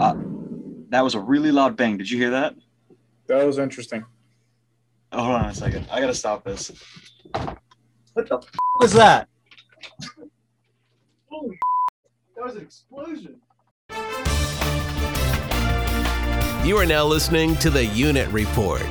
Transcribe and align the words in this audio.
Uh, 0.00 0.14
that 0.88 1.04
was 1.04 1.14
a 1.14 1.20
really 1.20 1.52
loud 1.52 1.76
bang. 1.76 1.98
Did 1.98 2.10
you 2.10 2.16
hear 2.16 2.30
that? 2.30 2.54
That 3.26 3.46
was 3.46 3.58
interesting. 3.58 4.04
Oh, 5.12 5.22
hold 5.22 5.36
on 5.36 5.44
a 5.50 5.54
second. 5.54 5.86
I 5.90 6.00
gotta 6.00 6.14
stop 6.14 6.42
this. 6.42 6.72
What 8.14 8.28
the 8.28 8.38
f- 8.38 8.50
was 8.80 8.92
that? 8.94 9.28
Holy 11.28 11.58
that 12.34 12.44
was 12.44 12.56
an 12.56 12.62
explosion. 12.62 13.40
You 16.64 16.78
are 16.78 16.86
now 16.86 17.04
listening 17.04 17.56
to 17.56 17.68
the 17.68 17.84
Unit 17.84 18.28
Report. 18.30 18.86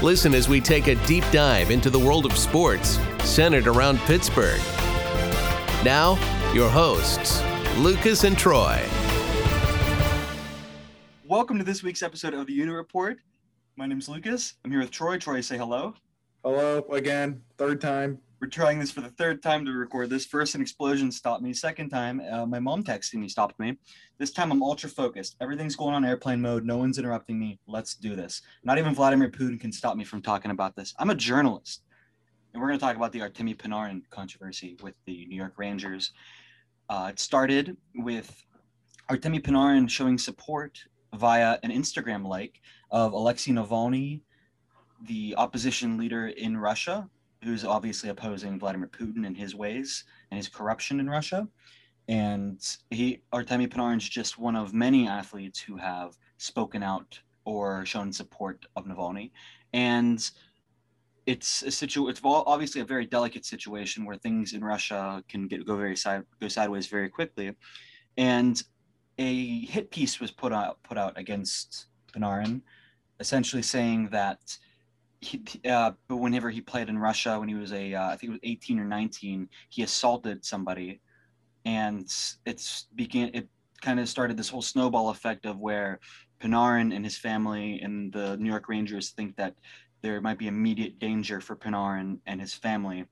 Listen 0.00 0.32
as 0.32 0.48
we 0.48 0.60
take 0.60 0.86
a 0.86 0.94
deep 1.06 1.24
dive 1.32 1.72
into 1.72 1.90
the 1.90 1.98
world 1.98 2.24
of 2.24 2.36
sports 2.38 3.00
centered 3.24 3.66
around 3.66 3.98
Pittsburgh. 4.00 4.60
Now, 5.84 6.18
your 6.54 6.70
hosts, 6.70 7.42
Lucas 7.78 8.22
and 8.22 8.38
Troy. 8.38 8.80
Welcome 11.34 11.58
to 11.58 11.64
this 11.64 11.82
week's 11.82 12.04
episode 12.04 12.32
of 12.32 12.46
the 12.46 12.52
Unit 12.52 12.76
Report. 12.76 13.18
My 13.74 13.86
name's 13.86 14.08
Lucas. 14.08 14.54
I'm 14.64 14.70
here 14.70 14.78
with 14.78 14.92
Troy. 14.92 15.18
Troy, 15.18 15.40
say 15.40 15.58
hello. 15.58 15.94
Hello 16.44 16.86
again, 16.92 17.42
third 17.58 17.80
time. 17.80 18.20
We're 18.40 18.46
trying 18.46 18.78
this 18.78 18.92
for 18.92 19.00
the 19.00 19.08
third 19.08 19.42
time 19.42 19.64
to 19.64 19.72
record 19.72 20.10
this. 20.10 20.24
First, 20.24 20.54
an 20.54 20.60
explosion 20.60 21.10
stopped 21.10 21.42
me. 21.42 21.52
Second 21.52 21.90
time, 21.90 22.22
uh, 22.30 22.46
my 22.46 22.60
mom 22.60 22.84
texting 22.84 23.14
me 23.14 23.28
stopped 23.28 23.58
me. 23.58 23.76
This 24.16 24.30
time, 24.30 24.52
I'm 24.52 24.62
ultra 24.62 24.88
focused. 24.88 25.34
Everything's 25.40 25.74
going 25.74 25.92
on 25.92 26.04
airplane 26.04 26.40
mode. 26.40 26.64
No 26.64 26.76
one's 26.76 27.00
interrupting 27.00 27.40
me. 27.40 27.58
Let's 27.66 27.96
do 27.96 28.14
this. 28.14 28.40
Not 28.62 28.78
even 28.78 28.94
Vladimir 28.94 29.28
Putin 29.28 29.58
can 29.58 29.72
stop 29.72 29.96
me 29.96 30.04
from 30.04 30.22
talking 30.22 30.52
about 30.52 30.76
this. 30.76 30.94
I'm 31.00 31.10
a 31.10 31.16
journalist. 31.16 31.82
And 32.52 32.62
we're 32.62 32.68
going 32.68 32.78
to 32.78 32.84
talk 32.84 32.94
about 32.94 33.10
the 33.10 33.18
Artemi 33.18 33.56
Panarin 33.56 34.02
controversy 34.08 34.76
with 34.84 34.94
the 35.04 35.26
New 35.26 35.36
York 35.36 35.54
Rangers. 35.56 36.12
Uh, 36.88 37.08
it 37.10 37.18
started 37.18 37.76
with 37.96 38.44
Artemi 39.10 39.42
Panarin 39.42 39.90
showing 39.90 40.16
support 40.16 40.78
via 41.14 41.58
an 41.62 41.70
Instagram 41.70 42.26
like 42.26 42.60
of 42.90 43.12
Alexei 43.12 43.52
Navalny, 43.52 44.20
the 45.06 45.34
opposition 45.36 45.96
leader 45.96 46.28
in 46.28 46.56
Russia, 46.56 47.08
who's 47.42 47.64
obviously 47.64 48.08
opposing 48.10 48.58
Vladimir 48.58 48.88
Putin 48.88 49.26
and 49.26 49.36
his 49.36 49.54
ways 49.54 50.04
and 50.30 50.38
his 50.38 50.48
corruption 50.48 51.00
in 51.00 51.08
Russia. 51.08 51.46
And 52.08 52.60
he 52.90 53.22
Artemi 53.32 53.68
Panarin 53.68 53.98
is 53.98 54.08
just 54.08 54.38
one 54.38 54.56
of 54.56 54.74
many 54.74 55.08
athletes 55.08 55.60
who 55.60 55.76
have 55.76 56.16
spoken 56.38 56.82
out 56.82 57.18
or 57.44 57.84
shown 57.86 58.12
support 58.12 58.66
of 58.76 58.86
Navalny. 58.86 59.30
And 59.72 60.18
it's 61.26 61.62
a 61.62 61.70
situ 61.70 62.08
it's 62.08 62.20
obviously 62.22 62.80
a 62.82 62.84
very 62.84 63.06
delicate 63.06 63.46
situation 63.46 64.04
where 64.04 64.16
things 64.16 64.52
in 64.52 64.62
Russia 64.62 65.22
can 65.28 65.48
get 65.48 65.64
go 65.66 65.76
very 65.76 65.96
side 65.96 66.24
go 66.40 66.48
sideways 66.48 66.86
very 66.86 67.08
quickly. 67.08 67.52
And 68.16 68.62
a 69.18 69.60
hit 69.66 69.90
piece 69.90 70.20
was 70.20 70.30
put 70.30 70.52
out 70.52 70.82
put 70.82 70.98
out 70.98 71.16
against 71.18 71.86
Panarin, 72.12 72.62
essentially 73.20 73.62
saying 73.62 74.08
that 74.10 74.58
he, 75.20 75.42
uh, 75.68 75.92
whenever 76.08 76.50
he 76.50 76.60
played 76.60 76.88
in 76.88 76.98
Russia 76.98 77.38
when 77.38 77.48
he 77.48 77.54
was 77.54 77.72
a 77.72 77.94
uh, 77.94 78.08
I 78.08 78.16
think 78.16 78.30
it 78.30 78.32
was 78.32 78.40
18 78.42 78.78
or 78.78 78.84
19, 78.84 79.48
he 79.70 79.82
assaulted 79.82 80.44
somebody, 80.44 81.00
and 81.64 82.12
it's 82.46 82.86
began 82.94 83.30
it 83.34 83.48
kind 83.80 84.00
of 84.00 84.08
started 84.08 84.36
this 84.36 84.48
whole 84.48 84.62
snowball 84.62 85.10
effect 85.10 85.46
of 85.46 85.58
where 85.58 86.00
Panarin 86.40 86.94
and 86.94 87.04
his 87.04 87.16
family 87.16 87.80
and 87.80 88.12
the 88.12 88.36
New 88.36 88.48
York 88.48 88.68
Rangers 88.68 89.10
think 89.10 89.36
that 89.36 89.54
there 90.02 90.20
might 90.20 90.38
be 90.38 90.48
immediate 90.48 90.98
danger 90.98 91.40
for 91.40 91.56
Panarin 91.56 92.18
and 92.26 92.40
his 92.40 92.52
family 92.52 93.06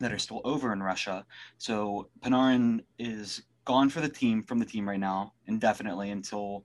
that 0.00 0.12
are 0.12 0.18
still 0.18 0.40
over 0.44 0.72
in 0.72 0.82
Russia. 0.82 1.24
So 1.58 2.08
Panarin 2.20 2.80
is 2.98 3.42
gone 3.64 3.88
for 3.88 4.00
the 4.00 4.08
team 4.08 4.42
from 4.42 4.58
the 4.58 4.64
team 4.64 4.88
right 4.88 5.00
now 5.00 5.32
indefinitely 5.46 6.10
until 6.10 6.64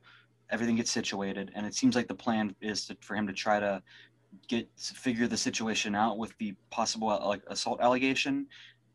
everything 0.49 0.75
gets 0.75 0.91
situated. 0.91 1.51
And 1.55 1.65
it 1.65 1.75
seems 1.75 1.95
like 1.95 2.07
the 2.07 2.15
plan 2.15 2.55
is 2.61 2.85
to, 2.87 2.97
for 3.01 3.15
him 3.15 3.27
to 3.27 3.33
try 3.33 3.59
to 3.59 3.81
get 4.47 4.67
figure 4.77 5.27
the 5.27 5.37
situation 5.37 5.95
out 5.95 6.17
with 6.17 6.37
the 6.37 6.55
possible 6.69 7.09
uh, 7.09 7.25
like 7.25 7.41
assault 7.47 7.79
allegation, 7.81 8.47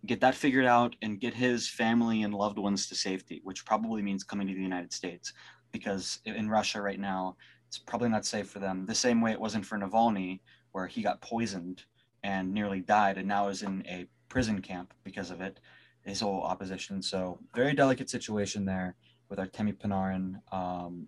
get 0.06 0.20
that 0.20 0.34
figured 0.34 0.66
out, 0.66 0.94
and 1.02 1.20
get 1.20 1.34
his 1.34 1.68
family 1.68 2.22
and 2.22 2.34
loved 2.34 2.58
ones 2.58 2.86
to 2.88 2.94
safety, 2.94 3.40
which 3.44 3.64
probably 3.64 4.02
means 4.02 4.22
coming 4.22 4.46
to 4.46 4.54
the 4.54 4.60
United 4.60 4.92
States, 4.92 5.32
because 5.72 6.20
in 6.24 6.48
Russia 6.48 6.80
right 6.80 7.00
now 7.00 7.36
it's 7.66 7.78
probably 7.78 8.08
not 8.08 8.24
safe 8.24 8.48
for 8.48 8.60
them. 8.60 8.86
The 8.86 8.94
same 8.94 9.20
way 9.20 9.32
it 9.32 9.40
wasn't 9.40 9.66
for 9.66 9.78
Navalny, 9.78 10.40
where 10.72 10.86
he 10.86 11.02
got 11.02 11.20
poisoned 11.20 11.84
and 12.22 12.52
nearly 12.52 12.80
died, 12.80 13.18
and 13.18 13.28
now 13.28 13.48
is 13.48 13.62
in 13.62 13.84
a 13.86 14.06
prison 14.28 14.60
camp 14.60 14.94
because 15.04 15.30
of 15.30 15.40
it 15.40 15.58
his 16.04 16.20
whole 16.20 16.42
opposition. 16.42 17.02
So 17.02 17.38
very 17.54 17.74
delicate 17.74 18.10
situation 18.10 18.64
there 18.64 18.96
with 19.28 19.38
Artemi 19.38 19.74
Panarin. 19.74 20.40
Um, 20.52 21.06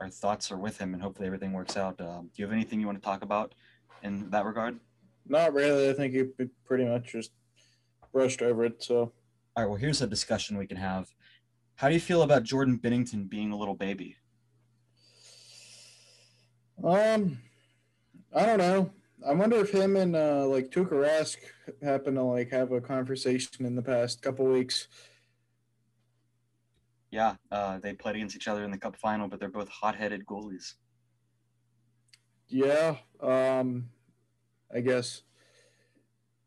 our 0.00 0.10
thoughts 0.10 0.52
are 0.52 0.58
with 0.58 0.78
him, 0.78 0.92
and 0.92 1.02
hopefully 1.02 1.26
everything 1.26 1.52
works 1.52 1.76
out. 1.76 2.00
Um, 2.00 2.30
do 2.34 2.42
you 2.42 2.44
have 2.44 2.52
anything 2.52 2.80
you 2.80 2.86
want 2.86 2.98
to 2.98 3.04
talk 3.04 3.22
about 3.22 3.54
in 4.02 4.28
that 4.30 4.44
regard? 4.44 4.78
Not 5.26 5.54
really. 5.54 5.88
I 5.88 5.94
think 5.94 6.12
you 6.12 6.32
pretty 6.64 6.84
much 6.84 7.12
just 7.12 7.32
brushed 8.12 8.42
over 8.42 8.64
it. 8.64 8.82
So, 8.82 9.12
all 9.56 9.62
right. 9.62 9.66
Well, 9.66 9.78
here's 9.78 10.02
a 10.02 10.06
discussion 10.06 10.58
we 10.58 10.66
can 10.66 10.76
have. 10.76 11.08
How 11.76 11.88
do 11.88 11.94
you 11.94 12.00
feel 12.00 12.22
about 12.22 12.42
Jordan 12.42 12.78
Binnington 12.82 13.28
being 13.28 13.52
a 13.52 13.56
little 13.56 13.74
baby? 13.74 14.16
Um, 16.84 17.38
I 18.34 18.46
don't 18.46 18.58
know. 18.58 18.90
I 19.24 19.32
wonder 19.32 19.56
if 19.56 19.70
him 19.70 19.96
and 19.96 20.14
uh, 20.14 20.46
like 20.46 20.70
Tuukka 20.70 20.92
Rask 20.92 21.36
happen 21.82 22.14
to 22.16 22.22
like 22.22 22.50
have 22.50 22.72
a 22.72 22.80
conversation 22.80 23.64
in 23.64 23.74
the 23.74 23.82
past 23.82 24.20
couple 24.20 24.46
weeks. 24.46 24.88
Yeah, 27.10 27.36
uh, 27.50 27.78
they 27.78 27.94
played 27.94 28.16
against 28.16 28.36
each 28.36 28.48
other 28.48 28.64
in 28.64 28.70
the 28.70 28.78
Cup 28.78 28.96
final, 28.96 29.28
but 29.28 29.40
they're 29.40 29.48
both 29.48 29.68
hot-headed 29.68 30.26
goalies. 30.26 30.74
Yeah, 32.48 32.96
um, 33.20 33.88
I 34.74 34.80
guess. 34.80 35.22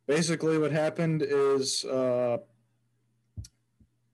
Basically, 0.06 0.58
what 0.58 0.72
happened 0.72 1.24
is, 1.26 1.86
uh, 1.86 2.38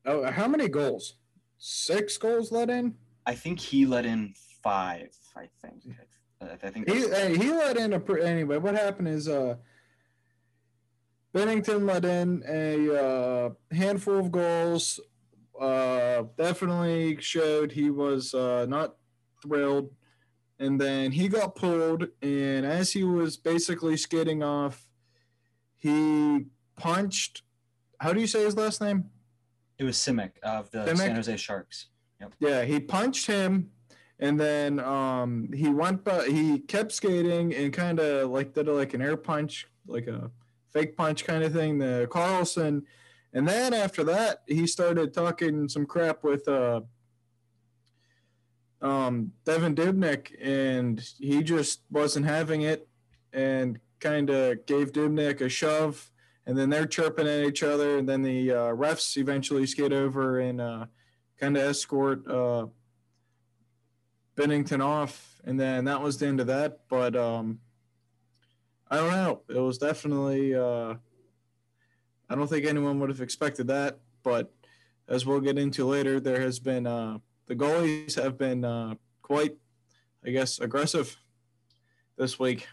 oh, 0.06 0.32
how 0.32 0.48
many 0.48 0.68
goals? 0.70 1.16
Six 1.58 2.18
goals 2.18 2.52
let 2.52 2.70
in. 2.70 2.96
I 3.26 3.36
think 3.36 3.60
he 3.60 3.86
let 3.86 4.06
in 4.06 4.34
five. 4.62 5.10
I 5.36 5.50
think. 5.62 5.84
I 6.42 6.70
think 6.70 6.90
he 6.90 7.00
he 7.38 7.52
let 7.52 7.78
in 7.78 7.94
a 7.94 8.14
anyway. 8.22 8.58
What 8.58 8.76
happened 8.76 9.08
is 9.08 9.28
uh, 9.28 9.56
Binnington 11.34 11.86
let 11.86 12.06
in 12.06 12.44
a 12.48 12.96
uh, 12.96 13.50
handful 13.72 14.20
of 14.20 14.32
goals. 14.32 15.00
Uh, 15.60 16.24
definitely 16.38 17.18
showed 17.22 17.72
he 17.72 17.90
was 17.90 18.34
uh, 18.34 18.66
not 18.68 18.96
thrilled, 19.42 19.90
and 20.60 20.80
then 20.80 21.12
he 21.12 21.28
got 21.28 21.56
pulled. 21.56 22.08
And 22.22 22.66
as 22.66 22.92
he 22.92 23.04
was 23.04 23.38
basically 23.38 23.96
skidding 23.96 24.44
off, 24.44 24.86
he 25.76 26.46
punched. 26.76 27.44
How 28.00 28.12
do 28.12 28.20
you 28.20 28.28
say 28.28 28.44
his 28.44 28.58
last 28.58 28.82
name? 28.82 29.06
It 29.78 29.84
was 29.84 29.98
Simic 29.98 30.32
of 30.44 30.70
the 30.72 30.80
Simek? 30.80 30.98
San 30.98 31.16
Jose 31.16 31.38
Sharks. 31.38 31.88
Yep. 32.20 32.34
Yeah, 32.40 32.64
he 32.64 32.80
punched 32.80 33.28
him 33.28 33.72
and 34.20 34.40
then 34.40 34.80
um, 34.80 35.50
he 35.54 35.70
went, 35.70 36.04
but 36.04 36.30
he 36.30 36.60
kept 36.60 36.92
skating 36.92 37.54
and 37.54 37.74
kind 37.74 38.00
of 38.00 38.30
like 38.30 38.54
did 38.54 38.68
a, 38.68 38.74
like 38.74 38.94
an 38.94 39.02
air 39.02 39.18
punch, 39.18 39.68
like 39.88 40.08
a 40.08 40.32
fake 40.72 40.96
punch 40.96 41.26
kind 41.26 41.44
of 41.44 41.54
thing. 41.54 41.78
The 41.78 42.08
carlson 42.10 42.86
and 43.36 43.46
then 43.46 43.74
after 43.74 44.06
that, 44.06 44.44
he 44.48 44.66
started 44.66 45.14
talking 45.14 45.68
some 45.68 45.86
crap 45.86 46.24
with 46.24 46.48
uh, 46.48 46.80
um, 48.82 49.34
Devan 49.46 49.76
Dubnyk, 49.76 50.34
and 50.42 51.06
he 51.20 51.44
just 51.44 51.82
wasn't 51.92 52.26
having 52.26 52.62
it, 52.62 52.88
and 53.34 53.78
kind 54.00 54.30
of 54.30 54.66
gave 54.66 54.94
Dubnyk 54.94 55.42
a 55.42 55.50
shove, 55.50 56.12
and 56.46 56.58
then 56.58 56.70
they're 56.70 56.86
chirping 56.86 57.28
at 57.28 57.44
each 57.44 57.62
other, 57.62 57.98
and 57.98 58.08
then 58.08 58.22
the 58.22 58.52
uh, 58.52 58.74
refs 58.74 59.18
eventually 59.18 59.66
skate 59.66 59.92
over 59.92 60.40
and 60.40 60.62
uh, 60.62 60.86
kind 61.38 61.58
of 61.58 61.64
escort. 61.64 62.26
Binnington 64.36 64.84
off, 64.84 65.42
and 65.46 65.60
then 65.60 65.86
that 65.86 66.02
was 66.02 66.18
the 66.18 66.28
end 66.28 66.40
of 66.40 66.48
that. 66.48 66.80
But 66.90 67.16
um, 67.16 67.60
I 68.90 68.98
don't 68.98 69.12
know. 69.12 69.42
It 69.50 69.60
was 69.60 69.78
definitely. 69.78 70.56
Uh, 70.56 70.96
I 72.30 72.36
don't 72.36 72.48
think 72.48 72.66
anyone 72.66 73.00
would 73.00 73.10
have 73.10 73.22
expected 73.22 73.68
that, 73.68 74.00
but 74.24 74.52
as 75.08 75.26
we'll 75.26 75.40
get 75.40 75.60
into 75.60 75.86
later, 75.86 76.20
there 76.20 76.42
has 76.42 76.60
been 76.60 76.88
uh, 76.88 77.20
the 77.48 77.56
goalies 77.56 78.22
have 78.22 78.38
been 78.38 78.66
uh, 78.66 78.96
quite, 79.22 79.56
I 80.26 80.32
guess, 80.32 80.60
aggressive 80.60 81.16
this 82.18 82.40
week. 82.40 82.68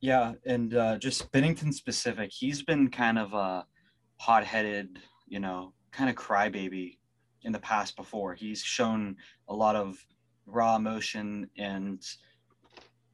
Yeah, 0.00 0.34
and 0.44 0.74
uh, 0.74 0.98
just 0.98 1.32
Binnington 1.32 1.72
specific, 1.72 2.30
he's 2.32 2.62
been 2.62 2.88
kind 2.88 3.18
of 3.18 3.32
a 3.32 3.66
hot-headed, 4.18 4.98
you 5.26 5.40
know, 5.40 5.72
kind 5.90 6.10
of 6.10 6.16
crybaby 6.16 6.98
in 7.42 7.52
the 7.52 7.58
past 7.58 7.96
before. 7.96 8.34
He's 8.34 8.62
shown 8.62 9.16
a 9.48 9.54
lot 9.54 9.74
of 9.74 9.96
raw 10.48 10.76
emotion 10.76 11.48
and 11.56 12.02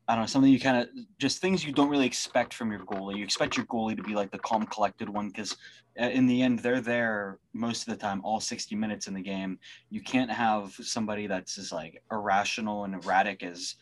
I 0.07 0.15
don't 0.15 0.25
know, 0.25 0.27
something 0.27 0.53
you 0.53 0.61
kind 0.61 0.83
of 0.83 0.89
just 1.19 1.41
things 1.41 1.65
you 1.65 1.73
don't 1.73 1.89
really 1.89 2.07
expect 2.07 2.53
from 2.53 2.71
your 2.71 2.81
goalie. 2.81 3.17
You 3.17 3.25
expect 3.25 3.57
your 3.57 3.65
goalie 3.67 3.97
to 3.97 4.03
be 4.03 4.15
like 4.15 4.31
the 4.31 4.39
calm, 4.39 4.67
collected 4.67 5.09
one 5.09 5.29
because 5.29 5.57
uh, 5.99 6.05
in 6.05 6.27
the 6.27 6.43
end, 6.43 6.59
they're 6.59 6.83
there 6.83 7.39
most 7.55 7.89
of 7.89 7.95
the 7.95 8.01
time, 8.01 8.21
all 8.23 8.39
60 8.39 8.77
minutes 8.77 9.07
in 9.07 9.15
the 9.15 9.23
game. 9.23 9.59
You 9.89 10.03
can't 10.03 10.31
have 10.31 10.75
somebody 10.75 11.27
that's 11.27 11.57
as 11.57 11.73
like 11.73 12.03
irrational 12.13 12.85
and 12.85 12.95
erratic 12.95 13.43
as 13.43 13.77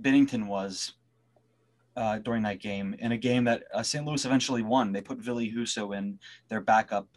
Binnington 0.00 0.46
was 0.46 0.94
uh, 1.96 2.18
during 2.20 2.42
that 2.44 2.60
game 2.60 2.94
in 3.00 3.12
a 3.12 3.18
game 3.18 3.44
that 3.44 3.64
uh, 3.74 3.82
St. 3.82 4.06
Louis 4.06 4.24
eventually 4.24 4.62
won. 4.62 4.92
They 4.92 5.02
put 5.02 5.18
Ville 5.18 5.38
Husso 5.38 5.98
in 5.98 6.18
their 6.48 6.62
backup 6.62 7.08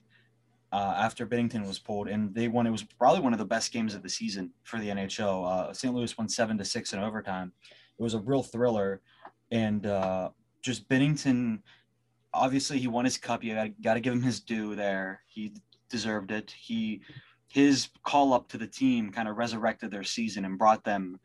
uh, 0.72 0.94
after 0.98 1.26
Binnington 1.28 1.68
was 1.68 1.80
pulled, 1.80 2.08
and 2.08 2.34
they 2.34 2.48
won. 2.48 2.66
It 2.66 2.72
was 2.72 2.84
probably 2.84 3.22
one 3.22 3.34
of 3.34 3.40
the 3.40 3.46
best 3.46 3.72
games 3.72 3.94
of 3.94 4.04
the 4.04 4.10
season 4.10 4.52
for 4.64 4.80
the 4.80 4.90
NHL. 4.90 5.46
Uh, 5.46 5.74
St. 5.74 5.94
Louis 5.94 6.18
won 6.18 6.30
seven 6.30 6.58
to 6.58 6.66
six 6.66 6.94
in 6.94 7.00
overtime. 7.00 7.52
It 8.00 8.04
was 8.04 8.14
a 8.14 8.20
real 8.20 8.44
thriller, 8.44 9.02
and 9.52 9.86
uh, 9.86 10.30
just 10.62 10.88
Binnington. 10.88 11.60
Obviously, 12.34 12.80
he 12.80 12.88
won 12.88 13.04
his 13.04 13.18
cup. 13.18 13.44
You 13.44 13.74
got 13.84 13.96
to 13.96 14.00
give 14.00 14.14
him 14.14 14.24
his 14.24 14.40
due 14.40 14.74
there. 14.76 15.22
He 15.28 15.54
deserved 15.90 16.32
it. 16.32 16.52
He 16.52 17.02
his 17.50 17.90
call 18.06 18.34
up 18.34 18.48
to 18.48 18.58
the 18.58 18.68
team 18.68 19.12
kind 19.12 19.28
of 19.28 19.36
resurrected 19.36 19.92
their 19.92 20.06
season 20.06 20.46
and 20.46 20.58
brought 20.58 20.86
them 20.86 21.20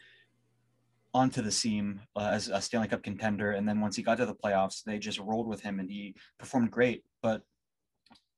onto 1.15 1.41
the 1.41 1.53
scene 1.53 2.01
uh, 2.17 2.31
as 2.33 2.49
a 2.49 2.61
Stanley 2.61 2.89
Cup 2.89 3.03
contender. 3.03 3.53
And 3.53 3.67
then 3.67 3.81
once 3.81 3.95
he 3.95 4.03
got 4.03 4.19
to 4.19 4.27
the 4.27 4.35
playoffs, 4.35 4.83
they 4.83 4.99
just 4.99 5.21
rolled 5.21 5.47
with 5.47 5.63
him 5.63 5.79
and 5.79 5.89
he 5.89 6.17
performed 6.39 6.73
great. 6.73 7.05
But 7.23 7.43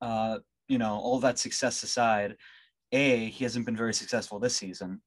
uh, 0.01 0.39
you 0.69 0.79
know, 0.79 0.95
all 0.95 1.19
that 1.21 1.39
success 1.39 1.83
aside, 1.83 2.37
a 2.93 3.27
he 3.27 3.45
hasn't 3.45 3.67
been 3.67 3.77
very 3.77 3.95
successful 3.95 4.39
this 4.39 4.57
season, 4.57 5.01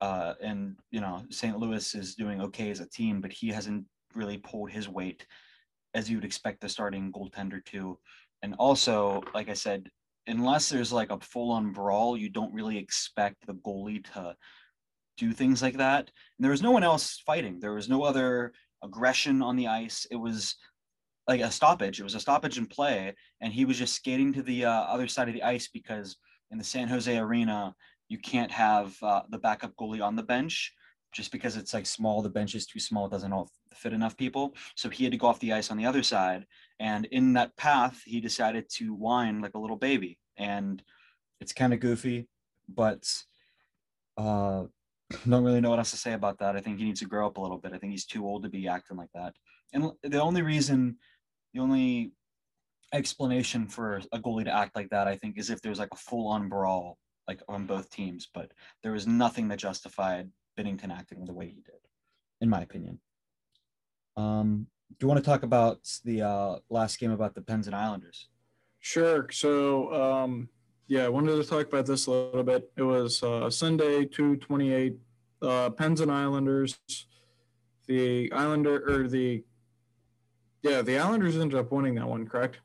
uh, 0.00 0.34
and 0.42 0.76
you 0.90 1.00
know 1.00 1.24
St. 1.30 1.58
Louis 1.58 1.94
is 1.94 2.14
doing 2.14 2.40
okay 2.42 2.70
as 2.70 2.80
a 2.80 2.88
team, 2.88 3.20
but 3.20 3.32
he 3.32 3.48
hasn't 3.48 3.84
really 4.14 4.38
pulled 4.38 4.70
his 4.70 4.88
weight 4.88 5.26
as 5.94 6.10
you 6.10 6.16
would 6.16 6.24
expect 6.24 6.60
the 6.60 6.68
starting 6.68 7.12
goaltender 7.12 7.64
to. 7.66 7.98
And 8.42 8.54
also, 8.58 9.22
like 9.32 9.48
I 9.48 9.54
said, 9.54 9.88
unless 10.26 10.68
there's 10.68 10.92
like 10.92 11.10
a 11.10 11.20
full-on 11.20 11.72
brawl, 11.72 12.16
you 12.16 12.28
don't 12.28 12.52
really 12.52 12.76
expect 12.76 13.46
the 13.46 13.54
goalie 13.54 14.04
to 14.12 14.36
do 15.16 15.32
things 15.32 15.62
like 15.62 15.76
that. 15.78 16.10
And 16.38 16.44
there 16.44 16.50
was 16.50 16.62
no 16.62 16.72
one 16.72 16.82
else 16.82 17.22
fighting. 17.24 17.60
There 17.60 17.74
was 17.74 17.88
no 17.88 18.02
other 18.02 18.52
aggression 18.82 19.40
on 19.40 19.56
the 19.56 19.68
ice. 19.68 20.06
It 20.10 20.16
was 20.16 20.56
like 21.26 21.40
a 21.40 21.50
stoppage. 21.50 22.00
It 22.00 22.04
was 22.04 22.14
a 22.14 22.20
stoppage 22.20 22.58
in 22.58 22.66
play, 22.66 23.14
and 23.40 23.52
he 23.52 23.64
was 23.64 23.78
just 23.78 23.94
skating 23.94 24.32
to 24.34 24.42
the 24.42 24.64
uh, 24.66 24.70
other 24.70 25.08
side 25.08 25.28
of 25.28 25.34
the 25.34 25.42
ice 25.42 25.68
because 25.68 26.16
in 26.50 26.58
the 26.58 26.64
San 26.64 26.88
Jose 26.88 27.16
arena 27.16 27.74
you 28.08 28.18
can't 28.18 28.50
have 28.50 28.94
uh, 29.02 29.22
the 29.30 29.38
backup 29.38 29.74
goalie 29.76 30.04
on 30.04 30.16
the 30.16 30.22
bench 30.22 30.72
just 31.12 31.32
because 31.32 31.56
it's 31.56 31.72
like 31.72 31.86
small. 31.86 32.22
The 32.22 32.28
bench 32.28 32.54
is 32.54 32.66
too 32.66 32.80
small; 32.80 33.06
it 33.06 33.10
doesn't 33.10 33.32
all 33.32 33.50
fit 33.74 33.92
enough 33.92 34.16
people. 34.16 34.54
So 34.76 34.88
he 34.88 35.04
had 35.04 35.12
to 35.12 35.18
go 35.18 35.28
off 35.28 35.40
the 35.40 35.52
ice 35.52 35.70
on 35.70 35.76
the 35.76 35.86
other 35.86 36.02
side, 36.02 36.44
and 36.80 37.06
in 37.06 37.32
that 37.34 37.56
path, 37.56 38.02
he 38.04 38.20
decided 38.20 38.68
to 38.76 38.94
whine 38.94 39.40
like 39.40 39.54
a 39.54 39.58
little 39.58 39.76
baby, 39.76 40.18
and 40.36 40.82
it's 41.40 41.52
kind 41.52 41.72
of 41.72 41.80
goofy, 41.80 42.28
but 42.68 43.04
uh, 44.16 44.64
don't 45.28 45.44
really 45.44 45.60
know 45.60 45.70
what 45.70 45.78
else 45.78 45.90
to 45.92 45.96
say 45.96 46.12
about 46.12 46.38
that. 46.38 46.56
I 46.56 46.60
think 46.60 46.78
he 46.78 46.84
needs 46.84 47.00
to 47.00 47.06
grow 47.06 47.26
up 47.26 47.36
a 47.36 47.40
little 47.40 47.58
bit. 47.58 47.72
I 47.72 47.78
think 47.78 47.92
he's 47.92 48.06
too 48.06 48.26
old 48.26 48.42
to 48.42 48.48
be 48.48 48.68
acting 48.68 48.96
like 48.96 49.10
that. 49.14 49.34
And 49.72 49.90
the 50.02 50.22
only 50.22 50.42
reason 50.42 50.96
the 51.54 51.60
only 51.60 52.12
explanation 52.92 53.66
for 53.66 54.00
a 54.12 54.18
goalie 54.18 54.44
to 54.44 54.54
act 54.54 54.76
like 54.76 54.90
that, 54.90 55.08
I 55.08 55.16
think, 55.16 55.38
is 55.38 55.50
if 55.50 55.62
there's 55.62 55.78
like 55.78 55.92
a 55.92 55.96
full 55.96 56.28
on 56.28 56.48
brawl, 56.48 56.98
like 57.26 57.40
on 57.48 57.66
both 57.66 57.88
teams. 57.90 58.28
But 58.32 58.52
there 58.82 58.92
was 58.92 59.06
nothing 59.06 59.48
that 59.48 59.58
justified 59.58 60.28
Binnington 60.58 60.90
acting 60.90 61.24
the 61.24 61.32
way 61.32 61.46
he 61.46 61.62
did, 61.62 61.80
in 62.40 62.50
my 62.50 62.60
opinion. 62.60 62.98
Um, 64.16 64.66
do 64.90 65.04
you 65.04 65.08
want 65.08 65.22
to 65.22 65.28
talk 65.28 65.42
about 65.42 65.78
the 66.04 66.22
uh, 66.22 66.56
last 66.70 66.98
game 66.98 67.10
about 67.10 67.34
the 67.34 67.42
Pens 67.42 67.66
and 67.66 67.74
Islanders? 67.74 68.28
Sure. 68.80 69.28
So, 69.30 69.92
um, 69.92 70.48
yeah, 70.86 71.04
I 71.04 71.08
wanted 71.08 71.36
to 71.36 71.44
talk 71.44 71.66
about 71.66 71.86
this 71.86 72.06
a 72.06 72.10
little 72.10 72.42
bit. 72.42 72.70
It 72.76 72.82
was 72.82 73.22
uh, 73.22 73.48
Sunday, 73.50 74.04
228, 74.04 74.96
uh, 75.42 75.70
Pens 75.70 76.00
and 76.00 76.12
Islanders. 76.12 76.78
The 77.86 78.32
Islander 78.32 78.82
or 78.88 79.08
the 79.08 79.42
yeah, 80.64 80.80
the 80.80 80.98
Islanders 80.98 81.36
ended 81.36 81.58
up 81.58 81.70
winning 81.70 81.94
that 81.96 82.08
one, 82.08 82.26
correct? 82.26 82.60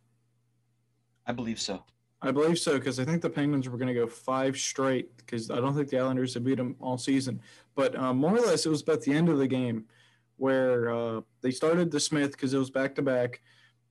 I 1.28 1.34
believe 1.34 1.60
so. 1.60 1.84
I 2.22 2.31
believe 2.31 2.57
so 2.57 2.78
because 2.78 2.98
I 3.00 3.04
think 3.04 3.22
the 3.22 3.30
Penguins 3.30 3.68
were 3.68 3.78
going 3.78 3.90
to 3.90 3.94
go 3.94 4.07
five 4.07 4.57
straight 4.57 5.16
because 5.18 5.51
I 5.51 5.57
don't 5.57 5.75
think 5.75 5.90
the 5.90 6.00
Islanders 6.00 6.34
have 6.34 6.46
beat 6.46 6.57
them 6.57 6.78
all 6.80 6.98
season. 6.98 7.42
But 7.75 7.98
um, 7.98 8.18
more 8.18 8.36
or 8.36 8.40
less, 8.40 8.66
it 8.66 8.69
was 8.69 8.81
about 8.81 9.01
the 9.01 9.12
end 9.12 9.28
of 9.28 9.38
the 9.38 9.48
game 9.48 9.84
where 10.38 10.90
uh, 10.90 11.22
they 11.42 11.51
started 11.51 11.92
the 11.92 12.00
Smith 12.00 12.31
because 12.31 12.54
it 12.54 12.57
was 12.57 12.69
back 12.69 12.96
to 12.96 13.01
back. 13.01 13.42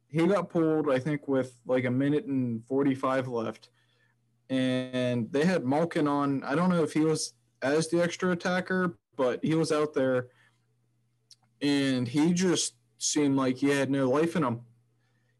He 0.08 0.26
got 0.26 0.48
pulled, 0.48 0.90
I 0.90 0.98
think, 0.98 1.28
with 1.28 1.52
like 1.66 1.84
a 1.84 1.90
minute 1.90 2.24
and 2.24 2.64
45 2.66 3.28
left. 3.28 3.68
And 4.48 5.30
they 5.30 5.44
had 5.44 5.66
Malkin 5.66 6.08
on. 6.08 6.42
I 6.44 6.54
don't 6.54 6.70
know 6.70 6.82
if 6.82 6.94
he 6.94 7.00
was 7.00 7.34
as 7.60 7.88
the 7.88 8.02
extra 8.02 8.30
attacker, 8.30 8.96
but 9.16 9.44
he 9.44 9.54
was 9.54 9.70
out 9.70 9.92
there. 9.92 10.28
And 11.60 12.08
he 12.08 12.32
just 12.32 12.74
seemed 12.98 13.36
like 13.36 13.56
he 13.56 13.70
had 13.70 13.90
no 13.90 14.08
life 14.08 14.36
in 14.36 14.44
him. 14.44 14.60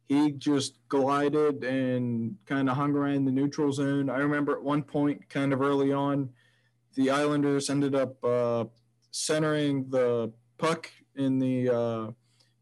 He 0.09 0.33
just 0.33 0.79
glided 0.89 1.65
and 1.65 2.37
kind 2.47 2.71
of 2.71 2.77
hung 2.77 2.95
around 2.95 3.27
the 3.27 3.33
neutral 3.33 3.73
zone. 3.73 4.09
I 4.09 4.19
remember 4.19 4.53
at 4.53 4.63
one 4.63 4.83
point, 4.83 5.29
kind 5.29 5.53
of 5.53 5.61
early 5.61 5.93
on, 5.93 6.31
the 6.95 7.11
Islanders 7.11 7.69
ended 7.69 7.95
up 7.95 8.23
uh, 8.25 8.65
centering 9.11 9.89
the 9.91 10.33
puck 10.57 10.91
in 11.17 11.39
the 11.39 11.69
uh, 11.69 12.11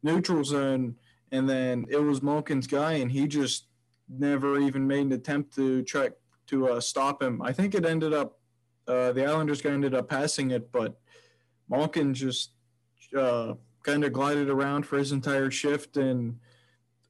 neutral 0.02 0.44
zone, 0.44 0.96
and 1.30 1.48
then 1.48 1.86
it 1.88 1.98
was 1.98 2.22
Malkin's 2.22 2.66
guy, 2.66 2.94
and 2.94 3.12
he 3.12 3.28
just 3.28 3.68
never 4.08 4.58
even 4.58 4.86
made 4.86 5.06
an 5.06 5.12
attempt 5.12 5.54
to 5.54 5.82
try 5.82 6.10
to 6.48 6.68
uh, 6.68 6.80
stop 6.80 7.22
him. 7.22 7.42
I 7.42 7.52
think 7.52 7.74
it 7.74 7.84
ended 7.84 8.12
up 8.12 8.38
uh, 8.88 9.12
the 9.12 9.26
Islanders 9.26 9.60
guy 9.60 9.70
ended 9.70 9.94
up 9.94 10.08
passing 10.08 10.52
it, 10.52 10.70
but 10.70 10.98
Malkin 11.68 12.14
just 12.14 12.52
uh, 13.16 13.54
kind 13.86 14.04
of 14.04 14.12
glided 14.12 14.50
around 14.50 14.84
for 14.84 14.98
his 14.98 15.12
entire 15.12 15.50
shift, 15.50 15.96
and 15.96 16.38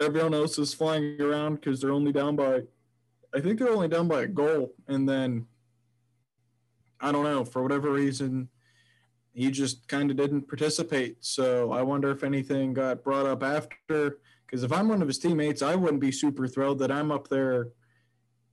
everyone 0.00 0.34
else 0.34 0.58
is 0.58 0.74
flying 0.74 1.20
around 1.20 1.54
because 1.54 1.80
they're 1.80 1.90
only 1.90 2.12
down 2.12 2.36
by, 2.36 2.60
I 3.34 3.40
think 3.40 3.58
they're 3.58 3.70
only 3.70 3.88
down 3.88 4.08
by 4.08 4.22
a 4.22 4.26
goal, 4.26 4.74
and 4.86 5.08
then 5.08 5.46
I 7.00 7.10
don't 7.12 7.24
know 7.24 7.44
for 7.44 7.62
whatever 7.62 7.90
reason 7.90 8.48
he 9.32 9.50
just 9.50 9.88
kind 9.88 10.10
of 10.10 10.16
didn't 10.16 10.48
participate. 10.48 11.16
So 11.20 11.72
I 11.72 11.82
wonder 11.82 12.10
if 12.10 12.24
anything 12.24 12.72
got 12.72 13.04
brought 13.04 13.26
up 13.26 13.42
after. 13.42 14.18
Because 14.46 14.62
if 14.62 14.72
I'm 14.72 14.88
one 14.88 15.02
of 15.02 15.08
his 15.08 15.18
teammates, 15.18 15.60
I 15.60 15.74
wouldn't 15.74 16.00
be 16.00 16.12
super 16.12 16.46
thrilled 16.46 16.78
that 16.78 16.92
I'm 16.92 17.10
up 17.10 17.28
there 17.28 17.68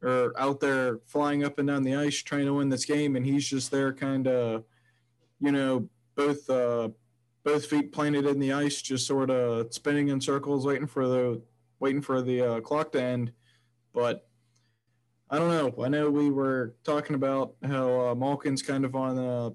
or 0.01 0.33
out 0.37 0.59
there 0.59 0.99
flying 1.05 1.45
up 1.45 1.59
and 1.59 1.67
down 1.67 1.83
the 1.83 1.95
ice 1.95 2.17
trying 2.17 2.45
to 2.45 2.53
win 2.55 2.67
this 2.67 2.83
game, 2.83 3.15
and 3.15 3.25
he's 3.25 3.47
just 3.47 3.71
there, 3.71 3.93
kind 3.93 4.27
of, 4.27 4.65
you 5.39 5.51
know, 5.51 5.87
both 6.15 6.49
uh, 6.49 6.89
both 7.43 7.65
feet 7.65 7.91
planted 7.91 8.25
in 8.25 8.39
the 8.39 8.53
ice, 8.53 8.81
just 8.81 9.05
sort 9.05 9.29
of 9.29 9.73
spinning 9.73 10.09
in 10.09 10.21
circles, 10.21 10.65
waiting 10.65 10.87
for 10.87 11.07
the 11.07 11.41
waiting 11.79 12.01
for 12.01 12.21
the 12.21 12.41
uh, 12.41 12.59
clock 12.61 12.91
to 12.93 13.01
end. 13.01 13.31
But 13.93 14.25
I 15.29 15.37
don't 15.37 15.49
know. 15.49 15.83
I 15.83 15.89
know 15.89 16.09
we 16.09 16.29
were 16.29 16.75
talking 16.83 17.15
about 17.15 17.55
how 17.63 18.07
uh, 18.07 18.15
Malkin's 18.15 18.61
kind 18.61 18.85
of 18.85 18.95
on 18.95 19.17
a 19.17 19.51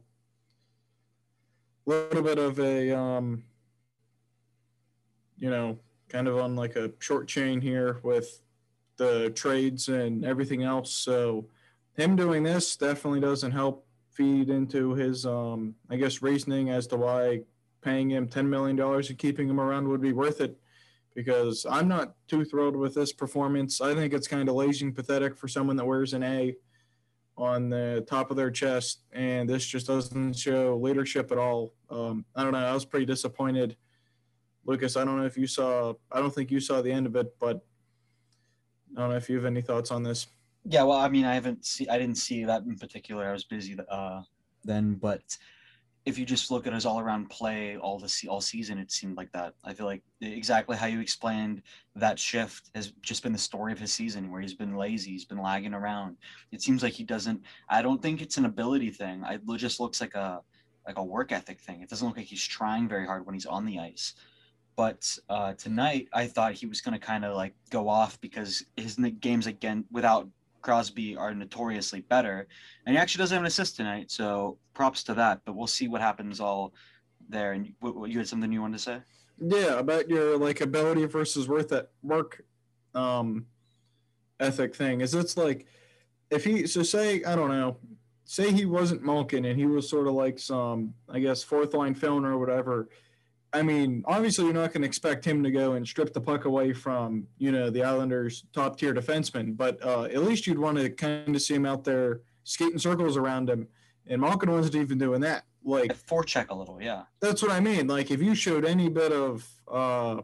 little 1.87 2.23
bit 2.23 2.38
of 2.38 2.59
a, 2.61 2.90
um, 2.90 3.45
you 5.37 5.49
know, 5.49 5.78
kind 6.09 6.28
of 6.28 6.37
on 6.38 6.57
like 6.57 6.76
a 6.76 6.92
short 6.99 7.28
chain 7.28 7.61
here 7.61 8.00
with 8.02 8.40
the 8.97 9.30
trades 9.30 9.88
and 9.88 10.25
everything 10.25 10.64
else. 10.64 10.92
So 10.92 11.47
him 11.97 12.16
doing 12.16 12.42
this 12.42 12.76
definitely 12.76 13.21
doesn't 13.21 13.52
help 13.52 13.87
feed 14.11 14.50
into 14.50 14.95
his, 14.95 15.25
um, 15.25 15.75
I 15.88 15.97
guess, 15.97 16.23
reasoning 16.23 16.71
as 16.71 16.87
to 16.88 16.97
why 16.97 17.42
paying 17.80 18.11
him 18.11 18.28
$10 18.28 18.47
million 18.47 18.78
and 18.80 19.18
keeping 19.18 19.49
him 19.49 19.61
around 19.61 19.88
would 19.88 20.00
be 20.00 20.12
worth 20.12 20.40
it 20.40 20.58
because 21.14 21.66
I'm 21.68 21.88
not 21.88 22.14
too 22.28 22.44
thrilled 22.44 22.76
with 22.76 22.94
this 22.94 23.12
performance. 23.12 23.80
I 23.80 23.94
think 23.94 24.12
it's 24.14 24.28
kind 24.28 24.49
of 24.49 24.54
lazy 24.54 24.85
and 24.85 24.94
pathetic 24.94 25.37
for 25.37 25.49
someone 25.49 25.76
that 25.76 25.85
wears 25.85 26.14
an 26.14 26.23
A 26.23 26.54
on 27.37 27.68
the 27.68 28.04
top 28.08 28.30
of 28.30 28.37
their 28.37 28.50
chest, 28.50 29.02
and 29.12 29.49
this 29.49 29.64
just 29.64 29.87
doesn't 29.87 30.35
show 30.35 30.76
leadership 30.76 31.30
at 31.30 31.38
all. 31.38 31.73
Um, 31.88 32.25
I 32.35 32.42
don't 32.42 32.52
know. 32.52 32.58
I 32.58 32.75
was 32.75 32.85
pretty 32.85 33.06
disappointed. 33.06 33.76
Lucas, 34.64 34.97
I 34.97 35.04
don't 35.04 35.16
know 35.16 35.25
if 35.25 35.37
you 35.37 35.47
saw, 35.47 35.94
I 36.12 36.20
don't 36.20 36.35
think 36.35 36.50
you 36.50 36.61
saw 36.61 36.82
the 36.82 36.92
end 36.92 37.06
of 37.06 37.16
it, 37.16 37.35
but 37.38 37.64
I 38.97 39.00
don't 39.00 39.11
know 39.11 39.16
if 39.16 39.28
you 39.28 39.37
have 39.37 39.44
any 39.44 39.62
thoughts 39.62 39.90
on 39.90 40.02
this. 40.02 40.26
Yeah, 40.64 40.82
well, 40.82 40.99
I 40.99 41.08
mean, 41.08 41.25
I 41.25 41.35
haven't 41.35 41.64
see, 41.64 41.88
I 41.88 41.99
didn't 41.99 42.18
see 42.18 42.44
that 42.44 42.62
in 42.62 42.76
particular. 42.76 43.28
I 43.28 43.32
was 43.32 43.44
busy 43.44 43.76
uh, 43.88 44.23
then, 44.64 44.94
but 44.94 45.23
if 46.09 46.19
you 46.19 46.25
just 46.25 46.50
look 46.50 46.67
at 46.67 46.73
his 46.73 46.87
all-around 46.87 47.29
play 47.29 47.77
all 47.77 47.99
the 47.99 48.11
all 48.31 48.41
season, 48.41 48.79
it 48.79 48.91
seemed 48.91 49.19
like 49.19 49.31
that. 49.33 49.53
I 49.62 49.75
feel 49.75 49.85
like 49.85 50.03
exactly 50.23 50.75
how 50.75 50.87
you 50.87 51.00
explained 51.00 51.61
that 51.97 52.19
shift 52.19 52.71
has 52.75 52.93
just 53.03 53.23
been 53.23 53.33
the 53.33 53.38
story 53.38 53.73
of 53.73 53.79
his 53.79 53.93
season, 53.93 54.31
where 54.31 54.41
he's 54.41 54.55
been 54.55 54.75
lazy, 54.75 55.11
he's 55.11 55.27
been 55.27 55.43
lagging 55.43 55.75
around. 55.75 56.17
It 56.50 56.62
seems 56.62 56.83
like 56.83 56.95
he 56.95 57.05
doesn't. 57.05 57.43
I 57.69 57.83
don't 57.83 58.00
think 58.00 58.23
it's 58.23 58.38
an 58.38 58.47
ability 58.47 58.91
thing. 58.91 59.23
It 59.29 59.43
just 59.59 59.81
looks 59.81 60.00
like 60.00 60.15
a 60.15 60.41
like 60.87 60.97
a 60.97 61.05
work 61.05 61.31
ethic 61.31 61.61
thing. 61.61 61.83
It 61.83 61.91
doesn't 61.91 62.09
look 62.09 62.17
like 62.17 62.27
he's 62.27 62.47
trying 62.47 62.88
very 62.88 63.05
hard 63.05 63.27
when 63.27 63.35
he's 63.35 63.45
on 63.45 63.67
the 63.67 63.79
ice. 63.79 64.15
But 64.77 65.19
uh, 65.29 65.53
tonight, 65.55 66.09
I 66.15 66.27
thought 66.27 66.55
he 66.55 66.67
was 66.67 66.81
going 66.81 66.99
to 66.99 67.05
kind 67.05 67.27
of 67.27 67.37
like 67.37 67.53
go 67.69 67.88
off 67.88 68.19
because 68.23 68.65
his 68.77 68.97
games 69.21 69.47
again 69.47 69.85
without 69.91 70.27
Crosby 70.62 71.17
are 71.17 71.35
notoriously 71.35 72.00
better, 72.00 72.47
and 72.87 72.95
he 72.95 73.00
actually 73.00 73.21
doesn't 73.21 73.35
have 73.35 73.43
an 73.43 73.47
assist 73.47 73.77
tonight. 73.77 74.11
So 74.11 74.59
props 74.75 75.03
to 75.05 75.15
that. 75.15 75.41
But 75.45 75.55
we'll 75.55 75.67
see 75.67 75.88
what 75.88 76.00
happens 76.00 76.41
all 76.41 76.75
there. 77.29 77.53
And 77.53 77.67
you, 77.67 78.07
you 78.07 78.19
had 78.19 78.29
something 78.29 78.53
you 78.53 78.61
wanted 78.61 78.79
to 78.79 78.83
say? 78.83 78.99
Yeah, 79.38 79.79
about 79.79 80.09
your 80.09 80.37
like 80.37 80.61
ability 80.61 81.05
versus 81.07 81.49
worth 81.49 81.73
at 81.73 81.91
work 82.03 82.45
um, 82.95 83.47
ethic 84.41 84.75
thing. 84.75 85.00
Is 85.00 85.15
it's 85.15 85.37
like 85.37 85.67
if 86.31 86.45
he 86.45 86.67
so 86.67 86.83
say 86.83 87.23
I 87.25 87.37
don't 87.37 87.50
know, 87.50 87.77
say 88.25 88.53
he 88.53 88.67
wasn't 88.67 89.05
Malkin 89.05 89.45
and 89.45 89.59
he 89.59 89.67
was 89.67 89.88
sort 89.88 90.09
of 90.09 90.15
like 90.15 90.38
some 90.38 90.95
I 91.09 91.21
guess 91.21 91.43
fourth 91.43 91.75
line 91.75 91.95
filmer 91.95 92.33
or 92.33 92.38
whatever 92.38 92.88
I 93.52 93.62
mean, 93.62 94.05
obviously, 94.07 94.45
you're 94.45 94.55
not 94.55 94.73
going 94.73 94.83
to 94.83 94.88
expect 94.88 95.25
him 95.25 95.43
to 95.43 95.50
go 95.50 95.73
and 95.73 95.87
strip 95.87 96.12
the 96.12 96.21
puck 96.21 96.45
away 96.45 96.73
from, 96.73 97.26
you 97.38 97.50
know, 97.50 97.71
the 97.71 97.83
Islanders' 97.83 98.45
top 98.52 98.78
tier 98.78 98.93
defenseman, 98.93 99.57
but 99.57 99.83
uh, 99.85 100.05
at 100.05 100.23
least 100.23 100.47
you'd 100.47 100.59
want 100.59 100.76
to 100.76 100.90
kind 100.90 101.35
of 101.35 101.40
see 101.40 101.55
him 101.55 101.64
out 101.64 101.83
there 101.85 102.21
skating 102.45 102.78
circles 102.78 103.17
around 103.17 103.49
him. 103.49 103.67
And 104.07 104.21
Malkin 104.21 104.50
wasn't 104.50 104.76
even 104.76 104.99
doing 104.99 105.23
that. 105.23 105.45
Like, 105.64 105.97
forecheck 105.97 106.49
a 106.50 106.55
little, 106.55 106.81
yeah. 106.81 107.05
That's 107.21 107.43
what 107.43 107.50
I 107.50 107.61
mean. 107.61 107.87
Like, 107.87 108.11
if 108.11 108.23
you 108.23 108.35
showed 108.35 108.64
any 108.67 108.88
bit 108.88 109.12
of, 109.12 109.47
uh, 109.71 110.21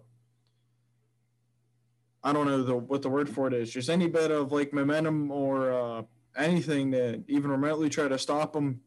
I 2.23 2.33
don't 2.33 2.47
know 2.47 2.63
the, 2.63 2.77
what 2.77 3.03
the 3.03 3.11
word 3.11 3.29
for 3.29 3.47
it 3.47 3.55
is, 3.55 3.71
just 3.71 3.91
any 3.91 4.09
bit 4.09 4.31
of 4.31 4.53
like 4.53 4.73
momentum 4.73 5.31
or 5.31 5.73
uh, 5.73 6.03
anything 6.37 6.93
to 6.93 7.23
even 7.29 7.51
remotely 7.51 7.91
try 7.91 8.09
to 8.09 8.19
stop 8.19 8.57
him, 8.57 8.81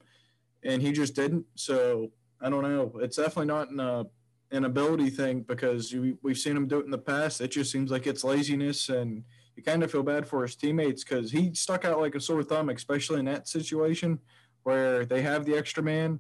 and 0.64 0.82
he 0.82 0.92
just 0.92 1.16
didn't. 1.16 1.46
So 1.54 2.12
I 2.42 2.50
don't 2.50 2.64
know. 2.64 2.94
It's 3.00 3.18
definitely 3.18 3.46
not 3.46 3.70
in 3.70 3.80
a 3.80 4.06
an 4.52 4.66
ability 4.66 5.10
thing 5.10 5.42
because 5.42 5.92
you, 5.92 6.18
we've 6.22 6.38
seen 6.38 6.56
him 6.56 6.68
do 6.68 6.80
it 6.80 6.86
in 6.86 6.92
the 6.92 6.98
past. 6.98 7.42
It 7.42 7.52
just 7.52 7.72
seems 7.72 7.92
like 7.92 8.08
it's 8.08 8.24
laziness, 8.24 8.90
and 8.90 9.24
you 9.56 9.64
kind 9.64 9.84
of 9.84 9.92
feel 9.92 10.04
bad 10.04 10.28
for 10.28 10.44
his 10.44 10.56
teammates 10.56 11.04
because 11.04 11.32
he 11.32 11.54
stuck 11.54 11.84
out 11.86 12.00
like 12.00 12.16
a 12.16 12.20
sore 12.20 12.44
thumb, 12.44 12.70
especially 12.70 13.20
in 13.20 13.26
that 13.26 13.48
situation 13.48 14.20
where 14.64 15.06
they 15.06 15.22
have 15.22 15.46
the 15.46 15.56
extra 15.56 15.82
man 15.82 16.20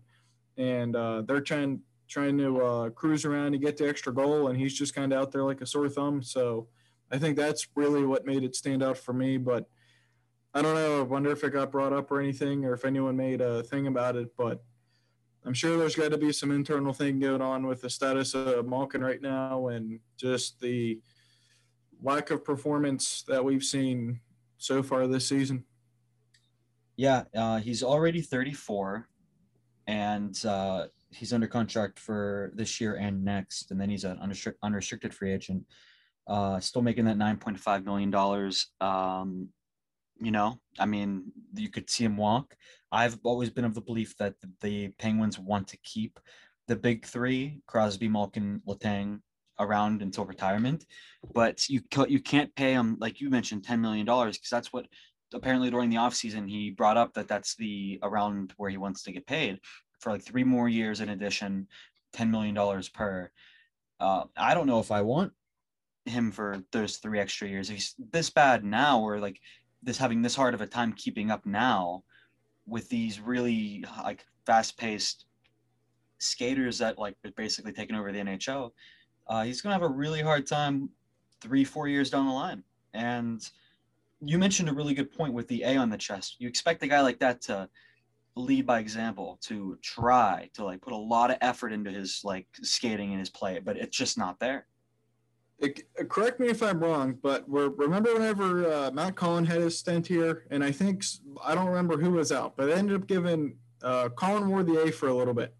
and 0.58 0.96
uh, 0.96 1.22
they're 1.22 1.42
trying 1.42 1.82
trying 2.08 2.38
to 2.38 2.62
uh, 2.62 2.90
cruise 2.92 3.26
around 3.26 3.54
and 3.54 3.62
get 3.62 3.78
the 3.78 3.88
extra 3.88 4.14
goal, 4.14 4.48
and 4.48 4.58
he's 4.58 4.74
just 4.74 4.96
kind 4.96 5.12
of 5.12 5.20
out 5.20 5.32
there 5.32 5.44
like 5.44 5.62
a 5.62 5.66
sore 5.66 5.90
thumb. 5.90 6.24
So 6.24 6.68
I 7.12 7.18
think 7.18 7.38
that's 7.38 7.68
really 7.76 8.06
what 8.06 8.26
made 8.26 8.44
it 8.44 8.56
stand 8.56 8.82
out 8.82 8.98
for 8.98 9.14
me. 9.14 9.38
But 9.38 9.68
I 10.54 10.62
don't 10.62 10.76
know. 10.76 11.00
I 11.00 11.04
wonder 11.04 11.32
if 11.32 11.44
it 11.44 11.52
got 11.52 11.72
brought 11.72 11.94
up 11.94 12.10
or 12.12 12.20
anything, 12.20 12.66
or 12.66 12.74
if 12.74 12.86
anyone 12.86 13.18
made 13.18 13.42
a 13.42 13.64
thing 13.64 13.88
about 13.88 14.16
it. 14.16 14.30
But 14.38 14.64
I'm 15.48 15.54
sure 15.54 15.78
there's 15.78 15.96
got 15.96 16.12
to 16.12 16.18
be 16.18 16.34
some 16.34 16.52
internal 16.52 16.92
thing 16.92 17.20
going 17.20 17.42
on 17.42 17.66
with 17.66 17.82
the 17.82 17.90
status 17.90 18.34
of 18.34 18.68
Malkin 18.68 19.02
right 19.02 19.22
now 19.22 19.68
and 19.68 19.98
just 20.18 20.60
the 20.60 21.00
lack 22.04 22.32
of 22.32 22.44
performance 22.44 23.24
that 23.30 23.44
we've 23.44 23.64
seen 23.64 24.20
so 24.58 24.84
far 24.84 25.08
this 25.08 25.26
season. 25.26 25.64
Yeah, 26.98 27.24
uh, 27.34 27.60
he's 27.60 27.82
already 27.82 28.20
34, 28.20 29.08
and 29.88 30.38
uh, 30.46 30.88
he's 31.12 31.32
under 31.32 31.48
contract 31.48 31.98
for 31.98 32.52
this 32.54 32.82
year 32.82 32.96
and 32.96 33.24
next, 33.24 33.72
and 33.72 33.80
then 33.80 33.90
he's 33.90 34.04
an 34.04 34.20
unrestricted 34.62 35.14
free 35.14 35.32
agent. 35.32 35.64
Uh, 36.28 36.60
still 36.60 36.82
making 36.82 37.06
that 37.06 37.18
9.5 37.18 37.86
million 37.86 38.12
dollars. 38.12 38.68
Um, 38.82 39.48
you 40.22 40.32
know, 40.32 40.60
I 40.80 40.86
mean, 40.86 41.32
you 41.54 41.70
could 41.70 41.90
see 41.90 42.04
him 42.04 42.18
walk. 42.18 42.56
I've 42.92 43.20
always 43.24 43.50
been 43.50 43.66
of 43.66 43.74
the 43.74 43.82
belief 43.82 44.16
that 44.18 44.36
the 44.62 44.90
Penguins 45.00 45.40
want 45.40 45.68
to 45.70 45.78
keep 45.78 46.20
the 46.68 46.76
big 46.76 47.06
three: 47.06 47.62
Crosby, 47.68 48.08
Malkin, 48.08 48.62
Letang, 48.68 49.22
around 49.60 50.02
until 50.02 50.26
retirement. 50.26 50.86
But 51.34 51.68
you 51.70 51.82
you 52.08 52.20
can't 52.20 52.54
pay 52.56 52.74
him 52.74 52.98
like 53.00 53.20
you 53.22 53.30
mentioned, 53.30 53.64
ten 53.64 53.82
million 53.82 54.06
dollars 54.06 54.38
because 54.38 54.50
that's 54.50 54.74
what 54.74 54.88
apparently 55.34 55.70
during 55.70 55.90
the 55.90 55.98
offseason 55.98 56.50
he 56.50 56.72
brought 56.72 56.98
up 56.98 57.14
that 57.14 57.28
that's 57.28 57.56
the 57.56 58.00
around 58.02 58.54
where 58.58 58.70
he 58.70 58.78
wants 58.78 59.04
to 59.04 59.12
get 59.12 59.28
paid 59.28 59.60
for 60.00 60.12
like 60.12 60.24
three 60.24 60.44
more 60.44 60.70
years 60.70 61.02
in 61.02 61.10
addition, 61.10 61.68
ten 62.14 62.32
million 62.32 62.56
dollars 62.56 62.90
per. 62.90 63.30
Uh, 64.00 64.24
I 64.38 64.54
don't 64.54 64.68
know 64.68 64.80
if 64.80 64.92
I 64.92 65.02
want 65.02 65.34
him 66.06 66.32
for 66.32 66.62
those 66.72 66.98
three 66.98 67.20
extra 67.20 67.48
years. 67.48 67.68
He's 67.68 67.96
this 68.12 68.30
bad 68.30 68.64
now, 68.64 69.02
or 69.02 69.20
like 69.20 69.40
this 69.84 69.98
having 69.98 70.22
this 70.22 70.36
hard 70.36 70.54
of 70.54 70.62
a 70.62 70.68
time 70.68 70.94
keeping 70.94 71.32
up 71.32 71.46
now 71.46 72.04
with 72.66 72.90
these 72.90 73.20
really 73.20 73.86
like 74.04 74.26
fast 74.46 74.78
paced 74.78 75.26
skaters 76.20 76.80
that 76.80 76.98
like 76.98 77.16
basically 77.36 77.72
taking 77.72 77.96
over 77.96 78.12
the 78.12 78.20
NHL, 78.20 78.72
uh, 79.28 79.44
he's 79.44 79.62
gonna 79.62 79.76
have 79.76 79.84
a 79.84 79.88
really 79.88 80.22
hard 80.22 80.48
time 80.48 80.90
three 81.42 81.64
four 81.64 81.88
years 81.88 82.10
down 82.10 82.26
the 82.26 82.34
line. 82.34 82.64
And 82.94 83.48
you 84.22 84.40
mentioned 84.40 84.70
a 84.70 84.74
really 84.74 84.94
good 84.94 85.12
point 85.12 85.34
with 85.34 85.48
the 85.48 85.64
A 85.64 85.78
on 85.78 85.90
the 85.90 85.98
chest. 85.98 86.38
You 86.40 86.48
expect 86.48 86.84
a 86.84 86.88
guy 86.88 87.02
like 87.02 87.20
that 87.20 87.42
to 87.44 87.70
lead 88.36 88.66
by 88.66 88.80
example, 88.80 89.38
to 89.42 89.78
try 89.82 90.50
to 90.54 90.64
like 90.64 90.82
put 90.82 90.94
a 90.94 90.98
lot 90.98 91.32
of 91.32 91.38
effort 91.42 91.72
into 91.72 91.92
his 91.92 92.22
like 92.24 92.48
skating 92.62 93.12
and 93.12 93.20
his 93.20 93.30
play, 93.30 93.60
but 93.60 93.78
it's 93.78 93.96
just 93.96 94.18
not 94.18 94.40
there 94.40 94.68
it, 95.60 95.84
uh, 96.00 96.04
correct 96.04 96.40
me 96.40 96.48
if 96.48 96.62
I'm 96.62 96.80
wrong, 96.80 97.18
but 97.22 97.44
remember 97.48 98.14
whenever 98.14 98.72
uh, 98.72 98.92
Matt 98.92 99.16
Cullen 99.16 99.46
had 99.46 99.62
his 99.62 99.78
stint 99.78 100.06
here, 100.06 100.46
and 100.52 100.64
I 100.64 100.72
think 100.72 101.04
I 101.44 101.56
don't 101.56 101.68
remember 101.68 101.98
who 101.98 102.12
was 102.12 102.32
out, 102.32 102.56
but 102.56 102.68
they 102.68 102.74
ended 102.74 103.02
up 103.02 103.08
giving 103.08 103.56
uh, 103.82 104.10
Colin 104.10 104.50
Ward 104.50 104.68
the 104.68 104.84
A 104.84 104.92
for 104.92 105.08
a 105.08 105.14
little 105.14 105.34
bit. 105.34 105.56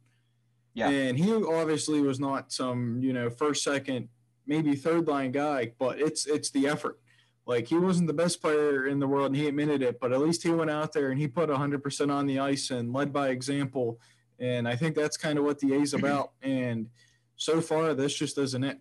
Yeah, 0.74 0.90
and 0.90 1.18
he 1.18 1.34
obviously 1.34 2.02
was 2.02 2.20
not 2.20 2.52
some 2.52 3.02
you 3.02 3.12
know 3.12 3.30
first, 3.30 3.64
second, 3.64 4.10
maybe 4.46 4.76
third 4.76 5.08
line 5.08 5.32
guy, 5.32 5.72
but 5.80 6.00
it's 6.00 6.28
it's 6.28 6.52
the 6.52 6.68
effort. 6.68 7.00
Like 7.48 7.68
he 7.68 7.78
wasn't 7.78 8.08
the 8.08 8.14
best 8.14 8.42
player 8.42 8.88
in 8.88 9.00
the 9.00 9.08
world, 9.08 9.28
and 9.28 9.36
he 9.36 9.48
admitted 9.48 9.82
it, 9.82 10.00
but 10.00 10.14
at 10.14 10.20
least 10.20 10.44
he 10.44 10.52
went 10.52 10.70
out 10.70 10.94
there 10.94 11.10
and 11.10 11.20
he 11.20 11.28
put 11.28 11.50
100% 11.50 12.12
on 12.12 12.28
the 12.28 12.40
ice 12.40 12.72
and 12.72 12.92
led 12.92 13.14
by 13.14 13.30
example. 13.30 14.00
And 14.38 14.68
I 14.68 14.76
think 14.76 14.96
that's 14.96 15.16
kind 15.16 15.40
of 15.40 15.46
what 15.46 15.58
the 15.58 15.74
A's 15.74 15.94
about. 15.94 16.34
And 16.42 16.88
so 17.38 17.62
far, 17.62 17.94
this 17.94 18.14
just 18.14 18.38
isn't 18.38 18.66
it 18.66 18.80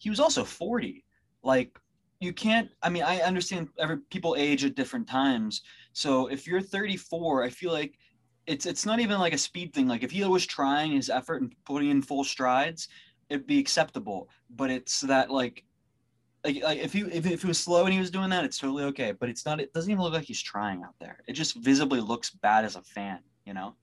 he 0.00 0.10
was 0.10 0.18
also 0.18 0.44
40. 0.44 1.04
Like 1.42 1.78
you 2.20 2.32
can't 2.32 2.68
I 2.82 2.88
mean 2.88 3.02
I 3.02 3.20
understand 3.20 3.68
every 3.78 3.98
people 4.10 4.34
age 4.36 4.64
at 4.64 4.74
different 4.74 5.06
times. 5.06 5.62
So 5.92 6.26
if 6.26 6.46
you're 6.46 6.60
34, 6.60 7.44
I 7.44 7.50
feel 7.50 7.72
like 7.72 7.94
it's 8.46 8.66
it's 8.66 8.86
not 8.86 8.98
even 8.98 9.20
like 9.20 9.34
a 9.34 9.38
speed 9.38 9.72
thing. 9.72 9.86
Like 9.86 10.02
if 10.02 10.10
he 10.10 10.24
was 10.24 10.46
trying 10.46 10.92
his 10.92 11.10
effort 11.10 11.42
and 11.42 11.54
putting 11.64 11.90
in 11.90 12.02
full 12.02 12.24
strides, 12.24 12.88
it'd 13.28 13.46
be 13.46 13.58
acceptable. 13.58 14.28
But 14.50 14.70
it's 14.70 15.00
that 15.02 15.30
like 15.30 15.64
like, 16.44 16.62
like 16.62 16.78
if 16.78 16.92
he 16.92 17.00
if, 17.00 17.26
if 17.26 17.42
he 17.42 17.48
was 17.48 17.58
slow 17.58 17.84
and 17.84 17.92
he 17.92 18.00
was 18.00 18.10
doing 18.10 18.30
that, 18.30 18.44
it's 18.44 18.58
totally 18.58 18.84
okay. 18.84 19.12
But 19.12 19.28
it's 19.28 19.44
not. 19.44 19.60
It 19.60 19.72
doesn't 19.72 19.90
even 19.90 20.02
look 20.02 20.14
like 20.14 20.24
he's 20.24 20.42
trying 20.42 20.82
out 20.82 20.94
there. 20.98 21.18
It 21.28 21.34
just 21.34 21.56
visibly 21.56 22.00
looks 22.00 22.30
bad 22.30 22.64
as 22.64 22.76
a 22.76 22.82
fan. 22.82 23.20
You 23.44 23.54
know. 23.54 23.76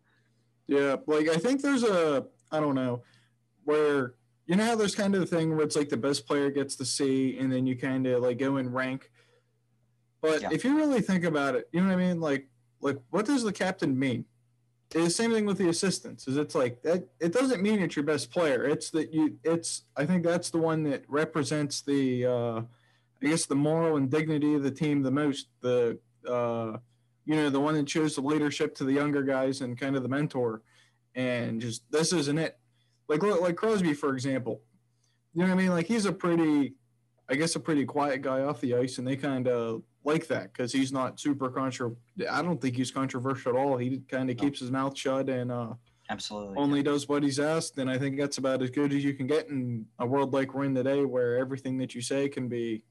Yeah, 0.67 0.95
like 1.05 1.29
I 1.29 1.38
think 1.38 1.62
there's 1.62 1.83
a 1.83 2.25
I 2.51 2.59
don't 2.59 2.75
know 2.75 3.03
where 3.63 4.15
you 4.48 4.56
know 4.56 4.66
how 4.66 4.75
there's 4.75 4.96
kind 4.96 5.13
of 5.13 5.20
the 5.20 5.27
thing 5.27 5.56
where 5.56 5.66
it's 5.66 5.75
like 5.75 5.89
the 5.89 5.98
best 5.98 6.25
player 6.25 6.50
gets 6.50 6.75
the 6.77 6.86
C 6.86 7.38
and 7.38 7.51
then 7.51 7.68
you 7.68 7.77
kind 7.77 8.08
of 8.08 8.24
like 8.24 8.39
go 8.39 8.56
and 8.56 8.74
rank. 8.74 9.12
But 10.22 10.42
yeah. 10.42 10.50
if 10.51 10.63
you 10.63 10.75
really 10.77 11.01
think 11.01 11.25
about 11.25 11.56
it, 11.56 11.70
you 11.74 11.82
know 11.82 11.88
what 11.88 11.94
I 11.94 12.08
mean? 12.08 12.22
Like, 12.22 12.48
like 12.80 12.98
what 13.10 13.25
does 13.25 13.44
the 13.44 13.51
captain 13.51 13.98
mean? 13.98 14.25
It's 14.96 15.04
the 15.04 15.10
same 15.10 15.34
thing 15.34 15.46
with 15.46 15.58
the 15.58 15.68
assistants. 15.68 16.30
Is 16.30 16.38
it's 16.38 16.56
like 16.56 16.82
that? 16.84 17.10
It 17.20 17.34
doesn't 17.34 17.62
mean 17.62 17.82
it's 17.82 17.98
your 17.98 18.06
best 18.06 18.32
player. 18.32 18.63
It's 18.63 18.89
that 18.92 19.13
you. 19.13 19.38
It's 19.44 19.84
I 19.98 20.06
think 20.06 20.24
that's 20.24 20.50
the 20.50 20.60
one 20.60 20.84
that 20.84 21.04
represents 21.10 21.82
the, 21.82 22.25
uh, 22.25 22.62
I 23.22 23.25
guess 23.27 23.46
the 23.46 23.56
moral 23.56 23.98
and 23.98 24.10
dignity 24.10 24.56
of 24.56 24.63
the 24.63 24.72
team 24.72 25.04
the 25.04 25.12
most. 25.12 25.48
The, 25.60 26.00
uh, 26.25 26.77
you 27.25 27.36
know, 27.36 27.50
the 27.50 27.60
one 27.60 27.75
that 27.75 27.89
shows 27.89 28.16
the 28.16 28.22
leadership 28.22 28.75
to 28.75 28.86
the 28.86 28.94
younger 28.94 29.24
guys 29.24 29.60
and 29.60 29.77
kind 29.77 29.98
of 29.98 30.04
the 30.04 30.10
mentor. 30.10 30.62
And 31.16 31.60
just 31.60 31.84
this 31.92 32.13
isn't 32.13 32.38
it 32.38 32.58
like 33.07 33.23
like 33.23 33.55
Crosby, 33.55 33.93
for 33.93 34.13
example. 34.13 34.61
You 35.33 35.43
know 35.43 35.49
what 35.49 35.59
I 35.59 35.63
mean? 35.63 35.71
Like 35.71 35.87
he's 35.87 36.05
a 36.05 36.11
pretty, 36.11 36.73
I 37.29 37.35
guess, 37.35 37.55
a 37.55 37.59
pretty 37.59 37.85
quiet 37.85 38.21
guy 38.21 38.41
off 38.41 38.61
the 38.61 38.75
ice, 38.75 38.97
and 38.97 39.07
they 39.07 39.15
kind 39.15 39.47
of 39.47 39.83
like 40.03 40.27
that 40.27 40.53
because 40.53 40.71
he's 40.71 40.91
not 40.91 41.19
super 41.19 41.49
contra. 41.49 41.91
I 42.29 42.41
don't 42.41 42.61
think 42.61 42.75
he's 42.75 42.91
controversial 42.91 43.51
at 43.53 43.57
all. 43.57 43.77
He 43.77 43.99
kind 44.09 44.29
of 44.29 44.37
no. 44.37 44.43
keeps 44.43 44.59
his 44.59 44.71
mouth 44.71 44.97
shut 44.97 45.29
and 45.29 45.51
uh, 45.51 45.73
absolutely 46.09 46.57
only 46.57 46.79
yeah. 46.79 46.85
does 46.85 47.07
what 47.07 47.23
he's 47.23 47.39
asked. 47.39 47.77
And 47.77 47.89
I 47.89 47.97
think 47.97 48.17
that's 48.17 48.37
about 48.37 48.61
as 48.61 48.69
good 48.69 48.93
as 48.93 49.03
you 49.03 49.13
can 49.13 49.27
get 49.27 49.49
in 49.49 49.85
a 49.99 50.05
world 50.05 50.33
like 50.33 50.53
we're 50.53 50.63
in 50.63 50.75
today, 50.75 51.03
where 51.03 51.37
everything 51.37 51.77
that 51.79 51.93
you 51.93 52.01
say 52.01 52.29
can 52.29 52.47
be, 52.47 52.83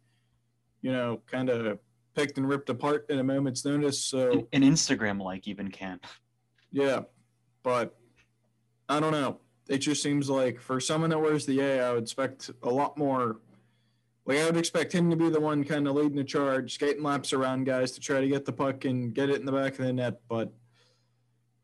you 0.83 0.93
know, 0.93 1.21
kind 1.27 1.49
of 1.49 1.79
picked 2.15 2.39
and 2.39 2.49
ripped 2.49 2.71
apart 2.71 3.07
in 3.11 3.19
a 3.19 3.25
moment's 3.25 3.65
notice. 3.65 4.03
So 4.03 4.47
an 4.53 4.63
Instagram 4.63 5.21
like 5.21 5.49
even 5.49 5.71
can. 5.71 6.01
Yeah, 6.71 7.03
but 7.63 7.97
I 8.89 9.01
don't 9.01 9.13
know 9.13 9.41
it 9.69 9.79
just 9.79 10.03
seems 10.03 10.31
like 10.31 10.61
for 10.61 10.81
someone 10.81 11.11
that 11.11 11.19
wears 11.19 11.47
the 11.47 11.61
A, 11.61 11.89
I 11.89 11.93
would 11.93 12.05
expect 12.05 12.51
a 12.63 12.71
lot 12.71 12.97
more. 12.97 13.39
Like 14.25 14.39
I 14.39 14.47
would 14.47 14.57
expect 14.57 14.93
him 14.93 15.11
to 15.11 15.17
be 15.17 15.29
the 15.29 15.41
one 15.41 15.65
kind 15.65 15.87
of 15.87 15.95
leading 15.95 16.17
the 16.17 16.25
charge, 16.25 16.75
skating 16.75 17.03
laps 17.03 17.33
around 17.33 17.65
guys 17.65 17.93
to 17.93 18.01
try 18.01 18.21
to 18.21 18.29
get 18.29 18.45
the 18.45 18.53
puck 18.53 18.85
and 18.85 19.15
get 19.15 19.31
it 19.31 19.41
in 19.41 19.47
the 19.47 19.53
back 19.53 19.79
of 19.79 19.85
the 19.85 19.93
net. 19.93 20.21
But 20.29 20.53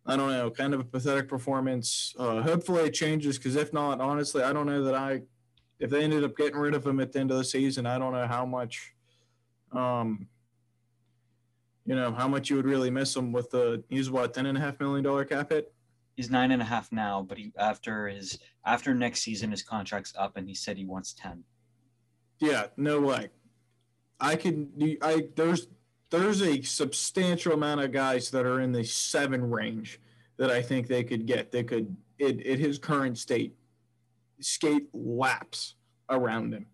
I 0.04 0.16
don't 0.16 0.30
know, 0.30 0.50
kind 0.50 0.75
of 0.75 0.80
a 0.80 0.85
pathetic 0.85 1.28
performance. 1.28 2.14
Uh, 2.18 2.42
hopefully 2.42 2.82
it 2.82 2.92
changes 2.92 3.38
because 3.38 3.56
if 3.56 3.73
not, 3.73 4.00
honestly, 4.00 4.42
I 4.42 4.52
don't 4.52 4.66
know 4.66 4.82
that 4.85 4.94
I, 4.94 5.23
if 5.78 5.90
they 5.90 6.02
ended 6.02 6.25
up 6.25 6.37
getting 6.37 6.56
rid 6.56 6.75
of 6.75 6.87
him 6.87 7.00
at 7.00 7.12
the 7.12 7.21
end 7.21 7.30
of 7.30 7.37
the 7.37 7.44
season, 7.44 7.87
I 7.87 7.99
don't 7.99 8.12
know 8.12 8.26
how 8.26 8.44
much, 8.44 8.94
um, 9.73 10.26
you 11.85 11.94
know, 11.94 12.12
how 12.12 12.28
much 12.28 12.50
you 12.50 12.56
would 12.56 12.64
really 12.64 12.90
miss 12.90 13.14
him 13.14 13.32
with 13.32 13.50
the, 13.50 13.82
he's 13.88 14.11
what, 14.11 14.35
$10.5 14.35 14.80
million 14.80 15.26
cap 15.26 15.50
hit? 15.50 15.73
He's 16.23 16.31
nine 16.31 16.52
and 16.52 16.62
a 16.62 16.64
half 16.64 16.93
now, 16.93 17.26
but 17.29 17.37
he 17.37 17.52
after 17.59 18.07
his 18.07 18.38
after 18.64 18.95
next 18.95 19.23
season 19.23 19.50
his 19.50 19.64
contract's 19.64 20.14
up, 20.17 20.37
and 20.37 20.49
he 20.49 20.55
said 20.55 20.76
he 20.76 20.85
wants 20.85 21.14
ten. 21.14 21.43
Yeah, 22.38 22.67
no 22.76 23.00
way. 23.00 23.31
I 24.21 24.37
can. 24.37 24.71
I 25.02 25.25
there's 25.35 25.67
there's 26.11 26.41
a 26.41 26.62
substantial 26.62 27.55
amount 27.55 27.81
of 27.81 27.91
guys 27.91 28.31
that 28.31 28.47
are 28.47 28.61
in 28.61 28.71
the 28.71 28.85
seven 28.85 29.50
range 29.50 29.99
that 30.37 30.49
I 30.49 30.62
think 30.62 30.87
they 30.87 31.02
could 31.02 31.26
get. 31.26 31.50
They 31.50 31.64
could 31.64 31.97
it 32.21 32.47
at 32.47 32.61
his 32.61 32.79
current 32.79 33.19
state 33.19 33.57
skate 34.38 34.87
laps 34.93 35.75
around 36.09 36.55
him. 36.55 36.67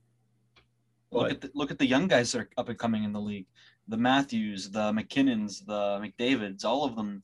Look 1.10 1.30
at 1.30 1.40
the, 1.40 1.50
look 1.54 1.70
at 1.70 1.78
the 1.78 1.86
young 1.86 2.06
guys 2.06 2.32
that 2.32 2.40
are 2.40 2.50
up 2.58 2.68
and 2.68 2.78
coming 2.78 3.04
in 3.04 3.14
the 3.14 3.20
league. 3.20 3.46
The 3.88 3.96
Matthews, 3.96 4.68
the 4.68 4.92
MacKinnons, 4.92 5.64
the 5.64 6.06
McDavids, 6.06 6.66
all 6.66 6.84
of 6.84 6.96
them. 6.96 7.22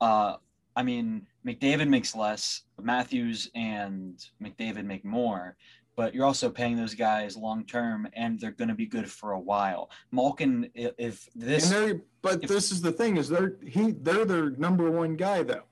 Uh, 0.00 0.36
I 0.76 0.82
mean, 0.82 1.26
McDavid 1.46 1.88
makes 1.88 2.16
less. 2.16 2.62
Matthews 2.80 3.50
and 3.54 4.22
McDavid 4.42 4.84
make 4.84 5.04
more, 5.04 5.56
but 5.96 6.14
you're 6.14 6.24
also 6.24 6.50
paying 6.50 6.76
those 6.76 6.94
guys 6.94 7.36
long 7.36 7.64
term, 7.64 8.08
and 8.14 8.38
they're 8.38 8.50
going 8.50 8.68
to 8.68 8.74
be 8.74 8.86
good 8.86 9.10
for 9.10 9.32
a 9.32 9.40
while. 9.40 9.90
Malkin, 10.10 10.70
if 10.74 11.28
this, 11.34 11.72
but 12.20 12.42
if, 12.42 12.48
this 12.48 12.72
is 12.72 12.82
the 12.82 12.92
thing 12.92 13.16
is 13.16 13.28
they're 13.28 13.56
he 13.66 13.92
they're 13.92 14.24
their 14.24 14.50
number 14.50 14.90
one 14.90 15.16
guy 15.16 15.42
though. 15.42 15.62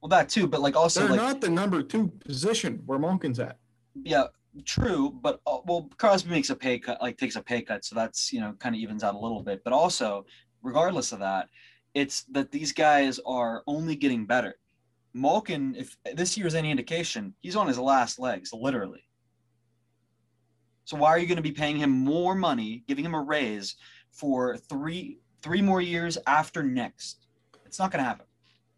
Well, 0.00 0.10
that 0.10 0.28
too, 0.28 0.46
but 0.46 0.60
like 0.60 0.76
also 0.76 1.00
they're 1.00 1.10
like, 1.10 1.20
not 1.20 1.40
the 1.40 1.48
number 1.48 1.82
two 1.82 2.08
position 2.26 2.82
where 2.84 2.98
Malkin's 2.98 3.38
at. 3.38 3.58
Yeah, 3.94 4.24
true, 4.64 5.10
but 5.22 5.40
uh, 5.46 5.58
well, 5.64 5.88
Crosby 5.96 6.30
makes 6.30 6.50
a 6.50 6.56
pay 6.56 6.78
cut, 6.78 7.00
like 7.00 7.16
takes 7.16 7.36
a 7.36 7.42
pay 7.42 7.62
cut, 7.62 7.84
so 7.84 7.94
that's 7.94 8.32
you 8.32 8.40
know 8.40 8.52
kind 8.58 8.74
of 8.74 8.80
evens 8.80 9.04
out 9.04 9.14
a 9.14 9.18
little 9.18 9.42
bit. 9.42 9.62
But 9.64 9.72
also, 9.72 10.26
regardless 10.62 11.12
of 11.12 11.20
that, 11.20 11.48
it's 11.94 12.24
that 12.32 12.50
these 12.50 12.72
guys 12.72 13.18
are 13.24 13.62
only 13.66 13.96
getting 13.96 14.26
better. 14.26 14.56
Malkin, 15.14 15.74
if 15.76 15.96
this 16.14 16.36
year 16.36 16.46
is 16.46 16.54
any 16.54 16.70
indication, 16.70 17.34
he's 17.40 17.56
on 17.56 17.68
his 17.68 17.78
last 17.78 18.18
legs, 18.18 18.52
literally. 18.52 19.04
So 20.84 20.96
why 20.96 21.10
are 21.10 21.18
you 21.18 21.26
going 21.26 21.36
to 21.36 21.42
be 21.42 21.52
paying 21.52 21.76
him 21.76 21.90
more 21.90 22.34
money, 22.34 22.84
giving 22.86 23.04
him 23.04 23.14
a 23.14 23.22
raise 23.22 23.76
for 24.10 24.56
three 24.56 25.18
three 25.42 25.62
more 25.62 25.80
years 25.80 26.18
after 26.26 26.62
next? 26.62 27.26
It's 27.64 27.78
not 27.78 27.90
going 27.90 28.02
to 28.02 28.08
happen. 28.08 28.26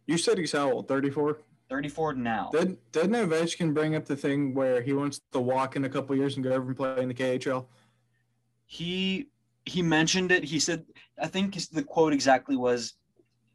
You 0.07 0.19
said 0.19 0.38
he's 0.38 0.52
how 0.52 0.71
old? 0.71 0.88
Thirty 0.88 1.11
four. 1.11 1.38
34 1.69 2.14
now. 2.14 2.50
Did 2.52 2.78
didn't 2.93 3.28
Ovechkin 3.28 3.75
bring 3.75 3.97
up 3.97 4.05
the 4.05 4.16
thing 4.16 4.55
where 4.55 4.81
he 4.81 4.93
wants 4.93 5.21
to 5.33 5.40
walk 5.40 5.76
in 5.76 5.85
a 5.85 5.88
couple 5.88 6.14
years 6.14 6.37
and 6.37 6.45
go 6.45 6.52
over 6.52 6.69
and 6.69 6.76
play 6.76 7.02
in 7.02 7.09
the 7.09 7.14
KHL? 7.14 7.66
He 8.66 9.28
he 9.64 9.83
mentioned 9.83 10.31
it. 10.31 10.45
He 10.45 10.61
said, 10.61 10.85
I 11.21 11.26
think 11.26 11.57
the 11.71 11.83
quote 11.83 12.12
exactly 12.12 12.57
was, 12.57 12.95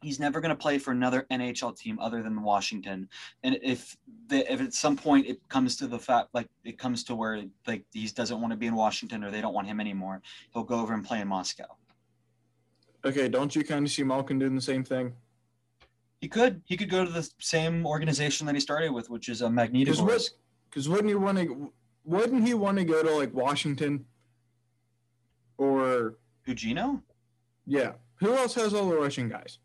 he's 0.02 0.18
never 0.20 0.40
going 0.40 0.50
to 0.50 0.56
play 0.56 0.78
for 0.78 0.90
another 0.90 1.26
NHL 1.30 1.76
team 1.76 1.98
other 2.00 2.22
than 2.22 2.42
Washington. 2.42 3.08
And 3.42 3.58
if 3.62 3.96
the, 4.28 4.50
if 4.52 4.60
at 4.60 4.74
some 4.74 4.96
point 4.96 5.26
it 5.26 5.40
comes 5.48 5.76
to 5.76 5.86
the 5.86 5.98
fact 5.98 6.28
like 6.34 6.48
it 6.64 6.78
comes 6.78 7.04
to 7.04 7.14
where 7.14 7.42
like 7.66 7.84
he 7.92 8.06
doesn't 8.08 8.40
want 8.40 8.52
to 8.52 8.56
be 8.56 8.66
in 8.66 8.74
Washington 8.74 9.24
or 9.24 9.30
they 9.30 9.40
don't 9.40 9.54
want 9.54 9.68
him 9.68 9.80
anymore, 9.80 10.20
he'll 10.52 10.64
go 10.64 10.80
over 10.80 10.92
and 10.92 11.04
play 11.04 11.20
in 11.20 11.28
Moscow. 11.28 11.66
Okay, 13.04 13.28
don't 13.28 13.54
you 13.56 13.64
kind 13.64 13.86
of 13.86 13.90
see 13.90 14.02
Malkin 14.02 14.38
doing 14.38 14.54
the 14.54 14.60
same 14.60 14.84
thing? 14.84 15.12
He 16.20 16.28
could. 16.28 16.62
He 16.66 16.76
could 16.76 16.90
go 16.90 17.04
to 17.04 17.10
the 17.10 17.28
same 17.38 17.84
organization 17.84 18.46
that 18.46 18.54
he 18.54 18.60
started 18.60 18.92
with, 18.92 19.10
which 19.10 19.28
is 19.28 19.42
a 19.42 19.46
Magnitogorsk. 19.46 20.30
Because 20.70 20.88
wouldn't 20.88 21.08
he 21.08 21.14
want 21.14 21.38
to? 21.38 21.72
Wouldn't 22.04 22.46
he 22.46 22.54
want 22.54 22.78
to 22.78 22.84
go 22.84 23.02
to 23.02 23.10
like 23.16 23.34
Washington 23.34 24.04
or 25.58 26.14
Eugenio? 26.46 27.02
Yeah. 27.66 27.92
Who 28.16 28.34
else 28.34 28.54
has 28.54 28.72
all 28.72 28.88
the 28.88 28.96
Russian 28.96 29.28
guys? 29.28 29.58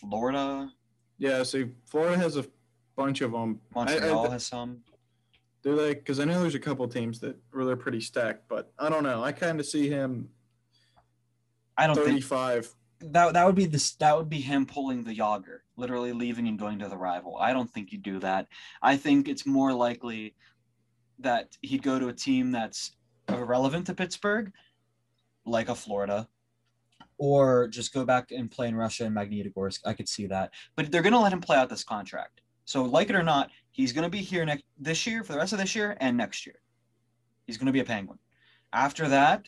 Florida. 0.00 0.70
Yeah, 1.18 1.42
see, 1.42 1.66
Florida 1.86 2.18
has 2.18 2.36
a 2.36 2.44
bunch 2.96 3.20
of 3.20 3.32
them. 3.32 3.60
Montreal 3.74 4.26
I, 4.26 4.28
I, 4.28 4.30
has 4.32 4.46
some. 4.46 4.78
Do 5.62 5.76
they? 5.76 5.94
Because 5.94 6.20
I 6.20 6.24
know 6.24 6.40
there's 6.40 6.54
a 6.54 6.60
couple 6.60 6.86
teams 6.88 7.18
that 7.20 7.36
really 7.50 7.72
are 7.72 7.76
pretty 7.76 8.00
stacked, 8.00 8.48
but 8.48 8.72
I 8.78 8.88
don't 8.88 9.02
know. 9.02 9.22
I 9.22 9.32
kind 9.32 9.58
of 9.58 9.66
see 9.66 9.88
him. 9.88 10.28
I 11.76 11.86
don't 11.86 11.96
35. 11.96 12.64
think 12.66 12.76
that 13.12 13.34
that 13.34 13.46
would 13.46 13.54
be 13.54 13.66
this. 13.66 13.94
That 13.96 14.16
would 14.16 14.28
be 14.28 14.40
him 14.40 14.66
pulling 14.66 15.04
the 15.04 15.16
Jagr, 15.16 15.60
literally 15.76 16.12
leaving 16.12 16.48
and 16.48 16.58
going 16.58 16.78
to 16.80 16.88
the 16.88 16.96
rival. 16.96 17.36
I 17.36 17.52
don't 17.52 17.70
think 17.70 17.90
he'd 17.90 18.02
do 18.02 18.18
that. 18.20 18.46
I 18.82 18.96
think 18.96 19.28
it's 19.28 19.46
more 19.46 19.72
likely 19.72 20.34
that 21.18 21.56
he'd 21.62 21.82
go 21.82 21.98
to 21.98 22.08
a 22.08 22.12
team 22.12 22.52
that's 22.52 22.92
irrelevant 23.28 23.86
to 23.86 23.94
Pittsburgh, 23.94 24.52
like 25.44 25.68
a 25.68 25.74
Florida, 25.74 26.28
or 27.18 27.68
just 27.68 27.92
go 27.92 28.04
back 28.04 28.30
and 28.30 28.50
play 28.50 28.68
in 28.68 28.76
Russia 28.76 29.04
and 29.04 29.16
Magnitogorsk. 29.16 29.80
I 29.84 29.92
could 29.92 30.08
see 30.08 30.26
that, 30.26 30.52
but 30.74 30.90
they're 30.90 31.02
going 31.02 31.12
to 31.12 31.18
let 31.18 31.32
him 31.32 31.40
play 31.40 31.56
out 31.56 31.68
this 31.68 31.84
contract. 31.84 32.40
So, 32.64 32.82
like 32.82 33.10
it 33.10 33.16
or 33.16 33.22
not, 33.22 33.50
he's 33.70 33.92
going 33.92 34.04
to 34.04 34.10
be 34.10 34.18
here 34.18 34.44
next 34.44 34.64
this 34.78 35.06
year 35.06 35.22
for 35.22 35.32
the 35.32 35.38
rest 35.38 35.52
of 35.52 35.58
this 35.58 35.74
year 35.74 35.96
and 36.00 36.16
next 36.16 36.46
year. 36.46 36.56
He's 37.46 37.56
going 37.56 37.66
to 37.66 37.72
be 37.72 37.80
a 37.80 37.84
Penguin. 37.84 38.18
After 38.72 39.08
that, 39.08 39.46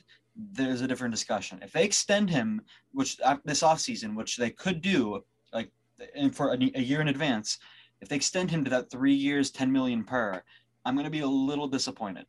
there's 0.53 0.83
a 0.83 0.89
different 0.89 1.13
discussion. 1.13 1.59
If 1.63 1.73
they 1.73 1.85
extend 1.85 2.31
him, 2.31 2.63
which 2.93 3.19
uh, 3.25 3.37
this 3.45 3.63
offseason, 3.63 4.15
which 4.15 4.37
they 4.37 4.51
could 4.51 4.81
do, 4.81 5.25
like 5.53 5.71
and 6.15 6.35
for 6.35 6.55
a, 6.55 6.59
a 6.75 6.81
year 6.81 7.01
in 7.01 7.09
advance, 7.09 7.59
if 8.01 8.09
they 8.09 8.17
extend 8.17 8.51
him 8.51 8.63
to 8.65 8.71
that 8.71 8.91
three 8.91 9.15
years, 9.15 9.51
10 9.51 9.73
million 9.73 10.05
per, 10.05 10.43
I'm 10.85 10.95
going 10.95 11.05
to 11.05 11.11
be 11.11 11.21
a 11.21 11.27
little 11.27 11.67
disappointed. 11.67 12.27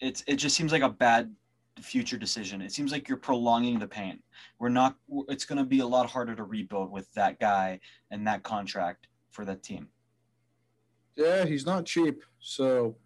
It's 0.00 0.22
it 0.26 0.36
just 0.36 0.54
seems 0.54 0.70
like 0.70 0.82
a 0.82 0.88
bad 0.88 1.34
future 1.82 2.16
decision. 2.16 2.60
It 2.60 2.72
seems 2.72 2.92
like 2.92 3.08
you're 3.08 3.18
prolonging 3.18 3.78
the 3.78 3.86
pain. 3.86 4.20
We're 4.58 4.68
not. 4.68 4.96
It's 5.28 5.44
going 5.44 5.58
to 5.58 5.64
be 5.64 5.80
a 5.80 5.86
lot 5.86 6.08
harder 6.08 6.34
to 6.34 6.44
rebuild 6.44 6.90
with 6.90 7.12
that 7.14 7.38
guy 7.38 7.80
and 8.10 8.26
that 8.26 8.42
contract 8.42 9.08
for 9.30 9.44
that 9.44 9.62
team. 9.62 9.88
Yeah, 11.16 11.44
he's 11.44 11.66
not 11.66 11.84
cheap. 11.84 12.22
So 12.40 12.96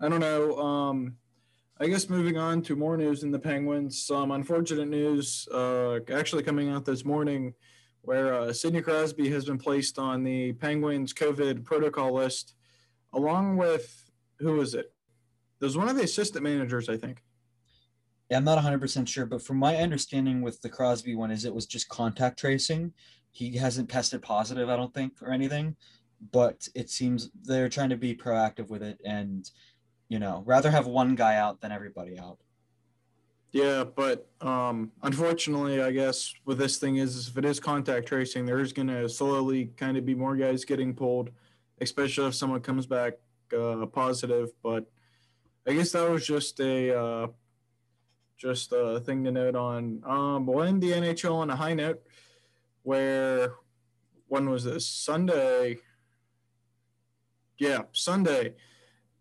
I 0.00 0.08
don't 0.08 0.20
know. 0.20 0.58
Um, 0.58 1.16
I 1.80 1.86
guess 1.86 2.10
moving 2.10 2.36
on 2.36 2.60
to 2.62 2.76
more 2.76 2.96
news 2.96 3.22
in 3.22 3.30
the 3.30 3.38
Penguins. 3.38 4.02
Some 4.02 4.32
unfortunate 4.32 4.88
news 4.88 5.48
uh, 5.48 6.00
actually 6.12 6.42
coming 6.42 6.68
out 6.68 6.84
this 6.84 7.06
morning, 7.06 7.54
where 8.02 8.34
uh, 8.34 8.52
Sidney 8.52 8.82
Crosby 8.82 9.30
has 9.30 9.46
been 9.46 9.58
placed 9.58 9.98
on 9.98 10.22
the 10.22 10.52
Penguins 10.52 11.14
COVID 11.14 11.64
protocol 11.64 12.12
list, 12.12 12.54
along 13.14 13.56
with 13.56 14.10
who 14.40 14.54
was 14.54 14.74
it? 14.74 14.92
There's 15.58 15.76
one 15.76 15.88
of 15.88 15.96
the 15.96 16.04
assistant 16.04 16.44
managers, 16.44 16.88
I 16.88 16.96
think. 16.96 17.22
Yeah, 18.30 18.36
I'm 18.36 18.44
not 18.44 18.62
100% 18.62 19.08
sure, 19.08 19.26
but 19.26 19.42
from 19.42 19.56
my 19.56 19.76
understanding 19.76 20.40
with 20.40 20.62
the 20.62 20.68
Crosby 20.68 21.16
one 21.16 21.32
is 21.32 21.44
it 21.44 21.54
was 21.54 21.66
just 21.66 21.88
contact 21.88 22.38
tracing. 22.38 22.92
He 23.32 23.56
hasn't 23.56 23.90
tested 23.90 24.22
positive, 24.22 24.68
I 24.68 24.76
don't 24.76 24.94
think, 24.94 25.14
or 25.20 25.32
anything, 25.32 25.74
but 26.30 26.68
it 26.76 26.90
seems 26.90 27.30
they're 27.42 27.68
trying 27.68 27.90
to 27.90 27.96
be 27.96 28.14
proactive 28.14 28.68
with 28.68 28.84
it 28.84 29.00
and, 29.04 29.50
you 30.08 30.20
know, 30.20 30.44
rather 30.46 30.70
have 30.70 30.86
one 30.86 31.16
guy 31.16 31.36
out 31.36 31.60
than 31.60 31.72
everybody 31.72 32.20
out. 32.20 32.38
Yeah, 33.52 33.82
but 33.82 34.28
um, 34.40 34.92
unfortunately, 35.02 35.82
I 35.82 35.90
guess 35.90 36.32
with 36.44 36.58
this 36.58 36.78
thing 36.78 36.96
is 36.96 37.26
if 37.26 37.36
it 37.36 37.44
is 37.44 37.58
contact 37.58 38.06
tracing, 38.06 38.46
there's 38.46 38.72
going 38.72 38.86
to 38.88 39.08
slowly 39.08 39.72
kind 39.76 39.96
of 39.96 40.06
be 40.06 40.14
more 40.14 40.36
guys 40.36 40.64
getting 40.64 40.94
pulled, 40.94 41.30
especially 41.80 42.28
if 42.28 42.36
someone 42.36 42.60
comes 42.60 42.86
back 42.86 43.14
uh, 43.58 43.86
positive. 43.86 44.50
But 44.62 44.86
I 45.66 45.72
guess 45.72 45.90
that 45.92 46.08
was 46.08 46.24
just 46.24 46.60
a 46.60 46.96
uh, 46.96 47.26
just 48.40 48.72
a 48.72 49.00
thing 49.00 49.22
to 49.24 49.30
note 49.30 49.54
on. 49.54 50.02
Um, 50.06 50.46
we'll 50.46 50.64
end 50.64 50.82
the 50.82 50.92
NHL 50.92 51.34
on 51.34 51.50
a 51.50 51.56
high 51.56 51.74
note 51.74 52.02
where 52.82 53.52
when 54.28 54.48
was 54.48 54.64
this? 54.64 54.86
Sunday. 54.86 55.78
Yeah, 57.58 57.82
Sunday. 57.92 58.54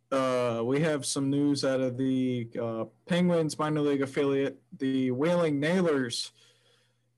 Uh, 0.10 0.62
we 0.64 0.80
have 0.80 1.06
some 1.06 1.30
news 1.30 1.66
out 1.66 1.82
of 1.82 1.98
the 1.98 2.48
uh, 2.60 2.86
Penguins 3.08 3.60
minor 3.60 3.82
league 3.82 4.02
affiliate, 4.02 4.58
the 4.78 5.12
Wheeling 5.12 5.60
Nailers, 5.60 6.32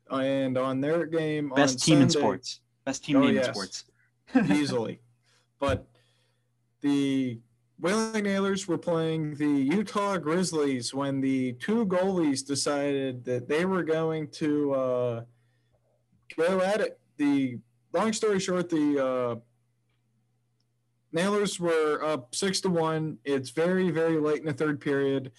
and 0.10 0.58
on 0.58 0.82
their 0.82 1.06
game 1.06 1.54
best 1.56 1.84
team 1.84 2.00
Sunday, 2.00 2.04
in 2.04 2.10
sports, 2.10 2.60
best 2.84 3.06
team 3.06 3.18
oh, 3.18 3.28
yes, 3.28 3.48
in 3.48 3.54
sports, 3.54 3.86
easily. 4.52 5.00
But 5.60 5.88
the 6.82 7.40
Wheeling 7.82 8.26
Nailers 8.26 8.68
were 8.68 8.78
playing 8.78 9.34
the 9.34 9.48
Utah 9.48 10.18
Grizzlies 10.18 10.94
when 10.94 11.20
the 11.20 11.54
two 11.54 11.88
goalies 11.88 12.46
decided 12.46 13.26
that 13.26 13.50
they 13.50 13.66
were 13.66 13.82
going 13.82 14.28
to 14.34 14.74
uh, 14.74 15.24
go 16.38 16.62
at 16.62 16.80
it. 16.80 17.00
The 17.18 17.58
long 17.92 18.14
story 18.14 18.40
short, 18.40 18.70
the 18.70 19.04
uh, 19.04 19.36
Nailers 21.12 21.60
were 21.60 22.04
up 22.04 22.36
six 22.36 22.62
to 22.62 22.70
one. 22.70 23.18
It's 23.26 23.50
very, 23.50 23.90
very 23.90 24.20
late 24.20 24.42
in 24.42 24.46
the 24.46 24.54
third 24.54 24.80
period. 24.80 25.32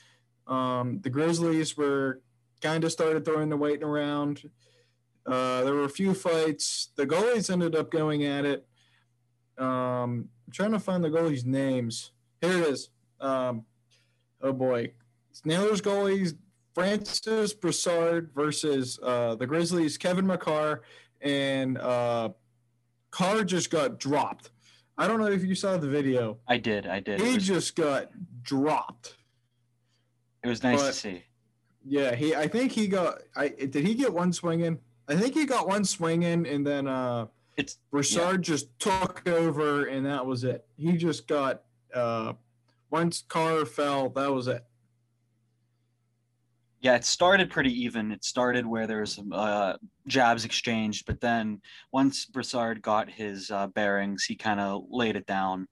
Um, 0.49 0.99
the 1.01 1.11
Grizzlies 1.11 1.77
were 1.77 2.23
kind 2.61 2.83
of 2.83 2.91
started 2.91 3.25
throwing 3.25 3.51
the 3.51 3.57
weight 3.57 3.85
around. 3.85 4.51
Uh, 5.25 5.63
there 5.63 5.75
were 5.75 5.85
a 5.85 5.89
few 5.89 6.13
fights. 6.13 6.89
The 6.97 7.07
goalies 7.07 7.51
ended 7.51 7.77
up 7.77 7.93
going 7.93 8.25
at 8.25 8.45
it. 8.45 8.67
Um, 9.59 10.29
I'm 10.45 10.53
trying 10.53 10.73
to 10.73 10.81
find 10.81 11.05
the 11.05 11.09
goalies' 11.09 11.45
names. 11.45 12.11
Here 12.43 12.59
it 12.59 12.69
is. 12.69 12.89
Um, 13.21 13.65
oh 14.43 14.53
boy, 14.53 14.93
it's 15.31 15.47
Nailers 15.47 15.81
goalies 15.81 16.37
Francis 16.75 17.55
Brassard 17.55 18.31
versus 18.35 18.99
uh, 19.03 19.37
the 19.37 19.47
Grizzlies, 19.47 19.97
Kevin 19.97 20.27
Makar, 20.27 20.83
and 21.21 21.79
uh, 21.79 22.31
Carr 23.13 23.45
just 23.45 23.71
got 23.71 24.01
dropped. 24.01 24.51
I 24.99 25.07
don't 25.07 25.21
know 25.21 25.27
if 25.27 25.45
you 25.45 25.55
saw 25.55 25.77
the 25.77 25.89
video. 25.89 26.39
I 26.49 26.59
did. 26.59 26.87
I 26.87 26.99
did. 26.99 27.21
He 27.21 27.35
was, 27.35 27.47
just 27.47 27.77
got 27.77 28.11
dropped. 28.43 29.17
it 30.43 30.49
was 30.49 30.65
nice 30.65 30.83
to 30.83 30.93
see. 30.93 31.23
Yeah, 31.85 32.15
he. 32.15 32.35
I 32.35 32.49
think 32.49 32.73
he 32.73 32.89
got. 32.89 33.23
I 33.37 33.49
did 33.49 33.87
he 33.87 33.95
get 33.95 34.13
one 34.13 34.33
swing 34.33 34.61
in? 34.61 34.81
I 35.09 35.15
think 35.15 35.35
he 35.35 35.47
got 35.47 35.69
one 35.69 35.85
swing 35.85 36.25
in, 36.25 36.45
and 36.47 36.67
then 36.67 36.89
uh, 36.89 37.27
It's 37.57 37.79
Broussard 37.93 38.43
just 38.43 38.77
took 38.81 39.29
over, 39.29 39.87
and 39.87 40.05
that 40.07 40.27
was 40.27 40.43
it. 40.43 40.67
He 40.77 40.97
just 40.97 41.29
got. 41.29 41.63
Uh, 41.95 42.35
once 42.91 43.25
Carr 43.29 43.65
fell, 43.65 44.11
that 44.11 44.33
was 44.33 44.49
it. 44.49 44.65
Yeah, 46.81 46.97
it 46.97 47.05
started 47.05 47.49
pretty 47.49 47.73
even. 47.85 48.11
It 48.11 48.25
started 48.25 48.67
where 48.67 48.89
there 48.89 49.01
was 49.01 49.21
uh, 49.33 49.75
jabs 50.09 50.45
exchanged, 50.45 51.07
but 51.07 51.21
then 51.21 51.61
once 51.93 52.25
Brassard 52.25 52.83
got 52.83 53.09
his 53.09 53.53
uh, 53.53 53.69
bearings, 53.69 54.25
he 54.25 54.35
kind 54.35 54.59
of 54.59 54.83
laid 54.91 55.15
it 55.15 55.27
down. 55.27 55.69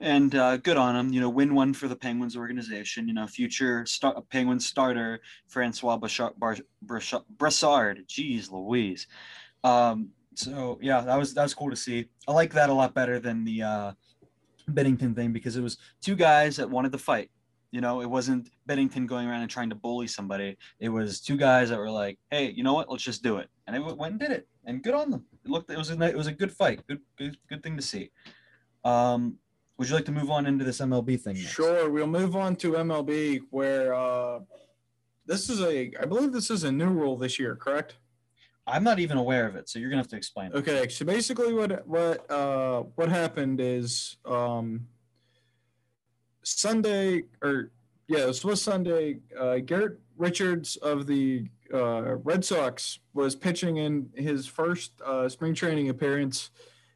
And 0.00 0.34
uh, 0.34 0.58
good 0.58 0.76
on 0.76 0.96
him. 0.96 1.12
You 1.14 1.22
know, 1.22 1.30
win 1.30 1.54
one 1.54 1.72
for 1.72 1.88
the 1.88 1.96
Penguins 1.96 2.36
organization. 2.36 3.08
You 3.08 3.14
know, 3.14 3.26
future 3.26 3.86
star- 3.86 4.20
Penguins 4.30 4.66
starter 4.66 5.20
Francois 5.48 5.96
Bouchard- 5.96 6.38
Bar-. 6.38 6.58
Brassard. 6.82 8.04
Jeez, 8.06 8.50
Louise. 8.50 9.06
Um, 9.62 10.10
so 10.34 10.78
yeah, 10.82 11.00
that 11.00 11.16
was 11.16 11.32
that 11.34 11.44
was 11.44 11.54
cool 11.54 11.70
to 11.70 11.76
see. 11.76 12.06
I 12.28 12.32
like 12.32 12.52
that 12.52 12.68
a 12.68 12.74
lot 12.74 12.92
better 12.92 13.18
than 13.18 13.44
the 13.44 13.62
uh, 13.62 13.92
Binnington 14.72 15.14
thing 15.14 15.32
because 15.32 15.56
it 15.56 15.62
was 15.62 15.78
two 16.00 16.16
guys 16.16 16.56
that 16.56 16.68
wanted 16.68 16.92
to 16.92 16.98
fight. 16.98 17.30
You 17.70 17.80
know, 17.80 18.02
it 18.02 18.08
wasn't 18.08 18.50
Binnington 18.68 19.06
going 19.06 19.26
around 19.26 19.42
and 19.42 19.50
trying 19.50 19.68
to 19.70 19.74
bully 19.74 20.06
somebody. 20.06 20.56
It 20.78 20.88
was 20.88 21.20
two 21.20 21.36
guys 21.36 21.70
that 21.70 21.78
were 21.78 21.90
like, 21.90 22.18
"Hey, 22.30 22.50
you 22.50 22.62
know 22.62 22.72
what? 22.72 22.88
Let's 22.88 23.02
just 23.02 23.22
do 23.22 23.38
it," 23.38 23.48
and 23.66 23.74
they 23.74 23.80
went 23.80 24.12
and 24.12 24.20
did 24.20 24.30
it, 24.30 24.46
and 24.64 24.82
good 24.82 24.94
on 24.94 25.10
them. 25.10 25.26
It 25.44 25.50
looked, 25.50 25.70
it 25.70 25.76
was 25.76 25.90
a, 25.90 26.00
it 26.02 26.16
was 26.16 26.28
a 26.28 26.32
good 26.32 26.52
fight, 26.52 26.86
good, 26.86 27.00
good, 27.18 27.36
good 27.48 27.62
thing 27.62 27.76
to 27.76 27.82
see. 27.82 28.10
Um, 28.84 29.38
would 29.76 29.88
you 29.88 29.94
like 29.96 30.04
to 30.04 30.12
move 30.12 30.30
on 30.30 30.46
into 30.46 30.64
this 30.64 30.78
MLB 30.78 31.20
thing? 31.20 31.34
Next? 31.34 31.48
Sure, 31.48 31.90
we'll 31.90 32.06
move 32.06 32.36
on 32.36 32.54
to 32.56 32.72
MLB, 32.72 33.40
where 33.50 33.92
uh, 33.92 34.40
this 35.26 35.50
is 35.50 35.60
a. 35.60 35.92
I 36.00 36.04
believe 36.04 36.32
this 36.32 36.50
is 36.50 36.62
a 36.62 36.70
new 36.70 36.90
rule 36.90 37.16
this 37.16 37.38
year, 37.40 37.56
correct? 37.56 37.96
I'm 38.66 38.82
not 38.82 38.98
even 38.98 39.18
aware 39.18 39.46
of 39.46 39.56
it, 39.56 39.68
so 39.68 39.78
you're 39.78 39.90
gonna 39.90 40.00
have 40.00 40.08
to 40.08 40.16
explain. 40.16 40.52
it. 40.52 40.56
Okay, 40.56 40.88
so 40.88 41.04
basically, 41.04 41.52
what 41.52 41.86
what 41.86 42.30
uh, 42.30 42.82
what 42.94 43.10
happened 43.10 43.60
is 43.60 44.16
um, 44.24 44.86
Sunday 46.42 47.24
or 47.42 47.70
yeah, 48.08 48.26
this 48.26 48.44
was 48.44 48.62
Sunday. 48.62 49.18
Uh, 49.38 49.58
Garrett 49.58 49.98
Richards 50.16 50.76
of 50.76 51.06
the 51.06 51.46
uh, 51.72 52.16
Red 52.16 52.44
Sox 52.44 52.98
was 53.12 53.34
pitching 53.34 53.78
in 53.78 54.08
his 54.14 54.46
first 54.46 54.92
uh, 55.04 55.28
spring 55.28 55.54
training 55.54 55.90
appearance, 55.90 56.50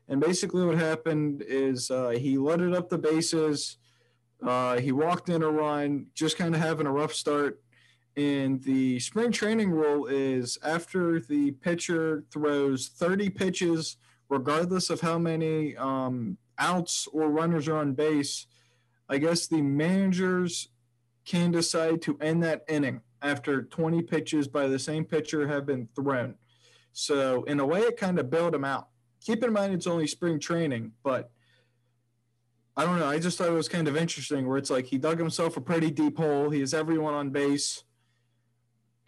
and 0.08 0.20
basically 0.20 0.64
what 0.64 0.78
happened 0.78 1.42
is 1.46 1.90
uh, 1.90 2.10
he 2.10 2.38
loaded 2.38 2.74
up 2.74 2.88
the 2.88 2.98
bases. 2.98 3.76
Uh, 4.46 4.78
he 4.78 4.92
walked 4.92 5.28
in 5.28 5.42
a 5.42 5.50
run, 5.50 6.06
just 6.14 6.38
kind 6.38 6.54
of 6.54 6.60
having 6.60 6.86
a 6.86 6.92
rough 6.92 7.12
start. 7.12 7.60
And 8.18 8.60
the 8.64 8.98
spring 8.98 9.30
training 9.30 9.70
rule 9.70 10.06
is 10.06 10.58
after 10.64 11.20
the 11.20 11.52
pitcher 11.52 12.24
throws 12.32 12.88
30 12.88 13.30
pitches, 13.30 13.96
regardless 14.28 14.90
of 14.90 15.00
how 15.00 15.18
many 15.18 15.76
um, 15.76 16.36
outs 16.58 17.06
or 17.12 17.30
runners 17.30 17.68
are 17.68 17.76
on 17.76 17.92
base, 17.92 18.48
I 19.08 19.18
guess 19.18 19.46
the 19.46 19.62
managers 19.62 20.70
can 21.24 21.52
decide 21.52 22.02
to 22.02 22.18
end 22.20 22.42
that 22.42 22.64
inning 22.68 23.02
after 23.22 23.62
20 23.62 24.02
pitches 24.02 24.48
by 24.48 24.66
the 24.66 24.80
same 24.80 25.04
pitcher 25.04 25.46
have 25.46 25.64
been 25.64 25.88
thrown. 25.94 26.34
So, 26.92 27.44
in 27.44 27.60
a 27.60 27.66
way, 27.66 27.82
it 27.82 27.96
kind 27.96 28.18
of 28.18 28.30
bailed 28.30 28.56
him 28.56 28.64
out. 28.64 28.88
Keep 29.24 29.44
in 29.44 29.52
mind, 29.52 29.74
it's 29.74 29.86
only 29.86 30.08
spring 30.08 30.40
training, 30.40 30.90
but 31.04 31.30
I 32.76 32.84
don't 32.84 32.98
know. 32.98 33.06
I 33.06 33.20
just 33.20 33.38
thought 33.38 33.48
it 33.48 33.52
was 33.52 33.68
kind 33.68 33.86
of 33.86 33.96
interesting 33.96 34.48
where 34.48 34.58
it's 34.58 34.70
like 34.70 34.86
he 34.86 34.98
dug 34.98 35.20
himself 35.20 35.56
a 35.56 35.60
pretty 35.60 35.92
deep 35.92 36.16
hole. 36.16 36.50
He 36.50 36.58
has 36.58 36.74
everyone 36.74 37.14
on 37.14 37.30
base 37.30 37.84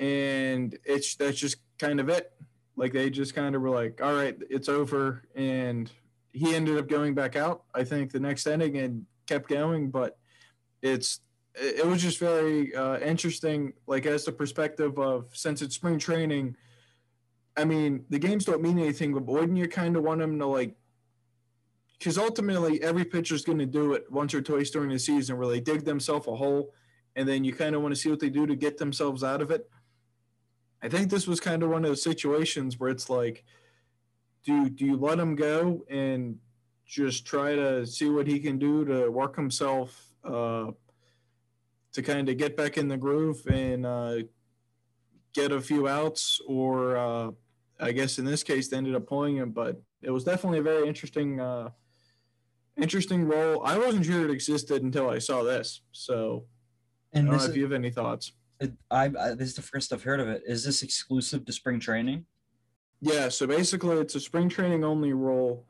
and 0.01 0.79
it's 0.85 1.15
that's 1.15 1.39
just 1.39 1.59
kind 1.79 2.01
of 2.01 2.09
it. 2.09 2.33
Like 2.75 2.93
they 2.93 3.11
just 3.11 3.35
kind 3.35 3.55
of 3.55 3.61
were 3.61 3.71
like, 3.71 4.01
all 4.03 4.15
right, 4.15 4.37
it's 4.49 4.69
over, 4.69 5.23
and 5.37 5.91
he 6.33 6.55
ended 6.55 6.79
up 6.79 6.89
going 6.89 7.15
back 7.15 7.37
out. 7.37 7.65
I 7.75 7.85
think 7.85 8.11
the 8.11 8.19
next 8.19 8.47
inning 8.47 8.79
and 8.79 9.05
kept 9.27 9.49
going, 9.49 9.91
but 9.91 10.19
it's 10.83 11.21
it 11.55 11.87
was 11.87 12.01
just 12.01 12.19
very 12.19 12.75
uh, 12.75 12.99
interesting. 13.01 13.75
Like 13.87 14.07
as 14.07 14.25
the 14.25 14.33
perspective 14.33 14.99
of 14.99 15.29
since 15.35 15.61
it's 15.61 15.75
spring 15.75 15.99
training, 15.99 16.57
I 17.57 17.67
mean 17.67 18.07
the 18.09 18.19
games 18.19 18.47
don't 18.47 18.63
mean 18.63 18.79
anything, 18.79 19.13
but 19.13 19.27
wouldn't 19.27 19.59
you 19.59 19.69
kind 19.69 19.97
of 19.97 20.03
want 20.03 20.21
them 20.21 20.39
to 20.39 20.47
like? 20.47 20.75
Because 21.99 22.17
ultimately, 22.17 22.83
every 22.83 23.05
pitcher's 23.05 23.45
going 23.45 23.59
to 23.59 23.67
do 23.67 23.93
it 23.93 24.11
once 24.11 24.33
or 24.33 24.41
twice 24.41 24.71
during 24.71 24.89
the 24.89 24.99
season, 24.99 25.37
where 25.37 25.49
they 25.49 25.61
dig 25.61 25.85
themselves 25.85 26.27
a 26.27 26.35
hole, 26.35 26.73
and 27.15 27.29
then 27.29 27.45
you 27.45 27.53
kind 27.53 27.75
of 27.75 27.83
want 27.83 27.95
to 27.95 28.01
see 28.01 28.09
what 28.09 28.21
they 28.21 28.31
do 28.31 28.47
to 28.47 28.57
get 28.57 28.79
themselves 28.79 29.23
out 29.23 29.43
of 29.43 29.51
it. 29.51 29.69
I 30.83 30.89
think 30.89 31.11
this 31.11 31.27
was 31.27 31.41
kind 31.41 31.63
of 31.63 31.71
one 31.71 31.85
of 31.85 31.91
those 31.91 32.03
situations 32.03 32.79
where 32.79 32.91
it's 32.91 33.11
like, 33.11 33.45
do 34.45 34.71
do 34.71 34.87
you 34.87 34.97
let 34.97 35.19
him 35.19 35.35
go 35.35 35.85
and 35.91 36.39
just 36.87 37.27
try 37.27 37.55
to 37.55 37.87
see 37.87 38.09
what 38.09 38.27
he 38.27 38.41
can 38.41 38.59
do 38.59 38.85
to 38.85 39.11
work 39.11 39.37
himself 39.37 40.11
uh, 40.25 40.71
to 41.93 42.03
kind 42.03 42.29
of 42.29 42.37
get 42.37 42.57
back 42.57 42.79
in 42.79 42.89
the 42.89 42.97
groove 42.97 43.47
and 43.47 43.85
uh, 43.87 44.17
get 45.35 45.53
a 45.53 45.61
few 45.61 45.87
outs, 45.87 46.41
or 46.47 46.97
uh, 46.97 47.31
I 47.79 47.93
guess 47.93 48.19
in 48.19 48.25
this 48.25 48.43
case 48.43 48.69
they 48.69 48.77
ended 48.77 48.95
up 48.95 49.07
pulling 49.07 49.37
him, 49.37 49.51
but 49.51 49.81
it 50.03 50.11
was 50.11 50.25
definitely 50.25 50.59
a 50.61 50.63
very 50.63 50.89
interesting 50.89 51.41
uh, 51.41 51.71
interesting 52.77 53.25
role. 53.25 53.63
I 53.65 53.79
wasn't 53.79 54.07
sure 54.07 54.25
it 54.25 54.31
existed 54.31 54.83
until 54.83 55.11
I 55.11 55.19
saw 55.19 55.43
this, 55.43 55.83
so 55.93 56.45
I 57.15 57.19
don't 57.19 57.27
know 57.27 57.45
if 57.45 57.57
you 57.57 57.65
have 57.65 57.73
any 57.73 57.91
thoughts. 57.91 58.33
I, 58.91 59.05
I 59.05 59.35
this 59.35 59.49
is 59.49 59.55
the 59.55 59.63
first 59.63 59.93
I've 59.93 60.03
heard 60.03 60.21
of 60.21 60.29
it. 60.29 60.43
Is 60.47 60.65
this 60.65 60.83
exclusive 60.83 61.45
to 61.47 61.53
spring 61.53 61.81
training? 61.81 62.27
Yeah, 63.01 63.29
so 63.29 63.47
basically 63.47 63.97
it's 63.97 64.15
a 64.15 64.21
spring 64.21 64.49
training 64.49 64.85
only 64.85 65.13
role. 65.13 65.65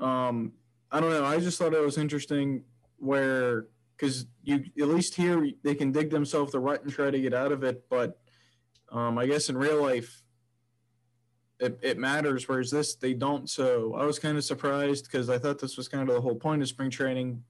Um, 0.00 0.52
I 0.90 1.00
don't 1.00 1.10
know. 1.10 1.24
I 1.24 1.38
just 1.38 1.58
thought 1.58 1.74
it 1.74 1.80
was 1.80 1.98
interesting 1.98 2.64
where 2.98 3.66
because 3.96 4.26
you 4.42 4.64
at 4.80 4.88
least 4.88 5.14
here 5.14 5.48
they 5.62 5.74
can 5.74 5.92
dig 5.92 6.10
themselves 6.10 6.52
the 6.52 6.58
rut 6.58 6.82
and 6.82 6.92
try 6.92 7.10
to 7.10 7.20
get 7.20 7.34
out 7.34 7.52
of 7.52 7.62
it, 7.62 7.84
but 7.88 8.18
um, 8.90 9.16
I 9.18 9.26
guess 9.26 9.48
in 9.48 9.56
real 9.56 9.80
life 9.80 10.22
it, 11.60 11.78
it 11.80 11.98
matters, 11.98 12.48
whereas 12.48 12.70
this 12.70 12.96
they 12.96 13.14
don't. 13.14 13.48
So 13.48 13.94
I 13.94 14.04
was 14.04 14.18
kind 14.18 14.36
of 14.36 14.44
surprised 14.44 15.04
because 15.04 15.30
I 15.30 15.38
thought 15.38 15.60
this 15.60 15.76
was 15.76 15.86
kind 15.86 16.08
of 16.08 16.14
the 16.14 16.20
whole 16.20 16.34
point 16.34 16.62
of 16.62 16.68
spring 16.68 16.90
training 16.90 17.42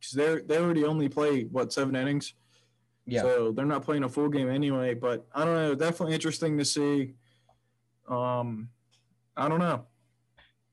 because 0.00 0.12
they 0.12 0.40
they 0.40 0.60
already 0.60 0.84
only 0.84 1.08
play 1.08 1.44
what 1.44 1.72
seven 1.72 1.94
innings. 1.94 2.34
Yeah. 3.10 3.22
So 3.22 3.52
they're 3.52 3.64
not 3.66 3.84
playing 3.84 4.04
a 4.04 4.08
full 4.08 4.28
game 4.28 4.48
anyway. 4.48 4.94
But 4.94 5.26
I 5.34 5.44
don't 5.44 5.54
know. 5.54 5.74
Definitely 5.74 6.14
interesting 6.14 6.58
to 6.58 6.64
see. 6.64 7.14
Um, 8.08 8.68
I 9.36 9.48
don't 9.48 9.60
know. 9.60 9.86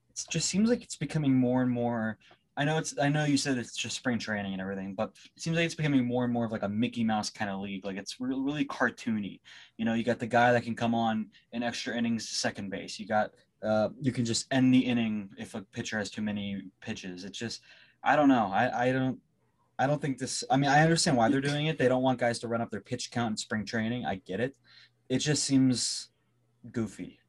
it 0.09 0.25
just 0.29 0.49
seems 0.49 0.69
like 0.69 0.83
it's 0.83 0.95
becoming 0.95 1.33
more 1.33 1.61
and 1.61 1.71
more 1.71 2.17
I 2.57 2.65
know 2.65 2.79
it's 2.79 2.97
I 2.99 3.07
know 3.07 3.23
you 3.23 3.37
said 3.37 3.59
it's 3.59 3.77
just 3.77 3.95
spring 3.95 4.17
training 4.17 4.53
and 4.53 4.61
everything, 4.61 4.95
but 4.95 5.11
it 5.35 5.41
seems 5.41 5.55
like 5.55 5.65
it's 5.65 5.75
becoming 5.75 6.03
more 6.03 6.23
and 6.23 6.33
more 6.33 6.45
of 6.45 6.51
like 6.51 6.63
a 6.63 6.69
Mickey 6.69 7.03
Mouse 7.03 7.29
kind 7.29 7.51
of 7.51 7.59
league. 7.59 7.85
Like 7.85 7.97
it's 7.97 8.19
really, 8.19 8.41
really 8.41 8.65
cartoony. 8.65 9.41
You 9.77 9.85
know, 9.85 9.93
you 9.93 10.03
got 10.03 10.17
the 10.17 10.25
guy 10.25 10.51
that 10.51 10.63
can 10.63 10.75
come 10.75 10.95
on 10.95 11.27
in 11.53 11.61
extra 11.61 11.95
innings 11.95 12.27
to 12.27 12.33
second 12.33 12.71
base. 12.71 12.99
You 12.99 13.05
got 13.05 13.31
uh 13.61 13.89
you 14.01 14.11
can 14.11 14.25
just 14.25 14.51
end 14.51 14.73
the 14.73 14.79
inning 14.79 15.29
if 15.37 15.53
a 15.53 15.61
pitcher 15.61 15.99
has 15.99 16.09
too 16.09 16.23
many 16.23 16.63
pitches. 16.81 17.25
It's 17.25 17.37
just 17.37 17.61
I 18.03 18.15
don't 18.15 18.27
know. 18.27 18.49
I 18.51 18.87
I 18.87 18.91
don't 18.91 19.19
I 19.79 19.87
don't 19.87 20.01
think 20.01 20.17
this 20.17 20.43
I 20.49 20.57
mean 20.57 20.69
I 20.69 20.81
understand 20.81 21.17
why 21.17 21.29
they're 21.29 21.41
doing 21.41 21.67
it. 21.67 21.77
They 21.77 21.87
don't 21.87 22.03
want 22.03 22.19
guys 22.19 22.39
to 22.39 22.47
run 22.47 22.61
up 22.61 22.71
their 22.71 22.81
pitch 22.81 23.11
count 23.11 23.31
in 23.31 23.37
spring 23.37 23.65
training. 23.65 24.05
I 24.05 24.15
get 24.15 24.39
it. 24.39 24.55
It 25.09 25.19
just 25.19 25.43
seems 25.43 26.09
goofy. 26.71 27.19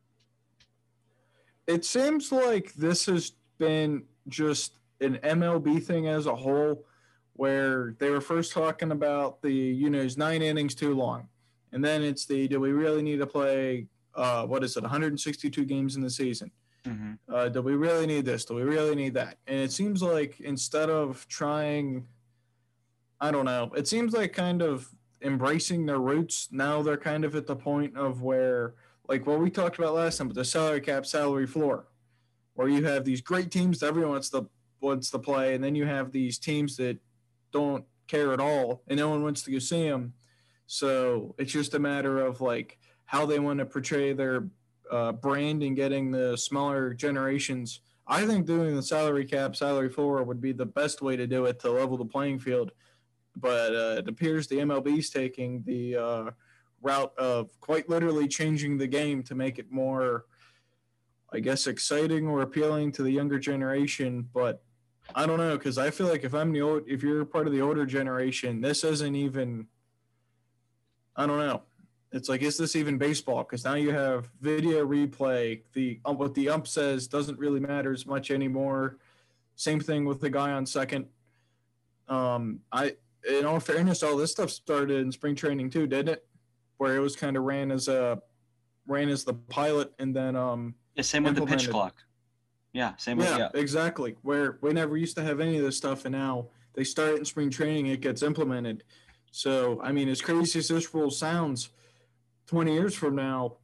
It 1.67 1.85
seems 1.85 2.33
like 2.33 2.73
this 2.75 3.07
has 3.07 3.33
been 3.59 4.05
just 4.29 4.73
an 5.01 5.19
MLB 5.23 5.83
thing 5.83 6.09
as 6.09 6.27
a 6.27 6.35
whole, 6.35 6.85
where 7.35 7.95
they 7.99 8.11
were 8.11 8.21
first 8.21 8.53
talking 8.53 8.91
about 8.91 9.43
the, 9.43 9.53
you 9.53 9.91
know, 9.91 9.99
is 9.99 10.17
nine 10.17 10.43
innings 10.43 10.75
too 10.75 10.95
long. 10.95 11.29
And 11.73 11.85
then 11.85 12.03
it's 12.03 12.25
the, 12.25 12.49
do 12.49 12.59
we 12.59 12.73
really 12.73 13.03
need 13.03 13.19
to 13.19 13.27
play, 13.27 13.87
uh, 14.15 14.47
what 14.47 14.65
is 14.65 14.77
it, 14.77 14.83
162 14.83 15.65
games 15.65 15.97
in 15.97 16.03
the 16.03 16.11
season? 16.11 16.51
Mm-hmm. 16.87 17.13
Uh, 17.33 17.49
do 17.51 17.61
we 17.61 17.75
really 17.75 18.07
need 18.07 18.25
this? 18.25 18.45
Do 18.45 18.55
we 18.55 18.63
really 18.63 18.95
need 18.95 19.15
that? 19.15 19.37
And 19.47 19.59
it 19.59 19.71
seems 19.71 20.03
like 20.03 20.41
instead 20.41 20.89
of 20.89 21.29
trying, 21.29 22.07
I 23.21 23.31
don't 23.31 23.45
know, 23.45 23.73
it 23.77 23.89
seems 23.89 24.13
like 24.13 24.33
kind 24.33 24.63
of 24.63 24.89
embracing 25.23 25.87
their 25.87 25.99
roots. 25.99 26.49
Now 26.53 26.83
they're 26.83 26.97
kind 26.97 27.25
of 27.25 27.35
at 27.35 27.47
the 27.47 27.57
point 27.57 27.97
of 27.97 28.23
where 28.23 28.75
like 29.09 29.27
what 29.27 29.41
we 29.41 29.51
talked 29.51 29.79
about 29.79 29.95
last 29.95 30.19
time 30.19 30.29
with 30.29 30.37
the 30.37 30.45
salary 30.45 30.81
cap, 30.81 31.07
salary 31.07 31.47
floor, 31.47 31.89
where 32.55 32.69
you 32.69 32.85
have 32.85 33.05
these 33.05 33.21
great 33.21 33.51
teams 33.51 33.81
that 33.81 33.87
everyone 33.87 34.13
wants 34.13 34.31
to 34.31 34.49
wants 34.81 35.11
to 35.11 35.19
play, 35.19 35.55
and 35.55 35.65
then 35.65 35.75
you 35.75 35.87
have 35.87 36.13
these 36.13 36.39
teams 36.39 36.77
that 36.77 36.99
don't 37.53 37.85
care 38.07 38.33
at 38.33 38.41
all, 38.41 38.83
and 38.87 38.99
no 38.99 39.09
one 39.09 39.23
wants 39.23 39.43
to 39.43 39.51
go 39.51 39.59
see 39.59 39.89
them. 39.89 40.13
So 40.67 41.35
it's 41.39 41.53
just 41.53 41.75
a 41.75 41.79
matter 41.79 42.21
of 42.21 42.41
like 42.41 42.79
how 43.07 43.27
they 43.27 43.39
want 43.39 43.59
to 43.59 43.67
portray 43.67 44.13
their 44.13 44.45
uh, 44.91 45.13
brand 45.13 45.63
and 45.63 45.75
getting 45.75 46.11
the 46.11 46.37
smaller 46.37 46.95
generations. 46.95 47.81
I 48.07 48.27
think 48.27 48.47
doing 48.47 48.77
the 48.77 48.83
salary 48.83 49.25
cap, 49.25 49.57
salary 49.57 49.89
floor 49.89 50.23
would 50.23 50.41
be 50.41 50.53
the 50.53 50.67
best 50.67 51.03
way 51.03 51.17
to 51.17 51.27
do 51.27 51.47
it 51.47 51.59
to 51.61 51.71
level 51.71 51.97
the 51.97 52.05
playing 52.05 52.39
field. 52.39 52.71
But 53.37 53.75
uh, 53.75 53.97
it 53.99 54.09
appears 54.09 54.47
the 54.47 54.59
MLB 54.59 54.99
is 54.99 55.11
taking 55.11 55.63
the 55.63 55.97
uh, 55.97 56.31
route 56.83 57.13
of 57.19 57.59
quite 57.61 57.89
literally 57.89 58.29
changing 58.29 58.79
the 58.79 58.87
game 58.87 59.23
to 59.25 59.35
make 59.35 59.59
it 59.59 59.71
more, 59.71 60.27
I 61.33 61.41
guess, 61.41 61.67
exciting 61.67 62.27
or 62.27 62.43
appealing 62.43 62.93
to 62.93 63.03
the 63.03 63.11
younger 63.11 63.39
generation. 63.39 64.29
But 64.35 64.63
I 65.15 65.27
don't 65.27 65.39
know 65.39 65.57
because 65.57 65.79
I 65.79 65.91
feel 65.91 66.09
like 66.09 66.25
if 66.25 66.35
I'm 66.35 66.53
the 66.53 66.63
old, 66.63 66.83
if 66.87 67.03
you're 67.03 67.25
part 67.25 67.47
of 67.47 67.53
the 67.53 67.61
older 67.61 67.87
generation, 67.87 68.61
this 68.61 68.85
isn't 68.85 69.15
even. 69.15 69.67
I 71.17 71.27
don't 71.27 71.39
know. 71.39 71.63
It's 72.13 72.29
like, 72.29 72.43
is 72.43 72.57
this 72.57 72.75
even 72.77 72.97
baseball? 72.97 73.43
Because 73.43 73.65
now 73.65 73.75
you 73.75 73.91
have 73.91 74.31
video 74.41 74.87
replay. 74.87 75.63
The 75.75 76.01
um, 76.05 76.17
what 76.17 76.35
the 76.35 76.49
ump 76.49 76.67
says 76.67 77.07
doesn't 77.07 77.39
really 77.39 77.61
matter 77.61 77.93
as 77.93 78.07
much 78.07 78.31
anymore. 78.31 78.99
Same 79.57 79.81
thing 79.81 80.05
with 80.05 80.21
the 80.21 80.31
guy 80.31 80.53
on 80.53 80.65
second. 80.65 81.07
Um, 82.09 82.61
I, 82.73 82.95
in 83.29 83.45
all 83.45 83.61
fairness, 83.61 84.03
all 84.03 84.17
this 84.17 84.31
stuff 84.31 84.51
started 84.51 85.01
in 85.01 85.13
spring 85.13 85.35
training 85.35 85.71
too, 85.71 85.87
didn't 85.87 86.15
it? 86.15 86.27
Where 86.77 86.97
it 86.97 87.01
was 87.01 87.17
kind 87.17 87.37
of 87.37 87.45
ran 87.45 87.71
as 87.71 87.89
a 87.89 88.21
ran 88.87 89.09
as 89.09 89.25
the 89.25 89.35
pilot, 89.35 89.93
and 89.99 90.15
then 90.15 90.37
um. 90.37 90.75
Yeah, 90.95 91.03
same 91.03 91.25
with 91.25 91.37
the 91.37 91.47
pitch 91.47 91.71
clock. 91.71 91.97
Yeah, 92.73 92.97
same 92.97 93.19
with 93.19 93.27
Yeah, 93.29 93.39
yeah. 93.39 93.49
exactly. 93.55 94.17
Where 94.23 94.59
we 94.61 94.73
never 94.73 94.97
used 94.97 95.17
to 95.17 95.23
have 95.23 95.41
any 95.41 95.57
of 95.59 95.65
this 95.65 95.77
stuff, 95.77 96.05
and 96.05 96.13
now 96.13 96.49
they 96.75 96.85
start 96.85 97.17
in 97.17 97.25
spring 97.25 97.51
training, 97.51 97.87
it 97.87 98.01
gets 98.01 98.23
implemented. 98.23 98.85
So, 99.31 99.81
I 99.83 99.93
mean, 99.93 100.09
as 100.09 100.21
crazy 100.21 100.59
as 100.59 100.69
this 100.69 100.95
rule 100.95 101.11
sounds, 101.11 101.71
20 102.47 102.73
years 102.73 102.95
from 102.95 103.15
now, 103.15 103.57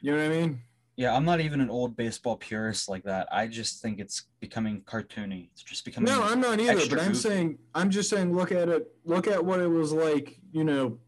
you 0.00 0.12
know 0.12 0.18
what 0.18 0.26
I 0.26 0.40
mean? 0.40 0.60
Yeah, 1.02 1.16
I'm 1.16 1.24
not 1.24 1.40
even 1.40 1.60
an 1.60 1.68
old 1.68 1.96
baseball 1.96 2.36
purist 2.36 2.88
like 2.88 3.02
that. 3.02 3.26
I 3.32 3.48
just 3.48 3.82
think 3.82 3.98
it's 3.98 4.26
becoming 4.38 4.82
cartoony. 4.82 5.48
It's 5.50 5.60
just 5.64 5.84
becoming 5.84 6.08
No, 6.12 6.22
I'm 6.22 6.40
not 6.40 6.60
either, 6.60 6.74
but 6.88 7.00
I'm 7.00 7.08
goofy. 7.08 7.14
saying, 7.14 7.58
I'm 7.74 7.90
just 7.90 8.08
saying, 8.08 8.32
look 8.32 8.52
at 8.52 8.68
it, 8.68 8.86
look 9.04 9.26
at 9.26 9.44
what 9.44 9.58
it 9.58 9.66
was 9.66 9.92
like, 9.92 10.38
you 10.52 10.62
know, 10.62 10.98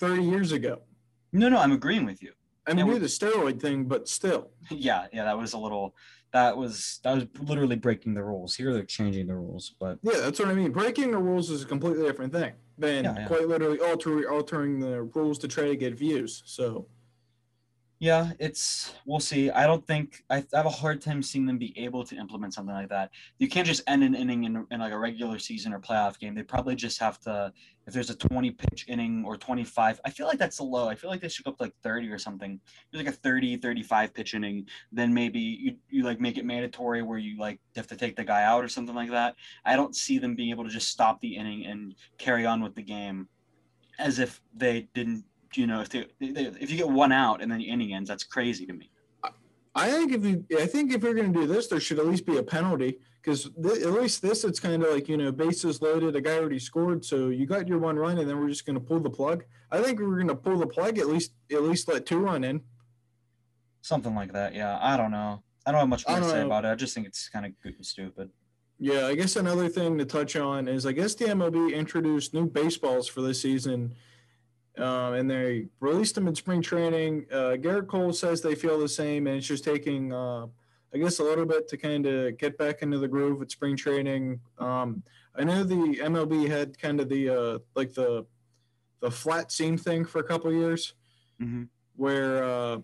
30 0.00 0.24
years 0.24 0.50
ago. 0.50 0.80
No, 1.32 1.48
no, 1.48 1.58
I'm 1.58 1.70
agreeing 1.70 2.04
with 2.04 2.24
you. 2.24 2.32
I 2.66 2.74
mean, 2.74 2.88
we 2.88 2.94
do 2.94 2.98
the 2.98 3.06
steroid 3.06 3.60
thing, 3.60 3.84
but 3.84 4.08
still. 4.08 4.50
yeah, 4.70 5.06
yeah, 5.12 5.22
that 5.22 5.38
was 5.38 5.52
a 5.52 5.58
little 5.58 5.94
that 6.32 6.56
was 6.56 6.98
that 7.04 7.14
was 7.14 7.26
literally 7.48 7.76
breaking 7.76 8.14
the 8.14 8.24
rules. 8.24 8.56
Here 8.56 8.72
they're 8.72 8.82
changing 8.82 9.28
the 9.28 9.36
rules, 9.36 9.76
but 9.78 10.00
Yeah, 10.02 10.18
that's 10.22 10.40
what 10.40 10.48
I 10.48 10.54
mean. 10.54 10.72
Breaking 10.72 11.12
the 11.12 11.18
rules 11.18 11.50
is 11.50 11.62
a 11.62 11.66
completely 11.66 12.04
different 12.04 12.32
thing 12.32 12.54
than 12.78 13.04
Yeah, 13.04 13.14
yeah. 13.16 13.26
quite 13.28 13.46
literally 13.46 13.78
alter, 13.78 14.28
altering 14.28 14.80
the 14.80 15.04
rules 15.04 15.38
to 15.38 15.46
try 15.46 15.68
to 15.68 15.76
get 15.76 15.94
views. 15.96 16.42
So, 16.46 16.88
Yeah, 18.00 18.32
it's 18.40 18.92
we'll 19.06 19.20
see. 19.20 19.50
I 19.50 19.66
don't 19.66 19.86
think 19.86 20.24
I, 20.28 20.44
have 20.52 20.66
a 20.66 20.70
hard 20.70 21.00
time 21.00 21.22
seeing 21.22 21.46
them 21.46 21.58
be 21.58 21.72
able 21.78 22.04
to 22.04 22.16
implement 22.16 22.52
something 22.52 22.74
like 22.74 22.88
that. 22.88 23.10
You 23.38 23.48
can't 23.48 23.66
just 23.66 23.82
end 23.86 24.02
an 24.02 24.16
inning 24.16 24.44
in, 24.44 24.66
in 24.70 24.80
like 24.80 24.92
a 24.92 24.98
regular 24.98 25.38
season 25.38 25.72
or 25.72 25.78
playoff 25.78 26.18
game. 26.18 26.34
They 26.34 26.42
probably 26.42 26.74
just 26.74 26.98
have 26.98 27.20
to 27.20 27.52
if 27.86 27.94
there's 27.94 28.10
a 28.10 28.16
20 28.16 28.50
pitch 28.50 28.86
inning 28.88 29.24
or 29.24 29.36
25. 29.36 30.00
I 30.04 30.10
feel 30.10 30.26
like 30.26 30.38
that's 30.38 30.60
low. 30.60 30.88
I 30.88 30.96
feel 30.96 31.08
like 31.08 31.20
they 31.20 31.28
should 31.28 31.44
go 31.44 31.52
up 31.52 31.58
to 31.58 31.64
like 31.64 31.74
30 31.82 32.08
or 32.10 32.18
something. 32.18 32.60
There's 32.90 33.04
like 33.04 33.14
a 33.14 33.16
30, 33.16 33.58
35 33.58 34.12
pitch 34.12 34.34
inning. 34.34 34.66
Then 34.90 35.14
maybe 35.14 35.40
you 35.40 35.76
you 35.88 36.02
like 36.02 36.20
make 36.20 36.36
it 36.36 36.44
mandatory 36.44 37.02
where 37.02 37.18
you 37.18 37.38
like 37.38 37.60
have 37.76 37.86
to 37.86 37.96
take 37.96 38.16
the 38.16 38.24
guy 38.24 38.42
out 38.42 38.64
or 38.64 38.68
something 38.68 38.94
like 38.94 39.10
that. 39.10 39.36
I 39.64 39.76
don't 39.76 39.94
see 39.94 40.18
them 40.18 40.34
being 40.34 40.50
able 40.50 40.64
to 40.64 40.70
just 40.70 40.88
stop 40.88 41.20
the 41.20 41.36
inning 41.36 41.66
and 41.66 41.94
carry 42.18 42.44
on 42.44 42.60
with 42.60 42.74
the 42.74 42.82
game 42.82 43.28
as 43.98 44.18
if 44.18 44.40
they 44.52 44.88
didn't 44.94 45.24
you 45.56 45.66
know, 45.66 45.80
if 45.80 45.88
they, 45.88 46.06
they 46.20 46.46
if 46.60 46.70
you 46.70 46.76
get 46.76 46.88
one 46.88 47.12
out 47.12 47.42
and 47.42 47.50
then 47.50 47.58
the 47.58 47.68
inning 47.68 47.94
ends, 47.94 48.08
that's 48.08 48.24
crazy 48.24 48.66
to 48.66 48.72
me. 48.72 48.90
I 49.76 49.90
think 49.90 50.12
if 50.12 50.24
you, 50.24 50.44
I 50.60 50.66
think 50.66 50.92
if 50.92 51.02
you're 51.02 51.14
going 51.14 51.32
to 51.32 51.40
do 51.40 51.46
this, 51.46 51.66
there 51.66 51.80
should 51.80 51.98
at 51.98 52.06
least 52.06 52.26
be 52.26 52.36
a 52.36 52.42
penalty 52.42 52.98
because 53.20 53.50
th- 53.60 53.82
at 53.82 53.92
least 53.92 54.22
this, 54.22 54.44
it's 54.44 54.60
kind 54.60 54.82
of 54.82 54.92
like 54.92 55.08
you 55.08 55.16
know, 55.16 55.32
bases 55.32 55.82
loaded, 55.82 56.14
a 56.14 56.20
guy 56.20 56.38
already 56.38 56.60
scored, 56.60 57.04
so 57.04 57.28
you 57.28 57.44
got 57.44 57.66
your 57.66 57.78
one 57.78 57.96
run, 57.96 58.18
and 58.18 58.28
then 58.28 58.38
we're 58.38 58.48
just 58.48 58.66
going 58.66 58.78
to 58.78 58.80
pull 58.80 59.00
the 59.00 59.10
plug. 59.10 59.44
I 59.72 59.82
think 59.82 59.98
we're 59.98 60.14
going 60.14 60.28
to 60.28 60.36
pull 60.36 60.58
the 60.58 60.66
plug 60.66 60.98
at 60.98 61.08
least, 61.08 61.32
at 61.50 61.62
least 61.62 61.88
let 61.88 62.06
two 62.06 62.18
run 62.18 62.44
in. 62.44 62.60
Something 63.82 64.14
like 64.14 64.32
that. 64.32 64.54
Yeah, 64.54 64.78
I 64.80 64.96
don't 64.96 65.10
know. 65.10 65.42
I 65.66 65.72
don't 65.72 65.80
have 65.80 65.88
much 65.88 66.06
more 66.06 66.18
to 66.18 66.24
say 66.24 66.40
know. 66.40 66.46
about 66.46 66.64
it. 66.64 66.68
I 66.68 66.74
just 66.76 66.94
think 66.94 67.06
it's 67.06 67.28
kind 67.28 67.44
of 67.44 67.52
good 67.60 67.74
and 67.74 67.84
stupid. 67.84 68.30
Yeah, 68.78 69.06
I 69.06 69.14
guess 69.14 69.36
another 69.36 69.68
thing 69.68 69.98
to 69.98 70.04
touch 70.04 70.36
on 70.36 70.68
is 70.68 70.86
I 70.86 70.92
guess 70.92 71.14
the 71.14 71.26
MLB 71.26 71.74
introduced 71.74 72.34
new 72.34 72.46
baseballs 72.46 73.08
for 73.08 73.22
this 73.22 73.40
season, 73.42 73.94
um, 74.78 75.14
and 75.14 75.30
they 75.30 75.66
released 75.80 76.14
them 76.14 76.26
in 76.28 76.34
spring 76.34 76.60
training. 76.62 77.26
Uh, 77.30 77.56
Gerrit 77.60 77.86
Cole 77.86 78.12
says 78.12 78.40
they 78.40 78.54
feel 78.54 78.78
the 78.78 78.88
same, 78.88 79.26
and 79.26 79.36
it's 79.36 79.46
just 79.46 79.64
taking, 79.64 80.12
uh, 80.12 80.46
I 80.92 80.98
guess, 80.98 81.18
a 81.20 81.22
little 81.24 81.46
bit 81.46 81.68
to 81.68 81.76
kind 81.76 82.06
of 82.06 82.36
get 82.38 82.58
back 82.58 82.82
into 82.82 82.98
the 82.98 83.08
groove 83.08 83.38
with 83.38 83.50
spring 83.50 83.76
training. 83.76 84.40
Um, 84.58 85.02
I 85.36 85.44
know 85.44 85.64
the 85.64 85.98
MLB 86.00 86.48
had 86.48 86.78
kind 86.78 87.00
of 87.00 87.08
the 87.08 87.28
uh, 87.28 87.58
like 87.74 87.94
the 87.94 88.26
the 89.00 89.10
flat 89.10 89.52
seam 89.52 89.76
thing 89.76 90.04
for 90.04 90.18
a 90.20 90.24
couple 90.24 90.52
years, 90.52 90.94
Mhm. 91.40 91.68
where 91.96 92.42
uh, 92.44 92.78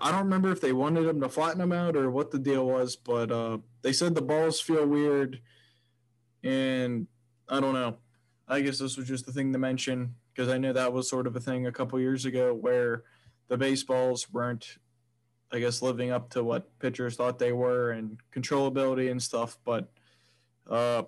I 0.00 0.10
don't 0.10 0.24
remember 0.24 0.50
if 0.50 0.60
they 0.60 0.72
wanted 0.72 1.02
them 1.02 1.20
to 1.20 1.28
flatten 1.28 1.58
them 1.58 1.72
out 1.72 1.96
or 1.96 2.10
what 2.10 2.30
the 2.30 2.38
deal 2.38 2.66
was, 2.66 2.96
but 2.96 3.30
uh, 3.30 3.58
they 3.82 3.92
said 3.92 4.14
the 4.14 4.22
balls 4.22 4.60
feel 4.60 4.86
weird, 4.86 5.40
and 6.42 7.06
I 7.48 7.60
don't 7.60 7.74
know. 7.74 7.98
I 8.48 8.60
guess 8.60 8.78
this 8.78 8.96
was 8.96 9.08
just 9.08 9.26
the 9.26 9.32
thing 9.32 9.52
to 9.52 9.58
mention 9.58 10.14
because 10.32 10.48
I 10.48 10.58
know 10.58 10.72
that 10.72 10.92
was 10.92 11.10
sort 11.10 11.26
of 11.26 11.34
a 11.34 11.40
thing 11.40 11.66
a 11.66 11.72
couple 11.72 11.98
years 11.98 12.24
ago 12.24 12.54
where 12.54 13.02
the 13.48 13.56
baseballs 13.56 14.30
weren't, 14.32 14.78
I 15.52 15.58
guess, 15.58 15.82
living 15.82 16.10
up 16.10 16.30
to 16.30 16.44
what 16.44 16.78
pitchers 16.78 17.16
thought 17.16 17.38
they 17.38 17.52
were 17.52 17.90
and 17.90 18.18
controllability 18.32 19.10
and 19.10 19.20
stuff. 19.20 19.58
But 19.64 19.90
uh, 20.70 21.02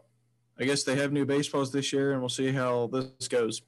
I 0.58 0.64
guess 0.64 0.82
they 0.82 0.96
have 0.96 1.12
new 1.12 1.24
baseballs 1.24 1.70
this 1.70 1.92
year, 1.92 2.12
and 2.12 2.20
we'll 2.20 2.28
see 2.28 2.50
how 2.52 2.88
this 2.88 3.28
goes. 3.28 3.62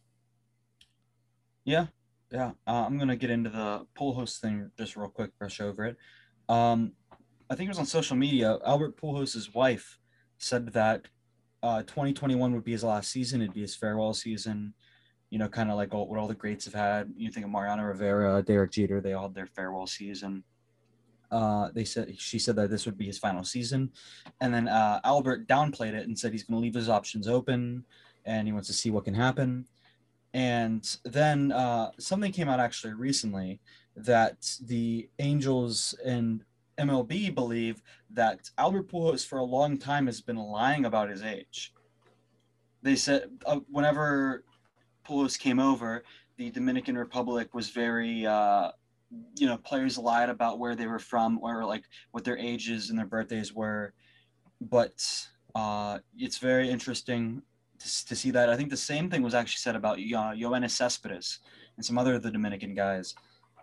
Yeah, 1.65 1.87
yeah. 2.33 2.53
Uh, 2.67 2.85
I'm 2.87 2.99
gonna 2.99 3.17
get 3.17 3.31
into 3.31 3.51
the 3.51 3.87
Pujols 3.97 4.39
thing 4.39 4.71
just 4.77 4.97
real 4.97 5.09
quick, 5.09 5.37
brush 5.39 5.61
over 5.61 5.85
it. 5.85 5.97
Um, 6.49 6.93
I 7.49 7.55
think 7.55 7.69
it 7.69 7.71
was 7.71 7.79
on 7.79 7.87
social 7.87 8.17
media. 8.17 8.59
Albert 8.67 8.97
Pujols' 8.97 9.55
wife 9.55 9.99
said 10.39 10.73
that 10.73 11.07
uh, 11.63 11.83
2021 11.83 12.53
would 12.53 12.65
be 12.65 12.73
his 12.73 12.85
last 12.85 13.11
season. 13.11 13.43
It'd 13.43 13.55
be 13.55 13.61
his 13.61 13.75
farewell 13.75 14.15
season. 14.15 14.75
You 15.31 15.39
know, 15.39 15.49
kind 15.49 15.71
of 15.71 15.77
like 15.77 15.95
all, 15.95 16.09
what 16.09 16.19
all 16.19 16.27
the 16.27 16.35
greats 16.35 16.65
have 16.65 16.75
had. 16.75 17.13
You 17.17 17.31
think 17.31 17.47
of 17.47 17.53
Mariano 17.53 17.85
Rivera, 17.85 18.43
Derek 18.43 18.73
Jeter. 18.73 19.01
They 19.01 19.13
all 19.13 19.25
had 19.25 19.35
their 19.35 19.47
farewell 19.47 19.87
season. 19.87 20.43
Uh, 21.31 21.69
they 21.73 21.85
said 21.85 22.19
she 22.19 22.41
said 22.41 22.57
that 22.57 22.71
this 22.71 22.87
would 22.87 22.99
be 22.99 23.07
his 23.07 23.19
final 23.19 23.45
season, 23.45 23.93
and 24.41 24.53
then 24.53 24.67
uh, 24.67 25.01
Albert 25.05 25.47
downplayed 25.47 25.95
it 25.95 26.09
and 26.09 26.19
said 26.19 26.33
he's 26.33 26.43
going 26.43 26.57
to 26.57 26.63
leave 26.63 26.75
his 26.75 26.89
options 26.89 27.29
open, 27.29 27.85
and 28.25 28.49
he 28.49 28.53
wants 28.53 28.67
to 28.67 28.75
see 28.75 28.91
what 28.91 29.05
can 29.05 29.15
happen. 29.15 29.65
And 30.35 30.97
then 31.05 31.53
uh, 31.53 31.91
something 31.99 32.33
came 32.33 32.49
out 32.49 32.59
actually 32.59 32.95
recently 32.95 33.61
that 33.97 34.57
the 34.65 35.09
Angels 35.21 35.95
and 36.05 36.45
MLB 36.81 37.35
believe 37.35 37.83
that 38.11 38.51
Albert 38.59 38.91
Pujols 38.91 39.27
for 39.27 39.39
a 39.39 39.45
long 39.45 39.79
time 39.79 40.07
has 40.07 40.21
been 40.21 40.37
lying 40.37 40.85
about 40.85 41.11
his 41.11 41.23
age. 41.23 41.73
They 42.83 42.97
said 42.97 43.31
uh, 43.47 43.61
whenever 43.69 44.45
Pujols 45.07 45.39
came 45.39 45.61
over, 45.61 46.05
the 46.37 46.51
Dominican 46.51 46.97
Republic 46.97 47.53
was 47.53 47.69
very, 47.69 48.27
uh, 48.27 48.71
you 49.37 49.47
know, 49.47 49.59
players 49.59 49.99
lied 49.99 50.31
about 50.31 50.59
where 50.59 50.75
they 50.75 50.87
were 50.87 50.99
from 50.99 51.39
or 51.43 51.65
like 51.65 51.85
what 52.13 52.25
their 52.25 52.39
ages 52.39 52.91
and 52.91 52.99
their 52.99 53.07
birthdays 53.07 53.53
were. 53.53 53.93
But 54.61 55.05
uh, 55.55 55.99
it's 56.17 56.39
very 56.39 56.71
interesting 56.71 57.43
to, 57.79 58.07
to 58.07 58.17
see 58.17 58.31
that. 58.31 58.49
I 58.49 58.57
think 58.57 58.71
the 58.71 58.77
same 58.77 59.11
thing 59.11 59.23
was 59.23 59.35
actually 59.35 59.59
said 59.59 59.77
about 59.77 59.99
uh, 59.99 60.33
Yoenis 60.33 60.71
Cespedes 60.71 61.41
and 61.77 61.85
some 61.85 61.99
other 61.99 62.15
of 62.15 62.23
the 62.23 62.31
Dominican 62.31 62.75
guys. 62.75 63.15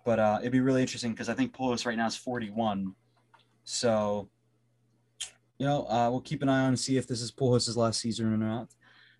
But 0.05 0.19
uh, 0.19 0.37
it'd 0.39 0.51
be 0.51 0.61
really 0.61 0.81
interesting 0.81 1.11
because 1.11 1.29
I 1.29 1.33
think 1.33 1.53
Pujols 1.53 1.85
right 1.85 1.97
now 1.97 2.07
is 2.07 2.15
41. 2.15 2.93
So, 3.69 4.29
you 5.59 5.65
know, 5.65 5.85
uh, 5.89 6.07
we'll 6.09 6.21
keep 6.21 6.41
an 6.41 6.47
eye 6.47 6.61
on 6.61 6.69
and 6.69 6.79
see 6.79 6.95
if 6.95 7.05
this 7.05 7.21
is 7.21 7.33
Pujols' 7.33 7.75
last 7.75 7.99
season 7.99 8.33
or 8.33 8.37
not. 8.37 8.69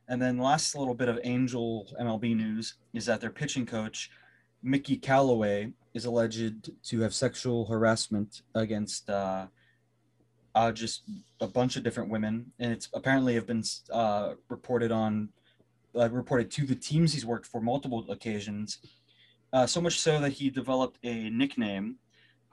And 0.07 0.21
then 0.21 0.37
last 0.37 0.73
little 0.73 0.93
bit 0.93 1.09
of 1.09 1.19
Angel 1.25 1.85
MLB 1.99 2.33
news 2.33 2.75
is 2.93 3.05
that 3.07 3.19
their 3.19 3.29
pitching 3.29 3.65
coach, 3.65 4.09
Mickey 4.63 4.95
Callaway, 4.95 5.73
is 5.93 6.05
alleged 6.05 6.71
to 6.81 6.99
have 7.01 7.13
sexual 7.13 7.65
harassment 7.65 8.43
against 8.55 9.09
uh, 9.09 9.47
uh, 10.55 10.71
just 10.71 11.03
a 11.41 11.47
bunch 11.47 11.75
of 11.75 11.83
different 11.83 12.09
women, 12.09 12.49
and 12.57 12.71
it's 12.71 12.87
apparently 12.93 13.33
have 13.35 13.47
been 13.47 13.63
uh, 13.91 14.35
reported 14.47 14.93
on, 14.93 15.27
uh, 15.93 16.09
reported 16.09 16.49
to 16.51 16.65
the 16.65 16.75
teams 16.75 17.11
he's 17.11 17.25
worked 17.25 17.45
for 17.45 17.59
multiple 17.59 18.09
occasions. 18.09 18.79
Uh, 19.51 19.67
so 19.67 19.81
much 19.81 19.99
so 19.99 20.21
that 20.21 20.31
he 20.31 20.49
developed 20.49 20.99
a 21.03 21.29
nickname 21.31 21.97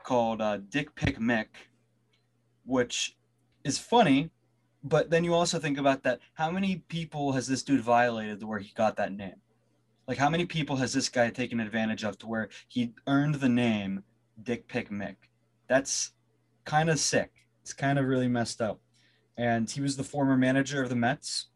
called 0.03 0.41
uh, 0.41 0.57
Dick 0.71 0.93
Pick 0.97 1.21
Mick, 1.21 1.47
which 2.65 3.17
is 3.65 3.79
funny. 3.79 4.31
But 4.83 5.11
then 5.11 5.25
you 5.25 5.33
also 5.33 5.59
think 5.59 5.79
about 5.79 6.03
that. 6.03 6.21
How 6.35 6.51
many 6.51 6.77
people 6.89 7.33
has 7.33 7.47
this 7.47 7.63
dude 7.63 7.81
violated 7.81 8.41
to 8.41 8.47
where 8.47 8.59
he 8.59 8.73
got 8.75 8.97
that 8.97 9.13
name? 9.13 9.37
Like, 10.07 10.19
how 10.19 10.29
many 10.29 10.45
people 10.45 10.77
has 10.77 10.93
this 10.93 11.09
guy 11.09 11.31
taken 11.31 11.61
advantage 11.61 12.05
of 12.05 12.19
to 12.19 12.27
where 12.27 12.51
he 12.69 12.93
earned 13.07 13.37
the 13.37 13.49
name 13.49 14.05
Dick 14.43 14.69
Pick 14.69 14.91
Mick? 14.91 15.17
That's 15.69 16.13
kind 16.67 16.91
of 16.91 16.99
sick. 16.99 17.31
It's 17.63 17.73
kind 17.73 17.99
of 17.99 18.05
really 18.05 18.29
messed 18.29 18.61
up. 18.61 18.81
And 19.39 19.71
he 19.71 19.81
was 19.81 19.97
the 19.97 20.05
former 20.05 20.37
manager 20.37 20.83
of 20.83 20.91
the 20.91 20.97
Mets. 20.97 21.47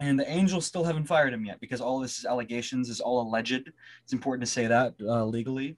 And 0.00 0.18
the 0.18 0.28
Angels 0.28 0.66
still 0.66 0.84
haven't 0.84 1.04
fired 1.04 1.32
him 1.32 1.44
yet 1.44 1.60
because 1.60 1.80
all 1.80 2.00
this 2.00 2.18
is 2.18 2.24
allegations 2.24 2.88
is 2.88 3.00
all 3.00 3.20
alleged. 3.20 3.70
It's 4.02 4.12
important 4.12 4.46
to 4.46 4.50
say 4.50 4.66
that 4.66 4.94
uh, 5.00 5.24
legally. 5.24 5.76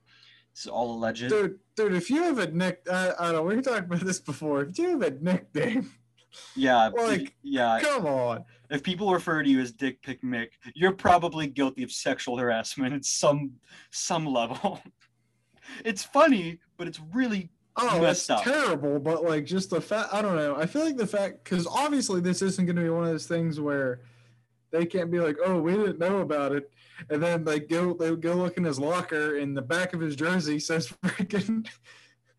It's 0.57 0.65
all 0.65 0.91
alleged. 0.95 1.29
Dude, 1.29 1.59
dude, 1.75 1.93
if 1.93 2.09
you 2.09 2.23
have 2.23 2.39
a 2.39 2.49
nick, 2.49 2.81
I, 2.91 3.11
I 3.19 3.25
don't 3.31 3.33
know, 3.33 3.43
we 3.43 3.61
talking 3.61 3.83
about 3.83 3.99
this 3.99 4.19
before. 4.19 4.63
If 4.63 4.79
you 4.79 4.89
have 4.89 5.01
a 5.03 5.11
nickname, 5.11 5.91
Yeah, 6.55 6.87
Like, 6.97 7.35
yeah. 7.43 7.79
come 7.79 8.07
on. 8.07 8.43
If 8.71 8.81
people 8.81 9.13
refer 9.13 9.43
to 9.43 9.49
you 9.49 9.59
as 9.59 9.71
Dick 9.71 10.01
Pick 10.01 10.23
Mick, 10.23 10.47
you're 10.73 10.93
probably 10.93 11.45
guilty 11.45 11.83
of 11.83 11.91
sexual 11.91 12.39
harassment 12.39 12.95
at 12.95 13.05
some 13.05 13.51
some 13.91 14.25
level. 14.25 14.81
it's 15.85 16.03
funny, 16.03 16.57
but 16.75 16.87
it's 16.87 16.99
really 17.13 17.51
Oh, 17.79 18.01
Messed 18.01 18.27
that's 18.27 18.39
up. 18.39 18.43
terrible. 18.43 18.97
But 18.99 19.23
like, 19.23 19.45
just 19.45 19.69
the 19.69 19.79
fact, 19.79 20.09
I 20.11 20.23
don't 20.23 20.35
know. 20.35 20.55
I 20.55 20.65
feel 20.65 20.83
like 20.83 20.97
the 20.97 21.05
fact, 21.05 21.43
because 21.43 21.67
obviously 21.67 22.19
this 22.19 22.41
isn't 22.41 22.65
going 22.65 22.75
to 22.77 22.81
be 22.81 22.89
one 22.89 23.03
of 23.03 23.11
those 23.11 23.27
things 23.27 23.59
where 23.59 23.99
they 24.71 24.85
can't 24.85 25.11
be 25.11 25.19
like, 25.19 25.37
oh, 25.43 25.59
we 25.61 25.73
didn't 25.73 25.99
know 25.99 26.19
about 26.19 26.53
it, 26.53 26.71
and 27.09 27.21
then 27.21 27.43
they 27.43 27.59
go, 27.59 27.93
they 27.93 28.15
go 28.15 28.33
look 28.33 28.57
in 28.57 28.63
his 28.63 28.79
locker, 28.79 29.37
and 29.37 29.55
the 29.55 29.61
back 29.61 29.93
of 29.93 29.99
his 29.99 30.15
jersey 30.15 30.59
says 30.59 30.87
freaking. 31.05 31.67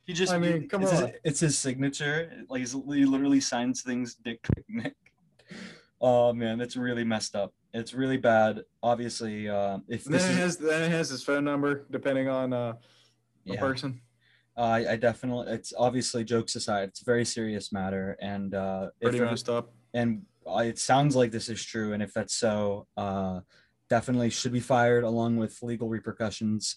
he 0.04 0.12
just. 0.12 0.32
I 0.32 0.38
mean, 0.38 0.68
come 0.68 0.82
it's 0.82 0.92
on. 0.92 1.02
His, 1.08 1.16
it's 1.24 1.40
his 1.40 1.58
signature. 1.58 2.44
Like 2.48 2.66
he 2.66 3.04
literally 3.04 3.40
signs 3.40 3.82
things 3.82 4.14
Dick 4.14 4.46
Mick. 4.70 4.92
Oh 6.00 6.32
man, 6.32 6.58
that's 6.58 6.76
really 6.76 7.04
messed 7.04 7.34
up. 7.34 7.52
It's 7.74 7.92
really 7.94 8.16
bad. 8.16 8.62
Obviously, 8.82 9.48
uh, 9.48 9.78
if 9.88 10.04
this 10.04 10.22
then 10.22 10.32
it 10.32 10.34
is, 10.34 10.38
has, 10.40 10.56
then 10.58 10.82
it 10.82 10.90
has 10.90 11.08
his 11.08 11.22
phone 11.22 11.44
number, 11.44 11.86
depending 11.90 12.28
on 12.28 12.52
uh, 12.52 12.74
the 13.44 13.54
yeah. 13.54 13.60
person. 13.60 14.00
Uh, 14.56 14.82
I, 14.90 14.96
definitely. 14.96 15.52
It's 15.52 15.72
obviously 15.78 16.24
jokes 16.24 16.56
aside. 16.56 16.88
It's 16.88 17.02
a 17.02 17.04
very 17.04 17.24
serious 17.24 17.72
matter, 17.72 18.16
and 18.20 18.54
uh, 18.54 18.88
Pretty 19.00 19.20
messed 19.20 19.48
up. 19.48 19.72
and 19.94 20.22
it 20.56 20.78
sounds 20.78 21.14
like 21.16 21.30
this 21.30 21.48
is 21.48 21.64
true. 21.64 21.92
And 21.92 22.02
if 22.02 22.12
that's 22.12 22.34
so, 22.34 22.86
uh, 22.96 23.40
definitely 23.88 24.30
should 24.30 24.52
be 24.52 24.60
fired 24.60 25.04
along 25.04 25.36
with 25.36 25.62
legal 25.62 25.88
repercussions. 25.88 26.76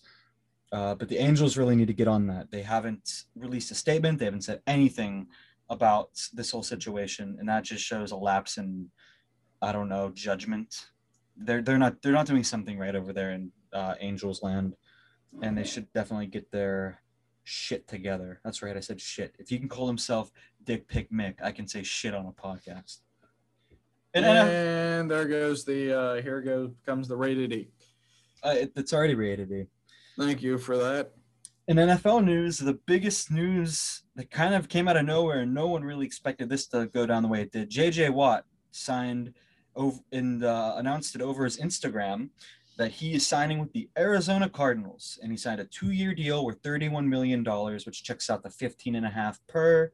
Uh, 0.71 0.95
but 0.95 1.09
the 1.09 1.17
Angels 1.17 1.57
really 1.57 1.75
need 1.75 1.87
to 1.87 1.93
get 1.93 2.07
on 2.07 2.27
that. 2.27 2.49
They 2.49 2.61
haven't 2.61 3.23
released 3.35 3.71
a 3.71 3.75
statement. 3.75 4.19
They 4.19 4.25
haven't 4.25 4.45
said 4.45 4.61
anything 4.65 5.27
about 5.69 6.09
this 6.33 6.51
whole 6.51 6.63
situation, 6.63 7.35
and 7.39 7.49
that 7.49 7.63
just 7.63 7.83
shows 7.83 8.11
a 8.11 8.15
lapse 8.15 8.57
in, 8.57 8.89
I 9.61 9.73
don't 9.73 9.89
know, 9.89 10.11
judgment. 10.13 10.87
They're 11.35 11.61
they're 11.61 11.77
not 11.77 12.01
they're 12.01 12.13
not 12.13 12.25
doing 12.25 12.43
something 12.43 12.77
right 12.77 12.95
over 12.95 13.11
there 13.11 13.31
in 13.31 13.51
uh, 13.73 13.95
Angels 13.99 14.43
land, 14.43 14.75
and 15.41 15.57
they 15.57 15.65
should 15.65 15.91
definitely 15.91 16.27
get 16.27 16.51
their 16.51 17.01
shit 17.43 17.87
together. 17.87 18.39
That's 18.45 18.61
right, 18.61 18.77
I 18.77 18.81
said 18.81 19.01
shit. 19.01 19.35
If 19.39 19.51
you 19.51 19.59
can 19.59 19.67
call 19.69 19.87
himself 19.87 20.31
Dick 20.63 20.87
Pick 20.87 21.11
Mick, 21.11 21.35
I 21.43 21.51
can 21.51 21.67
say 21.67 21.83
shit 21.83 22.13
on 22.13 22.25
a 22.25 22.31
podcast. 22.31 22.99
And, 24.13 24.25
uh, 24.25 24.29
And 24.29 25.09
there 25.09 25.25
goes 25.25 25.63
the 25.63 25.97
uh, 25.97 26.21
here 26.21 26.41
goes 26.41 26.71
comes 26.85 27.07
the 27.07 27.15
rated 27.15 27.53
E. 27.53 27.69
uh, 28.43 28.55
it, 28.57 28.71
it's 28.75 28.93
already 28.93 29.15
rated 29.15 29.51
E. 29.51 29.67
Thank 30.17 30.41
you 30.41 30.57
for 30.57 30.77
that. 30.77 31.11
In 31.67 31.77
NFL 31.77 32.25
news, 32.25 32.57
the 32.57 32.79
biggest 32.85 33.31
news 33.31 34.03
that 34.15 34.29
kind 34.29 34.53
of 34.53 34.67
came 34.67 34.87
out 34.87 34.97
of 34.97 35.05
nowhere, 35.05 35.41
and 35.41 35.53
no 35.53 35.67
one 35.67 35.83
really 35.83 36.05
expected 36.05 36.49
this 36.49 36.67
to 36.67 36.87
go 36.87 37.05
down 37.05 37.23
the 37.23 37.29
way 37.29 37.41
it 37.41 37.51
did. 37.51 37.69
J.J. 37.69 38.09
Watt 38.09 38.45
signed 38.71 39.33
over 39.75 39.99
and 40.11 40.43
uh, 40.43 40.73
announced 40.77 41.15
it 41.15 41.21
over 41.21 41.45
his 41.45 41.57
Instagram 41.57 42.29
that 42.77 42.91
he 42.91 43.13
is 43.13 43.25
signing 43.25 43.59
with 43.59 43.71
the 43.73 43.89
Arizona 43.97 44.49
Cardinals, 44.49 45.19
and 45.21 45.31
he 45.31 45.37
signed 45.37 45.61
a 45.61 45.65
two-year 45.65 46.13
deal 46.13 46.43
worth 46.43 46.61
$31 46.61 47.05
million, 47.05 47.43
which 47.43 48.03
checks 48.03 48.29
out 48.29 48.43
the 48.43 48.49
15 48.49 48.95
and 48.95 49.05
a 49.05 49.09
half 49.09 49.39
per. 49.47 49.91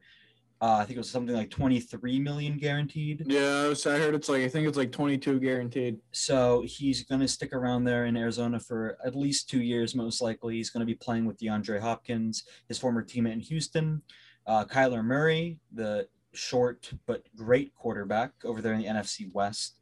Uh, 0.60 0.78
I 0.80 0.84
think 0.84 0.96
it 0.96 0.98
was 0.98 1.10
something 1.10 1.36
like 1.36 1.50
23 1.50 2.18
million 2.18 2.56
guaranteed. 2.58 3.22
Yeah, 3.26 3.62
I 3.64 3.68
was- 3.68 3.86
I 3.86 3.96
heard 3.98 4.14
it's 4.14 4.28
like 4.28 4.42
I 4.42 4.48
think 4.48 4.66
it's 4.66 4.76
like 4.76 4.90
22 4.90 5.38
guaranteed. 5.38 5.98
So 6.10 6.62
he's 6.66 7.04
going 7.04 7.20
to 7.20 7.28
stick 7.28 7.52
around 7.52 7.84
there 7.84 8.06
in 8.06 8.16
Arizona 8.16 8.58
for 8.58 8.98
at 9.04 9.14
least 9.14 9.48
two 9.48 9.62
years, 9.62 9.94
most 9.94 10.20
likely. 10.20 10.56
He's 10.56 10.70
going 10.70 10.80
to 10.80 10.86
be 10.86 10.96
playing 10.96 11.26
with 11.26 11.38
DeAndre 11.38 11.80
Hopkins, 11.80 12.42
his 12.66 12.76
former 12.78 13.04
teammate 13.04 13.34
in 13.34 13.40
Houston, 13.40 14.02
uh, 14.48 14.64
Kyler 14.64 15.04
Murray, 15.04 15.58
the 15.72 16.08
short 16.34 16.90
but 17.06 17.22
great 17.36 17.72
quarterback 17.74 18.32
over 18.44 18.60
there 18.60 18.72
in 18.74 18.80
the 18.80 18.86
NFC 18.88 19.32
West, 19.32 19.78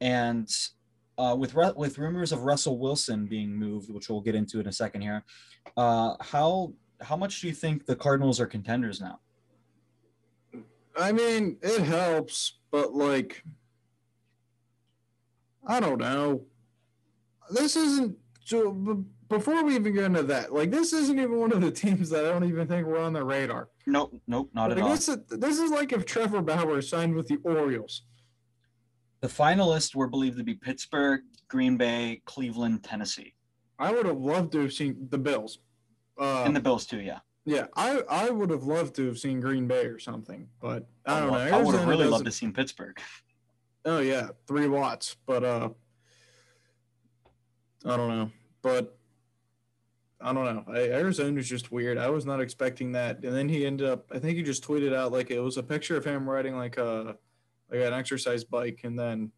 and 0.00 0.48
uh, 1.16 1.34
with 1.38 1.54
with 1.54 1.98
rumors 1.98 2.32
of 2.32 2.42
Russell 2.44 2.78
Wilson 2.78 3.26
being 3.26 3.54
moved, 3.54 3.90
which 3.90 4.08
we'll 4.10 4.20
get 4.20 4.34
into 4.34 4.60
in 4.60 4.66
a 4.68 4.72
second 4.72 5.00
here. 5.00 5.24
Uh, 5.76 6.16
how 6.20 6.72
how 7.00 7.16
much 7.16 7.40
do 7.40 7.46
you 7.48 7.54
think 7.54 7.86
the 7.86 7.96
Cardinals 7.96 8.40
are 8.40 8.46
contenders 8.46 9.00
now? 9.00 9.20
I 10.96 11.12
mean, 11.12 11.56
it 11.62 11.82
helps, 11.82 12.58
but 12.70 12.92
like, 12.94 13.42
I 15.66 15.80
don't 15.80 15.98
know. 15.98 16.44
This 17.50 17.76
isn't 17.76 18.16
so. 18.44 19.04
Before 19.28 19.62
we 19.62 19.74
even 19.76 19.94
get 19.94 20.04
into 20.04 20.22
that, 20.22 20.54
like, 20.54 20.70
this 20.70 20.94
isn't 20.94 21.18
even 21.18 21.38
one 21.38 21.52
of 21.52 21.60
the 21.60 21.70
teams 21.70 22.08
that 22.08 22.24
I 22.24 22.28
don't 22.28 22.48
even 22.48 22.66
think 22.66 22.86
were 22.86 22.98
on 22.98 23.12
the 23.12 23.22
radar. 23.22 23.68
Nope, 23.86 24.18
nope, 24.26 24.48
not 24.54 24.70
Like, 24.70 24.78
at 24.78 24.84
all. 24.84 24.88
this, 24.88 25.08
is, 25.08 25.18
this 25.28 25.58
is 25.58 25.70
like 25.70 25.92
if 25.92 26.06
Trevor 26.06 26.40
Bauer 26.40 26.80
signed 26.80 27.14
with 27.14 27.26
the 27.26 27.36
Orioles. 27.44 28.04
The 29.20 29.28
finalists 29.28 29.94
were 29.94 30.06
believed 30.06 30.38
to 30.38 30.44
be 30.44 30.54
Pittsburgh, 30.54 31.20
Green 31.48 31.76
Bay, 31.76 32.22
Cleveland, 32.24 32.84
Tennessee, 32.84 33.34
I 33.78 33.92
would 33.92 34.06
have 34.06 34.16
loved 34.16 34.52
to 34.52 34.60
have 34.60 34.72
seen 34.72 35.08
the 35.10 35.18
Bills. 35.18 35.58
Uh, 36.18 36.44
and 36.46 36.56
the 36.56 36.60
Bills 36.60 36.86
too. 36.86 37.00
Yeah. 37.00 37.18
Yeah, 37.48 37.66
I 37.74 38.02
I 38.10 38.28
would 38.28 38.50
have 38.50 38.64
loved 38.64 38.94
to 38.96 39.06
have 39.06 39.18
seen 39.18 39.40
Green 39.40 39.66
Bay 39.66 39.86
or 39.86 39.98
something, 39.98 40.48
but 40.60 40.86
I 41.06 41.20
don't 41.20 41.32
know. 41.32 41.38
I 41.38 41.62
would 41.62 41.74
have 41.74 41.88
really 41.88 42.06
loved 42.06 42.26
to 42.26 42.32
see 42.32 42.48
Pittsburgh. 42.50 43.00
Oh 43.84 44.00
yeah, 44.00 44.28
three 44.46 44.68
Watts. 44.68 45.16
But 45.24 45.44
uh 45.44 45.70
I 47.86 47.96
don't 47.96 48.08
know. 48.08 48.30
But 48.60 48.98
I 50.20 50.34
don't 50.34 50.44
know. 50.44 50.64
I, 50.74 50.90
Arizona's 50.90 51.48
just 51.48 51.72
weird. 51.72 51.96
I 51.96 52.10
was 52.10 52.26
not 52.26 52.40
expecting 52.40 52.92
that. 52.92 53.24
And 53.24 53.34
then 53.34 53.48
he 53.48 53.64
ended 53.64 53.88
up 53.88 54.04
I 54.12 54.18
think 54.18 54.36
he 54.36 54.42
just 54.42 54.66
tweeted 54.66 54.94
out 54.94 55.12
like 55.12 55.30
it 55.30 55.40
was 55.40 55.56
a 55.56 55.62
picture 55.62 55.96
of 55.96 56.04
him 56.04 56.28
riding 56.28 56.54
like 56.54 56.76
a 56.76 57.16
like 57.70 57.80
an 57.80 57.94
exercise 57.94 58.44
bike 58.44 58.80
and 58.84 58.98
then 58.98 59.30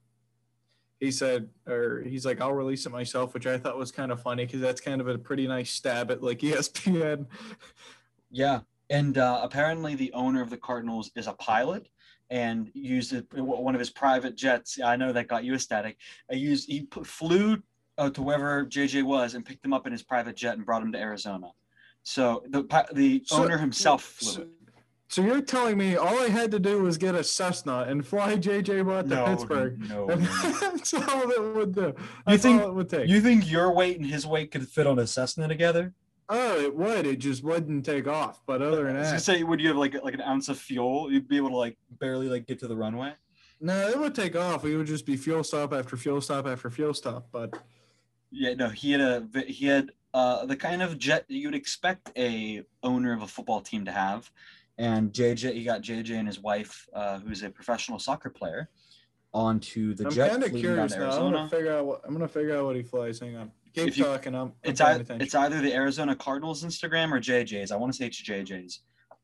he 0.98 1.12
said 1.12 1.48
or 1.68 2.02
he's 2.04 2.26
like 2.26 2.40
I'll 2.40 2.54
release 2.54 2.86
it 2.86 2.90
myself, 2.90 3.34
which 3.34 3.46
I 3.46 3.56
thought 3.56 3.78
was 3.78 3.92
kind 3.92 4.10
of 4.10 4.20
funny 4.20 4.46
because 4.46 4.62
that's 4.62 4.80
kind 4.80 5.00
of 5.00 5.06
a 5.06 5.16
pretty 5.16 5.46
nice 5.46 5.70
stab 5.70 6.10
at 6.10 6.24
like 6.24 6.38
ESPN. 6.40 7.26
Yeah, 8.30 8.60
and 8.88 9.18
uh, 9.18 9.40
apparently 9.42 9.94
the 9.94 10.12
owner 10.12 10.40
of 10.40 10.50
the 10.50 10.56
Cardinals 10.56 11.10
is 11.16 11.26
a 11.26 11.32
pilot 11.34 11.88
and 12.30 12.70
used 12.74 13.12
it, 13.12 13.26
one 13.34 13.74
of 13.74 13.80
his 13.80 13.90
private 13.90 14.36
jets. 14.36 14.78
I 14.82 14.96
know 14.96 15.12
that 15.12 15.26
got 15.28 15.42
you 15.44 15.54
ecstatic. 15.54 15.96
I 16.30 16.34
used 16.34 16.68
he 16.68 16.82
put, 16.82 17.06
flew 17.06 17.60
uh, 17.98 18.10
to 18.10 18.22
wherever 18.22 18.64
JJ 18.64 19.02
was 19.02 19.34
and 19.34 19.44
picked 19.44 19.64
him 19.64 19.72
up 19.72 19.86
in 19.86 19.92
his 19.92 20.02
private 20.02 20.36
jet 20.36 20.56
and 20.56 20.64
brought 20.64 20.82
him 20.82 20.92
to 20.92 20.98
Arizona. 20.98 21.48
So 22.02 22.42
the 22.48 22.62
the 22.92 23.22
So- 23.26 23.42
owner 23.44 23.58
himself 23.58 24.02
flew. 24.04 24.30
So, 24.32 24.46
so 25.08 25.22
you're 25.22 25.42
telling 25.42 25.76
me 25.76 25.96
all 25.96 26.20
I 26.20 26.28
had 26.28 26.52
to 26.52 26.60
do 26.60 26.82
was 26.84 26.96
get 26.96 27.16
a 27.16 27.24
Cessna 27.24 27.80
and 27.88 28.06
fly 28.06 28.36
JJ 28.36 28.84
Watt 28.86 29.08
to 29.08 29.24
Pittsburgh. 29.24 29.80
no, 29.88 30.08
And 30.10 30.22
no. 30.22 30.28
That's 30.60 30.94
all 30.94 31.28
it 31.32 31.54
would 31.56 31.74
do. 31.74 31.94
That's 32.26 32.42
think- 32.44 32.62
all 32.62 32.68
it 32.68 32.74
would 32.74 32.88
take. 32.88 33.08
You 33.08 33.20
think 33.20 33.50
your 33.50 33.72
weight 33.74 33.96
and 33.98 34.06
his 34.06 34.24
weight 34.24 34.52
could 34.52 34.68
fit 34.68 34.86
on 34.86 35.00
a 35.00 35.06
Cessna 35.08 35.48
together? 35.48 35.94
Oh, 36.30 36.60
it 36.60 36.74
would. 36.74 37.06
It 37.06 37.18
just 37.18 37.44
wouldn't 37.44 37.84
take 37.84 38.06
off. 38.06 38.40
But 38.46 38.62
other 38.68 38.84
than 38.84 38.96
that, 38.96 39.20
say, 39.20 39.42
would 39.42 39.60
you 39.60 39.68
have 39.68 39.76
like 39.76 39.94
like 40.02 40.14
an 40.14 40.22
ounce 40.22 40.48
of 40.48 40.58
fuel? 40.58 41.12
You'd 41.12 41.28
be 41.28 41.36
able 41.36 41.50
to 41.50 41.56
like 41.56 41.76
barely 41.98 42.28
like 42.28 42.46
get 42.46 42.58
to 42.60 42.68
the 42.68 42.76
runway. 42.76 43.12
no, 43.60 43.88
it 43.88 43.98
would 43.98 44.14
take 44.14 44.36
off. 44.36 44.64
It 44.64 44.76
would 44.76 44.86
just 44.86 45.04
be 45.04 45.16
fuel 45.16 45.44
stop 45.44 45.72
after 45.74 45.96
fuel 45.96 46.20
stop 46.20 46.46
after 46.46 46.70
fuel 46.70 46.94
stop. 46.94 47.26
But 47.30 47.58
Yeah, 48.30 48.54
no, 48.54 48.68
he 48.68 48.92
had 48.92 49.00
a 49.00 49.28
he 49.46 49.66
had 49.66 49.90
uh 50.14 50.46
the 50.46 50.56
kind 50.56 50.82
of 50.82 50.98
jet 50.98 51.26
that 51.28 51.34
you'd 51.34 51.54
expect 51.54 52.10
a 52.16 52.64
owner 52.82 53.12
of 53.12 53.22
a 53.22 53.26
football 53.26 53.60
team 53.60 53.84
to 53.84 53.92
have, 53.92 54.30
and 54.78 55.12
JJ 55.12 55.52
he 55.54 55.64
got 55.64 55.82
JJ 55.82 56.10
and 56.12 56.26
his 56.26 56.40
wife, 56.40 56.88
uh, 56.94 57.18
who's 57.18 57.42
a 57.42 57.50
professional 57.50 57.98
soccer 57.98 58.30
player, 58.30 58.70
onto 59.32 59.94
the 59.94 60.08
jet. 60.10 60.32
I'm 60.32 60.40
kind 60.40 60.54
of 60.54 60.58
curious 60.60 60.96
now. 60.96 61.10
I'm 61.10 61.32
gonna 61.32 61.48
figure 61.48 61.72
out 61.72 61.86
what 61.86 62.00
I'm 62.04 62.12
gonna 62.12 62.28
figure 62.28 62.56
out 62.56 62.64
what 62.64 62.76
he 62.76 62.82
flies. 62.82 63.20
Hang 63.20 63.36
on. 63.36 63.52
Keep 63.74 63.88
If 63.88 63.98
you- 63.98 64.04
talking. 64.04 64.34
I'm, 64.34 64.40
I'm 64.48 64.52
It's 64.64 64.80
either, 64.80 65.16
it's 65.20 65.34
either 65.34 65.60
the 65.60 65.72
Arizona 65.74 66.16
Cardinals 66.16 66.64
Instagram 66.64 67.12
or 67.12 67.20
JJ's. 67.20 67.70
I 67.70 67.76
want 67.76 67.92
to 67.92 67.96
say 67.96 68.06
it's 68.06 68.20
JJ's, 68.22 68.80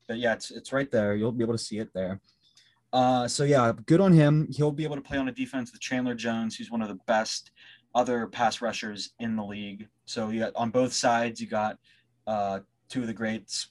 but 0.07 0.17
yeah, 0.17 0.33
it's 0.33 0.51
it's 0.51 0.71
right 0.71 0.89
there. 0.89 1.15
You'll 1.15 1.31
be 1.31 1.43
able 1.43 1.53
to 1.53 1.57
see 1.63 1.79
it 1.79 1.93
there. 1.93 2.19
Uh, 2.93 3.27
so 3.27 3.43
yeah, 3.43 3.73
good 3.85 3.99
on 3.99 4.13
him. 4.13 4.47
He'll 4.51 4.71
be 4.71 4.85
able 4.85 4.95
to 4.95 5.01
play 5.01 5.17
on 5.17 5.27
a 5.27 5.31
defense 5.31 5.71
with 5.71 5.81
Chandler 5.81 6.15
Jones, 6.15 6.55
who's 6.55 6.71
one 6.71 6.81
of 6.81 6.87
the 6.87 6.99
best 7.05 7.51
other 7.93 8.27
pass 8.27 8.61
rushers 8.61 9.11
in 9.19 9.35
the 9.35 9.43
league. 9.43 9.87
So 10.05 10.29
you 10.29 10.39
got 10.39 10.55
on 10.55 10.69
both 10.69 10.93
sides, 10.93 11.41
you 11.41 11.47
got 11.47 11.77
uh, 12.25 12.59
two 12.89 13.01
of 13.01 13.07
the 13.07 13.13
greats. 13.13 13.67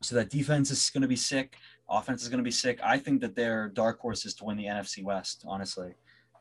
So 0.00 0.16
that 0.16 0.30
defense 0.30 0.70
is 0.72 0.90
going 0.90 1.02
to 1.02 1.08
be 1.08 1.14
sick. 1.16 1.56
Offense 1.88 2.22
is 2.22 2.28
going 2.28 2.38
to 2.38 2.44
be 2.44 2.50
sick. 2.50 2.80
I 2.82 2.98
think 2.98 3.20
that 3.20 3.36
they're 3.36 3.68
dark 3.68 4.00
horses 4.00 4.34
to 4.34 4.44
win 4.44 4.56
the 4.56 4.64
NFC 4.64 5.04
West. 5.04 5.44
Honestly, 5.46 5.94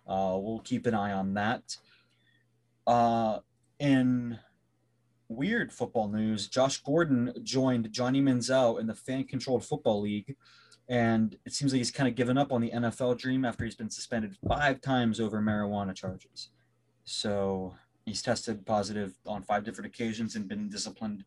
uh, 0.08 0.36
we'll 0.40 0.62
keep 0.64 0.88
an 0.88 0.96
eye 0.96 1.12
on 1.12 1.36
that. 1.36 1.78
Uh, 2.88 3.40
in 3.82 4.38
weird 5.28 5.74
football 5.74 6.08
news, 6.08 6.48
Josh 6.48 6.78
Gordon 6.78 7.34
joined 7.42 7.92
Johnny 7.92 8.22
Manziel 8.22 8.80
in 8.80 8.86
the 8.86 8.94
fan-controlled 8.94 9.66
football 9.66 10.02
league, 10.02 10.36
and 10.88 11.36
it 11.46 11.54
seems 11.54 11.74
like 11.74 11.80
he's 11.80 11.90
kind 11.90 12.08
of 12.08 12.14
given 12.14 12.38
up 12.38 12.52
on 12.52 12.62
the 12.62 12.70
NFL 12.70 13.18
dream 13.18 13.44
after 13.44 13.66
he's 13.66 13.76
been 13.76 13.90
suspended 13.90 14.38
five 14.48 14.82
times 14.82 15.20
over 15.20 15.42
marijuana 15.42 15.96
charges. 15.96 16.50
So 17.06 17.74
he's 18.06 18.22
tested 18.22 18.64
positive 18.68 19.16
on 19.26 19.42
five 19.42 19.64
different 19.64 19.88
occasions 19.88 20.36
and 20.36 20.48
been 20.48 20.70
disciplined 20.70 21.26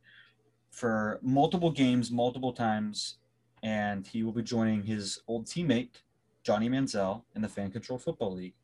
for 0.70 1.18
multiple 1.22 1.72
games, 1.72 2.12
multiple 2.12 2.52
times, 2.52 3.18
and 3.64 4.06
he 4.06 4.22
will 4.22 4.32
be 4.32 4.44
joining 4.44 4.84
his 4.84 5.20
old 5.26 5.46
teammate 5.46 6.02
Johnny 6.44 6.68
Manziel 6.68 7.22
in 7.34 7.42
the 7.42 7.48
fan-controlled 7.48 8.02
football 8.02 8.32
league. 8.32 8.54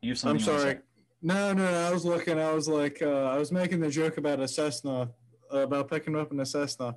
You 0.00 0.10
have 0.12 0.18
something? 0.18 0.48
I'm 0.48 0.60
sorry. 0.60 0.78
No, 1.22 1.52
no, 1.52 1.70
no, 1.70 1.88
I 1.88 1.92
was 1.92 2.04
looking. 2.04 2.38
I 2.38 2.52
was 2.52 2.68
like, 2.68 3.00
uh, 3.02 3.24
I 3.24 3.38
was 3.38 3.50
making 3.50 3.80
the 3.80 3.90
joke 3.90 4.18
about 4.18 4.40
a 4.40 4.46
Cessna, 4.46 5.10
uh, 5.52 5.58
about 5.58 5.90
picking 5.90 6.14
up 6.16 6.30
in 6.32 6.40
a 6.40 6.46
Cessna. 6.46 6.96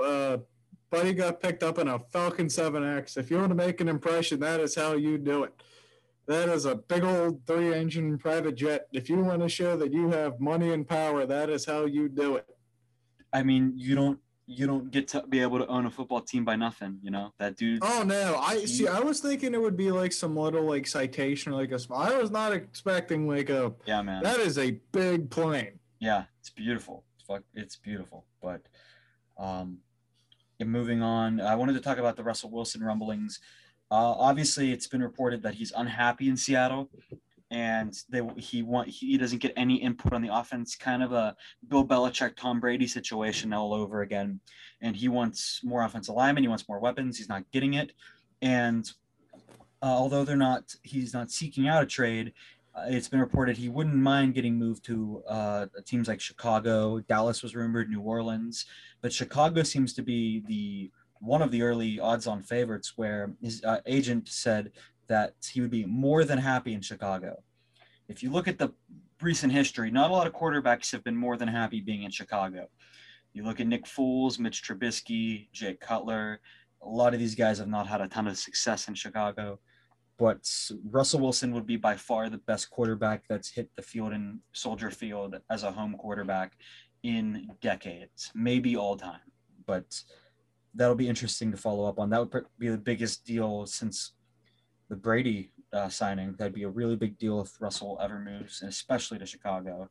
Uh, 0.00 0.38
Buddy 0.90 1.14
got 1.14 1.40
picked 1.40 1.62
up 1.62 1.78
in 1.78 1.88
a 1.88 1.98
Falcon 1.98 2.48
7X. 2.48 3.16
If 3.16 3.30
you 3.30 3.38
want 3.38 3.48
to 3.48 3.54
make 3.54 3.80
an 3.80 3.88
impression, 3.88 4.40
that 4.40 4.60
is 4.60 4.74
how 4.74 4.92
you 4.92 5.16
do 5.16 5.44
it. 5.44 5.54
That 6.26 6.50
is 6.50 6.66
a 6.66 6.74
big 6.76 7.02
old 7.02 7.46
three 7.46 7.74
engine 7.74 8.18
private 8.18 8.56
jet. 8.56 8.88
If 8.92 9.08
you 9.08 9.18
want 9.18 9.40
to 9.40 9.48
show 9.48 9.76
that 9.78 9.92
you 9.92 10.10
have 10.10 10.38
money 10.38 10.72
and 10.72 10.86
power, 10.86 11.24
that 11.24 11.48
is 11.48 11.64
how 11.64 11.86
you 11.86 12.08
do 12.08 12.36
it. 12.36 12.46
I 13.32 13.42
mean, 13.42 13.72
you 13.76 13.94
don't 13.94 14.18
you 14.46 14.66
don't 14.66 14.90
get 14.90 15.08
to 15.08 15.22
be 15.28 15.40
able 15.40 15.58
to 15.58 15.66
own 15.66 15.86
a 15.86 15.90
football 15.90 16.20
team 16.20 16.44
by 16.44 16.56
nothing, 16.56 16.98
you 17.02 17.10
know. 17.10 17.32
That 17.38 17.56
dude 17.56 17.80
Oh 17.82 18.02
no. 18.02 18.36
I 18.38 18.64
see 18.64 18.88
I 18.88 19.00
was 19.00 19.20
thinking 19.20 19.54
it 19.54 19.60
would 19.60 19.76
be 19.76 19.90
like 19.90 20.12
some 20.12 20.36
little 20.36 20.64
like 20.64 20.86
citation 20.86 21.52
or 21.52 21.56
like 21.56 21.72
a 21.72 21.78
I 21.94 22.16
was 22.16 22.30
not 22.30 22.52
expecting 22.52 23.28
like 23.28 23.50
a 23.50 23.72
Yeah, 23.86 24.02
man. 24.02 24.22
That 24.22 24.40
is 24.40 24.58
a 24.58 24.72
big 24.92 25.30
plane. 25.30 25.78
Yeah, 26.00 26.24
it's 26.40 26.50
beautiful. 26.50 27.04
Fuck 27.26 27.42
it's 27.54 27.76
beautiful. 27.76 28.26
But 28.42 28.62
um 29.38 29.78
moving 30.64 31.02
on, 31.02 31.40
I 31.40 31.54
wanted 31.56 31.72
to 31.74 31.80
talk 31.80 31.98
about 31.98 32.16
the 32.16 32.22
Russell 32.22 32.50
Wilson 32.50 32.82
rumblings. 32.82 33.40
Uh, 33.90 34.14
obviously, 34.18 34.72
it's 34.72 34.86
been 34.86 35.02
reported 35.02 35.42
that 35.42 35.54
he's 35.54 35.72
unhappy 35.76 36.28
in 36.28 36.36
Seattle, 36.36 36.88
and 37.52 37.94
they 38.08 38.22
he 38.38 38.62
want 38.62 38.88
he 38.88 39.16
doesn't 39.18 39.38
get 39.38 39.52
any 39.56 39.76
input 39.76 40.12
on 40.12 40.22
the 40.22 40.34
offense. 40.34 40.74
Kind 40.74 41.02
of 41.02 41.12
a 41.12 41.36
Bill 41.68 41.86
Belichick, 41.86 42.34
Tom 42.34 42.58
Brady 42.58 42.86
situation 42.86 43.52
all 43.52 43.74
over 43.74 44.00
again. 44.00 44.40
And 44.80 44.96
he 44.96 45.08
wants 45.08 45.60
more 45.62 45.84
offensive 45.84 46.14
linemen. 46.16 46.42
He 46.42 46.48
wants 46.48 46.68
more 46.68 46.80
weapons. 46.80 47.18
He's 47.18 47.28
not 47.28 47.48
getting 47.52 47.74
it, 47.74 47.92
and 48.40 48.90
uh, 49.82 49.86
although 49.86 50.24
they're 50.24 50.36
not, 50.36 50.74
he's 50.82 51.12
not 51.12 51.30
seeking 51.30 51.68
out 51.68 51.82
a 51.82 51.86
trade. 51.86 52.32
Uh, 52.74 52.86
it's 52.86 53.08
been 53.08 53.20
reported 53.20 53.56
he 53.56 53.68
wouldn't 53.68 53.96
mind 53.96 54.32
getting 54.32 54.56
moved 54.56 54.84
to 54.86 55.22
uh, 55.28 55.66
teams 55.84 56.08
like 56.08 56.20
Chicago. 56.20 57.00
Dallas 57.00 57.42
was 57.42 57.54
rumored, 57.54 57.90
New 57.90 58.00
Orleans, 58.00 58.64
but 59.02 59.12
Chicago 59.12 59.62
seems 59.62 59.92
to 59.94 60.02
be 60.02 60.42
the 60.46 60.90
one 61.20 61.42
of 61.42 61.50
the 61.52 61.62
early 61.62 62.00
odds-on 62.00 62.42
favorites, 62.42 62.94
where 62.96 63.32
his 63.40 63.62
uh, 63.64 63.80
agent 63.86 64.28
said 64.28 64.72
that 65.12 65.34
he 65.52 65.60
would 65.60 65.70
be 65.70 65.84
more 65.84 66.24
than 66.24 66.38
happy 66.38 66.72
in 66.72 66.80
Chicago. 66.80 67.36
If 68.08 68.22
you 68.22 68.30
look 68.30 68.48
at 68.48 68.58
the 68.58 68.72
recent 69.20 69.52
history, 69.52 69.90
not 69.90 70.10
a 70.10 70.12
lot 70.14 70.26
of 70.26 70.32
quarterbacks 70.32 70.90
have 70.92 71.04
been 71.04 71.14
more 71.14 71.36
than 71.36 71.48
happy 71.48 71.82
being 71.82 72.04
in 72.04 72.10
Chicago. 72.10 72.68
You 73.34 73.44
look 73.44 73.60
at 73.60 73.66
Nick 73.66 73.84
Foles, 73.84 74.38
Mitch 74.38 74.62
Trubisky, 74.62 75.48
Jay 75.52 75.76
Cutler. 75.78 76.40
A 76.82 76.88
lot 76.88 77.12
of 77.12 77.20
these 77.20 77.34
guys 77.34 77.58
have 77.58 77.68
not 77.68 77.86
had 77.86 78.00
a 78.00 78.08
ton 78.08 78.26
of 78.26 78.38
success 78.38 78.88
in 78.88 78.94
Chicago, 78.94 79.60
but 80.18 80.48
Russell 80.90 81.20
Wilson 81.20 81.52
would 81.52 81.66
be 81.66 81.76
by 81.76 81.94
far 81.94 82.30
the 82.30 82.38
best 82.38 82.70
quarterback 82.70 83.24
that's 83.28 83.50
hit 83.50 83.68
the 83.76 83.82
field 83.82 84.14
in 84.14 84.40
Soldier 84.54 84.90
Field 84.90 85.36
as 85.50 85.62
a 85.62 85.72
home 85.72 85.94
quarterback 85.98 86.52
in 87.02 87.50
decades, 87.60 88.30
maybe 88.34 88.76
all 88.76 88.96
time. 88.96 89.20
But 89.66 89.94
that'll 90.74 90.94
be 90.94 91.08
interesting 91.08 91.50
to 91.50 91.58
follow 91.58 91.84
up 91.84 91.98
on. 91.98 92.08
That 92.08 92.20
would 92.20 92.46
be 92.58 92.70
the 92.70 92.78
biggest 92.78 93.26
deal 93.26 93.66
since 93.66 94.14
the 94.92 94.96
Brady 94.96 95.50
uh, 95.72 95.88
signing. 95.88 96.34
That'd 96.34 96.52
be 96.52 96.64
a 96.64 96.68
really 96.68 96.96
big 96.96 97.16
deal 97.16 97.40
if 97.40 97.58
Russell 97.58 97.98
ever 98.02 98.18
moves, 98.18 98.60
and 98.60 98.68
especially 98.68 99.18
to 99.18 99.24
Chicago. 99.24 99.88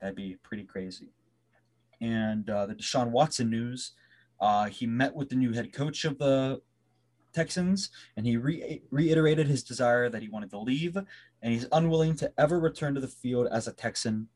That'd 0.00 0.14
be 0.14 0.36
pretty 0.44 0.62
crazy. 0.62 1.08
And 2.00 2.48
uh, 2.48 2.66
the 2.66 2.76
Deshaun 2.76 3.10
Watson 3.10 3.50
news, 3.50 3.94
uh, 4.40 4.66
he 4.66 4.86
met 4.86 5.12
with 5.12 5.30
the 5.30 5.34
new 5.34 5.52
head 5.52 5.72
coach 5.72 6.04
of 6.04 6.18
the 6.18 6.62
Texans, 7.32 7.90
and 8.16 8.24
he 8.24 8.36
re- 8.36 8.82
reiterated 8.92 9.48
his 9.48 9.64
desire 9.64 10.08
that 10.08 10.22
he 10.22 10.28
wanted 10.28 10.50
to 10.50 10.60
leave, 10.60 10.96
and 10.96 11.52
he's 11.52 11.66
unwilling 11.72 12.14
to 12.14 12.32
ever 12.38 12.60
return 12.60 12.94
to 12.94 13.00
the 13.00 13.08
field 13.08 13.48
as 13.50 13.66
a 13.66 13.72
Texan 13.72 14.28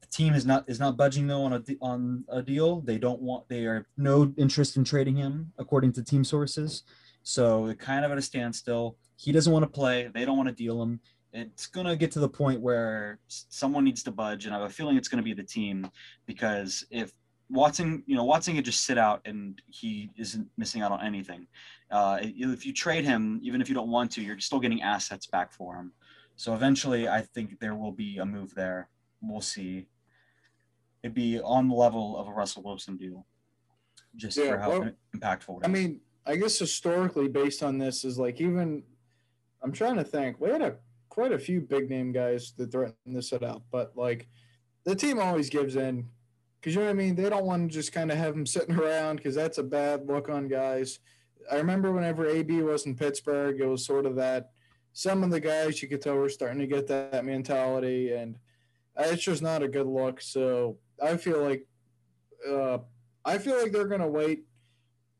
the 0.00 0.06
team 0.08 0.34
is 0.34 0.44
not 0.44 0.68
is 0.68 0.78
not 0.78 0.96
budging 0.96 1.26
though 1.26 1.42
on 1.42 1.52
a 1.54 1.62
on 1.80 2.24
a 2.28 2.42
deal. 2.42 2.82
They 2.82 2.98
don't 2.98 3.20
want 3.20 3.48
they 3.48 3.64
are 3.64 3.86
no 3.96 4.32
interest 4.36 4.76
in 4.76 4.84
trading 4.84 5.16
him 5.16 5.52
according 5.58 5.92
to 5.94 6.04
team 6.04 6.22
sources. 6.22 6.82
So 7.22 7.66
they're 7.66 7.74
kind 7.74 8.04
of 8.04 8.12
at 8.12 8.18
a 8.18 8.22
standstill. 8.22 8.96
He 9.16 9.32
doesn't 9.32 9.52
want 9.52 9.62
to 9.64 9.68
play. 9.68 10.10
They 10.12 10.24
don't 10.24 10.36
want 10.36 10.48
to 10.48 10.54
deal 10.54 10.80
him. 10.82 11.00
It's 11.32 11.66
gonna 11.66 11.96
get 11.96 12.10
to 12.12 12.20
the 12.20 12.28
point 12.28 12.60
where 12.60 13.18
someone 13.28 13.84
needs 13.84 14.02
to 14.04 14.10
budge, 14.10 14.46
and 14.46 14.54
I 14.54 14.58
have 14.58 14.70
a 14.70 14.72
feeling 14.72 14.96
it's 14.96 15.08
gonna 15.08 15.22
be 15.22 15.34
the 15.34 15.42
team 15.42 15.90
because 16.24 16.86
if 16.90 17.12
Watson, 17.50 18.02
you 18.06 18.16
know, 18.16 18.24
Watson 18.24 18.54
could 18.54 18.64
just 18.64 18.84
sit 18.84 18.96
out 18.96 19.20
and 19.26 19.60
he 19.66 20.10
isn't 20.16 20.48
missing 20.56 20.82
out 20.82 20.92
on 20.92 21.04
anything. 21.04 21.46
Uh, 21.90 22.18
if 22.22 22.64
you 22.64 22.72
trade 22.72 23.04
him, 23.04 23.38
even 23.42 23.60
if 23.60 23.68
you 23.68 23.74
don't 23.74 23.90
want 23.90 24.10
to, 24.12 24.22
you're 24.22 24.38
still 24.40 24.60
getting 24.60 24.82
assets 24.82 25.26
back 25.26 25.52
for 25.52 25.76
him. 25.76 25.92
So 26.36 26.54
eventually, 26.54 27.06
I 27.08 27.20
think 27.20 27.60
there 27.60 27.74
will 27.74 27.92
be 27.92 28.18
a 28.18 28.24
move 28.24 28.54
there 28.54 28.88
we'll 29.22 29.40
see. 29.40 29.86
It'd 31.02 31.14
be 31.14 31.40
on 31.40 31.68
the 31.68 31.74
level 31.74 32.16
of 32.16 32.28
a 32.28 32.30
Russell 32.30 32.62
Wilson 32.62 32.96
deal, 32.96 33.26
just 34.16 34.36
yeah, 34.36 34.50
for 34.50 34.58
how 34.58 34.70
well, 34.70 34.90
impactful. 35.14 35.60
I 35.62 35.68
mean, 35.68 36.00
I 36.26 36.36
guess 36.36 36.58
historically, 36.58 37.28
based 37.28 37.62
on 37.62 37.78
this, 37.78 38.04
is 38.04 38.18
like 38.18 38.40
even 38.40 38.82
I'm 39.66 39.72
trying 39.72 39.96
to 39.96 40.04
think. 40.04 40.40
We 40.40 40.48
had 40.48 40.62
a 40.62 40.76
quite 41.08 41.32
a 41.32 41.38
few 41.40 41.60
big 41.60 41.90
name 41.90 42.12
guys 42.12 42.52
that 42.56 42.70
threatened 42.70 42.94
to 43.12 43.20
sit 43.20 43.42
out, 43.42 43.62
but 43.72 43.90
like 43.96 44.28
the 44.84 44.94
team 44.94 45.18
always 45.18 45.50
gives 45.50 45.74
in 45.74 46.06
because 46.60 46.76
you 46.76 46.80
know 46.82 46.86
what 46.86 46.92
I 46.92 46.94
mean. 46.94 47.16
They 47.16 47.28
don't 47.28 47.46
want 47.46 47.68
to 47.68 47.74
just 47.74 47.90
kind 47.90 48.12
of 48.12 48.16
have 48.16 48.34
them 48.34 48.46
sitting 48.46 48.76
around 48.78 49.16
because 49.16 49.34
that's 49.34 49.58
a 49.58 49.64
bad 49.64 50.06
look 50.06 50.28
on 50.28 50.46
guys. 50.46 51.00
I 51.50 51.56
remember 51.56 51.90
whenever 51.90 52.28
AB 52.28 52.62
was 52.62 52.86
in 52.86 52.94
Pittsburgh, 52.94 53.60
it 53.60 53.66
was 53.66 53.84
sort 53.84 54.06
of 54.06 54.14
that. 54.14 54.50
Some 54.92 55.24
of 55.24 55.32
the 55.32 55.40
guys 55.40 55.82
you 55.82 55.88
could 55.88 56.00
tell 56.00 56.14
were 56.14 56.28
starting 56.28 56.60
to 56.60 56.68
get 56.68 56.86
that 56.86 57.24
mentality, 57.24 58.12
and 58.12 58.38
it's 58.96 59.24
just 59.24 59.42
not 59.42 59.64
a 59.64 59.68
good 59.68 59.88
look. 59.88 60.20
So 60.20 60.78
I 61.02 61.16
feel 61.16 61.42
like, 61.42 61.66
uh, 62.48 62.78
I 63.24 63.38
feel 63.38 63.60
like 63.60 63.72
they're 63.72 63.88
gonna 63.88 64.06
wait. 64.06 64.44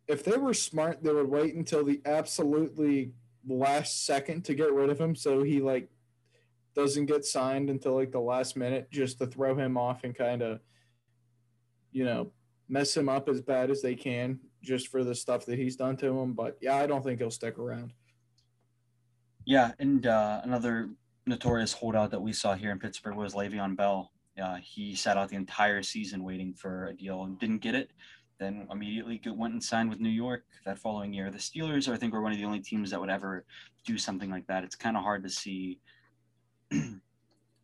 If 0.06 0.22
they 0.22 0.36
were 0.36 0.54
smart, 0.54 1.02
they 1.02 1.12
would 1.12 1.28
wait 1.28 1.56
until 1.56 1.84
the 1.84 2.00
absolutely 2.04 3.10
last 3.46 4.06
second 4.06 4.44
to 4.46 4.54
get 4.54 4.72
rid 4.72 4.90
of 4.90 5.00
him, 5.00 5.14
so 5.14 5.42
he 5.42 5.60
like 5.60 5.88
doesn't 6.74 7.06
get 7.06 7.24
signed 7.24 7.70
until 7.70 7.94
like 7.94 8.12
the 8.12 8.20
last 8.20 8.56
minute, 8.56 8.90
just 8.90 9.18
to 9.18 9.26
throw 9.26 9.54
him 9.56 9.76
off 9.76 10.04
and 10.04 10.14
kind 10.14 10.42
of, 10.42 10.60
you 11.92 12.04
know, 12.04 12.30
mess 12.68 12.96
him 12.96 13.08
up 13.08 13.28
as 13.28 13.40
bad 13.40 13.70
as 13.70 13.82
they 13.82 13.94
can, 13.94 14.38
just 14.62 14.88
for 14.88 15.04
the 15.04 15.14
stuff 15.14 15.46
that 15.46 15.58
he's 15.58 15.76
done 15.76 15.96
to 15.96 16.18
him. 16.18 16.32
But 16.32 16.58
yeah, 16.60 16.76
I 16.76 16.86
don't 16.86 17.02
think 17.04 17.20
he'll 17.20 17.30
stick 17.30 17.58
around. 17.58 17.92
Yeah, 19.44 19.72
and 19.78 20.06
uh, 20.06 20.40
another 20.42 20.90
notorious 21.26 21.72
holdout 21.72 22.10
that 22.10 22.20
we 22.20 22.32
saw 22.32 22.54
here 22.54 22.72
in 22.72 22.78
Pittsburgh 22.78 23.16
was 23.16 23.34
Le'Veon 23.34 23.76
Bell. 23.76 24.10
Uh, 24.40 24.56
he 24.56 24.94
sat 24.94 25.16
out 25.16 25.28
the 25.28 25.36
entire 25.36 25.82
season 25.82 26.22
waiting 26.22 26.52
for 26.52 26.88
a 26.88 26.94
deal 26.94 27.24
and 27.24 27.38
didn't 27.38 27.58
get 27.58 27.74
it. 27.74 27.90
Then 28.38 28.66
immediately 28.70 29.20
went 29.26 29.54
and 29.54 29.62
signed 29.62 29.88
with 29.88 30.00
New 30.00 30.10
York 30.10 30.44
that 30.64 30.78
following 30.78 31.12
year. 31.12 31.30
The 31.30 31.38
Steelers, 31.38 31.90
I 31.90 31.96
think, 31.96 32.12
were 32.12 32.22
one 32.22 32.32
of 32.32 32.38
the 32.38 32.44
only 32.44 32.60
teams 32.60 32.90
that 32.90 33.00
would 33.00 33.10
ever 33.10 33.44
do 33.84 33.96
something 33.96 34.30
like 34.30 34.46
that. 34.48 34.64
It's 34.64 34.76
kind 34.76 34.96
of 34.96 35.02
hard 35.02 35.22
to 35.22 35.30
see 35.30 35.78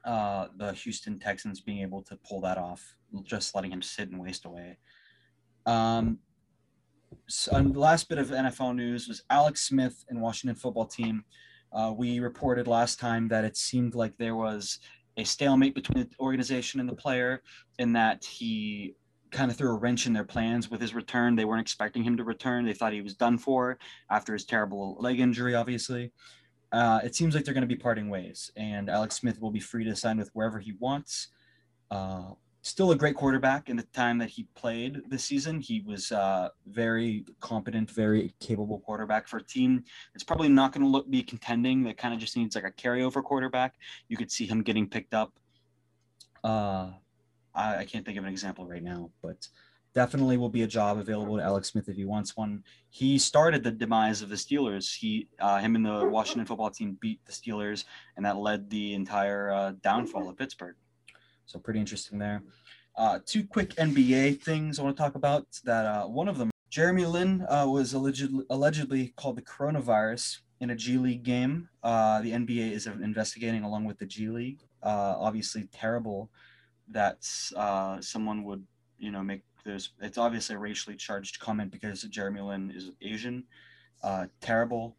uh, 0.05 0.47
the 0.57 0.73
Houston 0.73 1.18
Texans 1.18 1.61
being 1.61 1.81
able 1.81 2.03
to 2.03 2.16
pull 2.16 2.41
that 2.43 2.57
off, 2.57 2.97
just 3.23 3.55
letting 3.55 3.73
him 3.73 3.83
sit 3.83 4.11
and 4.11 4.20
waste 4.20 4.47
away. 4.47 4.79
Um, 5.66 6.18
so, 7.29 7.55
and 7.55 7.75
the 7.75 7.79
last 7.81 8.09
bit 8.09 8.18
of 8.18 8.29
NFL 8.29 8.75
news 8.75 9.09
was 9.09 9.23
Alex 9.29 9.68
Smith 9.68 10.05
and 10.09 10.20
Washington 10.20 10.57
football 10.57 10.87
team 10.87 11.25
uh, 11.73 11.93
we 11.97 12.20
reported 12.20 12.66
last 12.66 13.01
time 13.01 13.29
that 13.29 13.45
it 13.45 13.57
seemed 13.57 13.95
like 13.95 14.16
there 14.18 14.37
was 14.37 14.79
a 15.16 15.25
stalemate 15.25 15.75
between 15.75 16.05
the 16.05 16.11
organization 16.20 16.81
and 16.81 16.89
the 16.89 16.95
player, 16.95 17.43
in 17.79 17.93
that 17.93 18.25
he 18.25 18.95
kind 19.33 19.51
of 19.51 19.57
threw 19.57 19.70
a 19.70 19.78
wrench 19.78 20.07
in 20.07 20.12
their 20.12 20.24
plans 20.24 20.70
with 20.70 20.80
his 20.80 20.95
return. 20.95 21.35
They 21.35 21.45
weren't 21.45 21.62
expecting 21.62 22.05
him 22.05 22.16
to 22.18 22.24
return. 22.24 22.64
They 22.64 22.74
thought 22.74 22.93
he 22.93 23.03
was 23.03 23.14
done 23.14 23.39
for 23.39 23.78
after 24.11 24.33
his 24.35 24.45
terrible 24.45 24.97
leg 25.01 25.18
injury, 25.20 25.55
obviously. 25.55 26.12
uh, 26.72 27.01
it 27.05 27.14
seems 27.14 27.35
like 27.35 27.45
they're 27.45 27.55
going 27.55 27.62
to 27.62 27.66
be 27.66 27.76
parting 27.76 28.09
ways, 28.09 28.51
and 28.57 28.89
Alex 28.89 29.16
Smith 29.16 29.41
will 29.41 29.51
be 29.51 29.61
free 29.61 29.85
to 29.85 29.95
sign 29.95 30.16
with 30.16 30.30
wherever 30.33 30.59
he 30.59 30.72
wants. 30.80 31.28
Uh, 31.91 32.30
still 32.62 32.93
a 32.93 32.97
great 32.97 33.14
quarterback 33.14 33.68
in 33.68 33.76
the 33.76 33.83
time 33.93 34.16
that 34.18 34.30
he 34.30 34.47
played 34.55 35.03
this 35.09 35.24
season. 35.24 35.61
He 35.61 35.83
was 35.85 36.11
uh, 36.12 36.49
very 36.66 37.26
competent, 37.41 37.91
very 37.91 38.35
capable 38.41 38.80
quarterback 38.80 39.28
for 39.28 39.37
a 39.39 39.43
team. 39.43 39.85
It's 40.14 40.24
probably 40.24 40.49
not 40.49 40.72
going 40.72 40.83
to 40.83 40.89
look 40.89 41.11
be 41.11 41.22
contending. 41.22 41.83
That 41.83 41.99
kind 41.99 42.14
of 42.14 42.20
just 42.20 42.37
needs 42.37 42.55
like 42.55 42.64
a 42.64 42.70
carryover 42.70 43.22
quarterback. 43.22 43.74
You 44.09 44.16
could 44.16 44.30
see 44.30 44.47
him 44.47 44.62
getting 44.62 44.89
picked 44.89 45.12
up. 45.12 45.33
Uh, 46.43 46.93
I, 47.55 47.78
I 47.78 47.84
can't 47.84 48.05
think 48.05 48.18
of 48.18 48.24
an 48.24 48.30
example 48.30 48.66
right 48.66 48.82
now, 48.82 49.11
but 49.22 49.48
definitely 49.94 50.36
will 50.36 50.48
be 50.48 50.62
a 50.62 50.66
job 50.66 50.98
available 50.98 51.36
to 51.36 51.42
Alex 51.42 51.68
Smith 51.68 51.88
if 51.88 51.96
he 51.96 52.05
wants 52.05 52.36
one. 52.36 52.64
He 52.88 53.18
started 53.18 53.62
the 53.62 53.70
demise 53.70 54.22
of 54.22 54.28
the 54.28 54.36
Steelers. 54.36 54.94
He, 54.96 55.28
uh, 55.38 55.59
him 55.59 55.76
and 55.76 55.84
the 55.84 56.09
Washington 56.09 56.46
football 56.46 56.70
team 56.70 56.96
beat 57.00 57.24
the 57.24 57.32
Steelers, 57.32 57.84
and 58.16 58.24
that 58.24 58.36
led 58.36 58.70
the 58.70 58.94
entire 58.94 59.50
uh, 59.50 59.72
downfall 59.82 60.28
of 60.28 60.36
Pittsburgh. 60.36 60.76
So 61.46 61.59
pretty 61.59 61.80
interesting 61.80 62.18
there. 62.18 62.42
Uh, 62.96 63.18
two 63.24 63.44
quick 63.44 63.74
NBA 63.76 64.42
things 64.42 64.78
I 64.78 64.82
want 64.82 64.96
to 64.96 65.03
talk 65.03 65.14
about. 65.14 65.46
That 65.64 65.86
uh, 65.86 66.07
one 66.07 66.28
of 66.28 66.38
them, 66.38 66.50
Jeremy 66.70 67.07
Lin 67.07 67.46
uh, 67.48 67.66
was 67.68 67.92
allegedly, 67.94 68.44
allegedly 68.50 69.12
called 69.16 69.36
the 69.36 69.42
coronavirus 69.42 70.38
in 70.61 70.70
a 70.70 70.76
G 70.76 70.98
League 70.98 71.22
game. 71.22 71.68
Uh, 71.82 72.20
the 72.22 72.32
NBA 72.32 72.72
is 72.72 72.86
investigating 72.86 73.64
along 73.64 73.84
with 73.84 73.98
the 73.98 74.07
G 74.07 74.28
League. 74.28 74.61
Obviously, 74.82 75.68
terrible 75.72 76.30
that 76.89 77.26
uh, 77.57 78.01
someone 78.01 78.45
would 78.45 78.64
you 78.99 79.11
know 79.11 79.22
make 79.22 79.43
there's 79.64 79.91
it's 80.01 80.18
obviously 80.18 80.57
a 80.57 80.59
racially 80.59 80.97
charged 80.97 81.39
comment 81.39 81.70
because 81.70 82.03
Jeremy 82.03 82.41
Lin 82.41 82.72
is 82.74 82.91
Asian. 83.01 83.45
terrible 84.41 84.97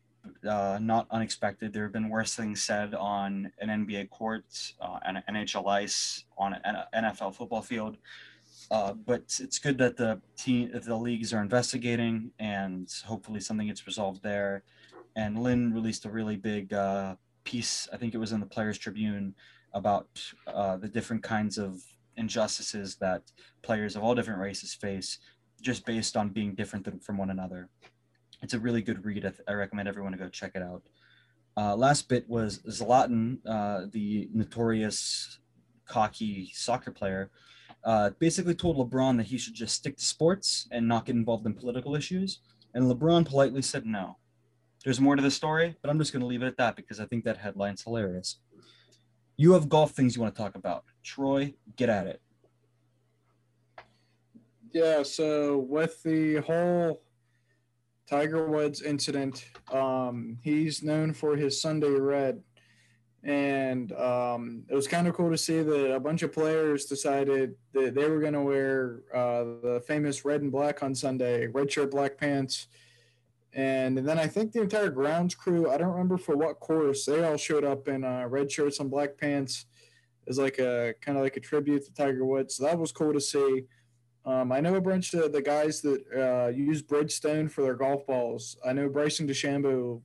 uh, 0.48 0.80
not 0.82 1.08
unexpected. 1.12 1.74
There 1.74 1.84
have 1.84 1.92
been 1.92 2.10
worse 2.10 2.36
things 2.36 2.62
said 2.62 2.94
on 2.94 3.52
an 3.60 3.86
NBA 3.86 4.10
court, 4.10 4.46
uh, 4.80 5.00
an 5.04 5.24
NHL 5.30 5.70
ice, 5.70 6.26
on 6.38 6.54
an 6.54 6.78
NFL 6.96 7.36
football 7.36 7.62
field. 7.62 7.98
Uh, 8.72 8.94
but 8.94 9.40
it's 9.42 9.60
good 9.60 9.78
that 9.78 9.98
the 9.98 10.22
team, 10.38 10.72
the 10.74 10.96
leagues 10.96 11.34
are 11.34 11.42
investigating, 11.42 12.32
and 12.40 12.90
hopefully 13.06 13.40
something 13.40 13.68
gets 13.68 13.86
resolved 13.86 14.24
there. 14.24 14.64
And 15.16 15.44
Lin 15.44 15.74
released 15.74 16.06
a 16.06 16.10
really 16.10 16.38
big 16.38 16.74
uh, 16.74 17.16
piece. 17.44 17.88
I 17.92 17.98
think 17.98 18.14
it 18.14 18.18
was 18.18 18.32
in 18.32 18.40
the 18.40 18.46
Players 18.46 18.78
Tribune 18.78 19.36
about 19.74 20.08
uh, 20.48 20.78
the 20.78 20.88
different 20.88 21.24
kinds 21.24 21.58
of 21.58 21.82
injustices 22.16 22.96
that 22.98 23.24
players 23.62 23.96
of 23.96 24.04
all 24.04 24.16
different 24.16 24.40
races 24.40 24.74
face, 24.74 25.20
just 25.62 25.86
based 25.86 26.16
on 26.16 26.30
being 26.30 26.54
different 26.54 26.86
than, 26.86 27.00
from 27.00 27.18
one 27.18 27.30
another 27.30 27.70
it's 28.44 28.54
a 28.54 28.60
really 28.60 28.82
good 28.82 29.04
read. 29.06 29.26
I, 29.26 29.30
th- 29.30 29.42
I 29.48 29.54
recommend 29.54 29.88
everyone 29.88 30.12
to 30.12 30.18
go 30.18 30.28
check 30.28 30.52
it 30.54 30.62
out. 30.62 30.84
Uh, 31.56 31.76
last 31.76 32.10
bit 32.10 32.28
was 32.30 32.60
Zlatan, 32.60 33.38
uh, 33.48 33.86
the 33.92 34.30
notorious 34.34 35.40
cocky 35.88 36.52
soccer 36.54 36.92
player, 36.92 37.32
uh, 37.86 38.12
basically 38.20 38.54
told 38.54 38.78
LeBron 38.78 39.18
that 39.18 39.28
he 39.28 39.38
should 39.38 39.54
just 39.54 39.76
stick 39.76 39.98
to 39.98 40.04
sports 40.04 40.68
and 40.72 40.88
not 40.88 41.06
get 41.06 41.16
involved 41.16 41.46
in 41.46 41.54
political 41.54 41.96
issues. 41.96 42.40
And 42.74 42.86
LeBron 42.86 43.26
politely 43.26 43.62
said 43.62 43.86
no. 43.86 44.18
There's 44.84 45.00
more 45.00 45.16
to 45.16 45.22
the 45.22 45.32
story, 45.32 45.78
but 45.82 45.90
I'm 45.90 46.00
just 46.00 46.12
going 46.12 46.22
to 46.22 46.28
leave 46.28 46.44
it 46.44 46.48
at 46.48 46.58
that 46.58 46.76
because 46.76 47.00
I 47.00 47.06
think 47.06 47.24
that 47.24 47.38
headline's 47.38 47.84
hilarious. 47.84 48.40
You 49.44 49.52
have 49.52 49.68
golf 49.68 49.91
things 49.91 50.16
you 50.16 50.22
want 50.22 50.34
to 50.34 50.41
talk 50.41 50.56
about. 50.56 50.86
Troy, 51.04 51.54
get 51.76 51.89
at 51.89 52.08
it. 52.08 52.22
Yeah, 54.72 55.04
so 55.04 55.58
with 55.58 56.02
the 56.02 56.38
whole 56.38 57.02
Tiger 58.10 58.48
Woods 58.48 58.82
incident. 58.82 59.44
Um, 59.70 60.38
he's 60.41 60.82
known 60.82 61.14
for 61.14 61.36
his 61.36 61.62
Sunday 61.62 61.89
red. 61.89 62.41
And 63.26 63.91
um, 63.91 64.64
it 64.70 64.76
was 64.76 64.88
kind 64.88 65.10
of 65.10 65.14
cool 65.14 65.30
to 65.30 65.38
see 65.38 65.62
that 65.62 65.94
a 65.94 66.00
bunch 66.00 66.24
of 66.24 66.32
players 66.32 66.86
decided 66.86 67.56
that 67.74 67.96
they 67.96 68.10
were 68.10 68.22
going 68.22 68.39
to 68.39 68.41
wear 68.44 69.02
uh, 69.14 69.44
the 69.62 69.84
famous 69.86 70.24
red 70.24 70.41
and 70.41 70.54
black 70.54 70.82
on 70.84 70.96
Sunday, 70.96 71.48
red 71.48 71.70
shirt, 71.70 71.91
black 71.91 72.18
pants. 72.18 72.68
And 73.56 73.97
then 73.97 74.18
I 74.18 74.26
think 74.28 74.51
the 74.51 74.62
entire 74.62 74.89
grounds 74.89 75.36
crew, 75.36 75.70
I 75.70 75.78
don't 75.78 75.91
remember 75.91 76.18
for 76.18 76.36
what 76.36 76.60
course, 76.60 77.06
they 77.06 77.24
all 77.24 77.38
showed 77.38 77.64
up 77.64 77.88
in 77.88 78.04
uh, 78.04 78.26
red 78.28 78.51
shirts 78.51 78.80
and 78.80 78.89
black 78.89 79.18
pants 79.18 79.66
as 80.28 80.39
like 80.39 80.58
a 80.58 80.95
kind 81.01 81.18
of 81.18 81.24
like 81.24 81.38
a 81.38 81.39
tribute 81.39 81.86
to 81.86 81.93
Tiger 81.93 82.26
Woods. 82.26 82.56
So 82.56 82.64
that 82.64 82.80
was 82.80 82.91
cool 82.91 83.14
to 83.14 83.22
see. 83.22 83.66
Um, 84.26 84.51
I 84.51 84.62
know 84.62 84.76
a 84.76 84.82
bunch 84.82 85.14
of 85.14 85.34
the 85.34 85.41
guys 85.41 85.82
that 85.82 86.01
uh, 86.16 86.47
use 86.47 86.82
Bridgestone 86.82 87.51
for 87.51 87.62
their 87.62 87.76
golf 87.76 88.08
balls. 88.08 88.58
I 88.66 88.74
know 88.74 88.89
Bryson 88.89 89.28
DeChambeau 89.28 90.01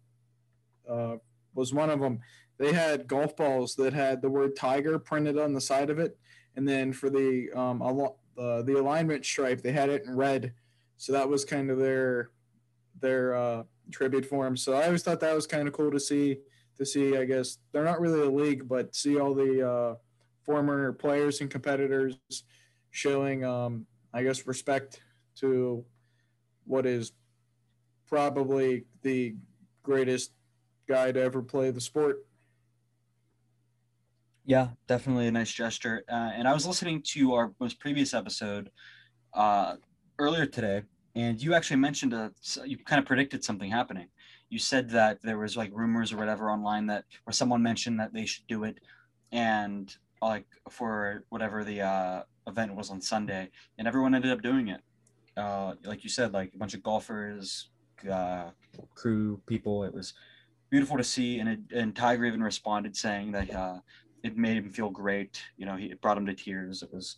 uh, 0.89 1.17
was 1.55 1.73
one 1.73 1.89
of 1.89 2.01
them. 2.01 2.21
They 2.59 2.73
had 2.73 3.07
golf 3.07 3.37
balls 3.37 3.77
that 3.77 3.93
had 3.93 4.21
the 4.21 4.29
word 4.29 4.57
Tiger 4.57 4.99
printed 4.99 5.39
on 5.39 5.55
the 5.55 5.61
side 5.61 5.91
of 5.91 6.01
it, 6.01 6.19
and 6.57 6.69
then 6.69 6.93
for 6.93 7.09
the 7.09 7.49
um, 7.55 7.81
uh, 7.81 8.63
the 8.63 8.79
alignment 8.79 9.25
stripe, 9.25 9.63
they 9.63 9.71
had 9.71 9.89
it 9.89 10.05
in 10.05 10.17
red. 10.17 10.53
So 10.97 11.13
that 11.13 11.29
was 11.29 11.45
kind 11.45 11.71
of 11.71 11.79
their 11.79 12.31
their 13.01 13.35
uh, 13.35 13.63
tribute 13.91 14.27
for 14.27 14.47
him. 14.47 14.57
So 14.57 14.75
I 14.75 14.87
always 14.87 15.03
thought 15.03 15.21
that 15.21 15.35
was 15.35 15.47
kind 15.47 15.67
of 15.69 15.75
cool 15.75 15.91
to 15.91 16.01
see. 16.01 16.39
To 16.77 16.87
see, 16.87 17.17
I 17.17 17.25
guess 17.25 17.59
they're 17.73 17.83
not 17.83 18.01
really 18.01 18.21
a 18.21 18.31
league, 18.31 18.69
but 18.69 18.95
see 18.95 19.19
all 19.19 19.35
the 19.35 19.69
uh, 19.69 19.95
former 20.47 20.93
players 20.93 21.41
and 21.41 21.51
competitors 21.51 22.15
showing 22.93 23.45
um, 23.45 23.85
I 24.13 24.23
guess, 24.23 24.47
respect 24.47 25.01
to 25.37 25.85
what 26.65 26.87
is 26.87 27.13
probably 28.07 28.85
the 29.03 29.37
greatest 29.83 30.33
guy 30.89 31.13
to 31.13 31.21
ever 31.21 31.43
play 31.43 31.71
the 31.71 31.81
sport. 31.81 32.27
Yeah, 34.45 34.69
definitely 34.87 35.27
a 35.27 35.31
nice 35.31 35.53
gesture. 35.53 36.05
Uh, 36.11 36.31
and 36.35 36.49
I 36.49 36.55
was 36.55 36.67
listening 36.67 37.03
to 37.09 37.35
our 37.35 37.53
most 37.61 37.79
previous 37.79 38.15
episode 38.15 38.71
uh, 39.35 39.77
earlier 40.19 40.47
today, 40.47 40.83
and 41.15 41.41
you 41.43 41.55
actually 41.55 41.79
mentioned 41.79 42.13
a, 42.13 42.33
you 42.65 42.79
kind 42.79 43.01
of 43.01 43.07
predicted 43.07 43.45
something 43.45 43.71
happening. 43.71 44.09
You 44.51 44.59
said 44.59 44.91
that 44.91 45.21
there 45.23 45.39
was 45.39 45.57
like 45.57 45.71
rumors 45.75 46.13
or 46.13 46.17
whatever 46.17 46.51
online 46.51 46.87
that 46.87 47.05
where 47.25 47.33
someone 47.33 47.63
mentioned 47.63 48.01
that 48.01 48.13
they 48.13 48.25
should 48.25 48.47
do 48.47 48.65
it, 48.65 48.79
and 49.33 49.95
like 50.23 50.47
for 50.71 51.25
whatever 51.29 51.65
the 51.65 51.83
uh, 51.83 52.23
event 52.47 52.75
was 52.75 52.91
on 52.91 53.01
Sunday, 53.01 53.51
and 53.79 53.87
everyone 53.87 54.15
ended 54.15 54.33
up 54.33 54.43
doing 54.43 54.69
it. 54.69 54.81
Uh, 55.37 55.75
like 55.85 56.03
you 56.03 56.11
said, 56.11 56.33
like 56.33 56.53
a 56.55 56.59
bunch 56.59 56.75
of 56.75 56.83
golfers, 56.83 57.71
uh, 58.11 58.51
crew 58.95 59.41
people. 59.47 59.85
It 59.85 59.95
was 59.95 60.15
beautiful 60.71 60.97
to 60.97 61.05
see, 61.05 61.39
and 61.39 61.49
it, 61.49 61.61
and 61.75 61.95
Tiger 61.95 62.25
even 62.25 62.43
responded 62.43 62.97
saying 62.97 63.33
that 63.33 63.55
uh, 63.55 63.79
it 64.23 64.37
made 64.37 64.57
him 64.57 64.71
feel 64.71 64.91
great. 64.91 65.43
You 65.57 65.67
know, 65.67 65.77
he 65.77 65.87
it 65.87 66.01
brought 66.01 66.19
him 66.19 66.27
to 66.27 66.35
tears. 66.35 66.83
It 66.83 66.93
was 66.93 67.17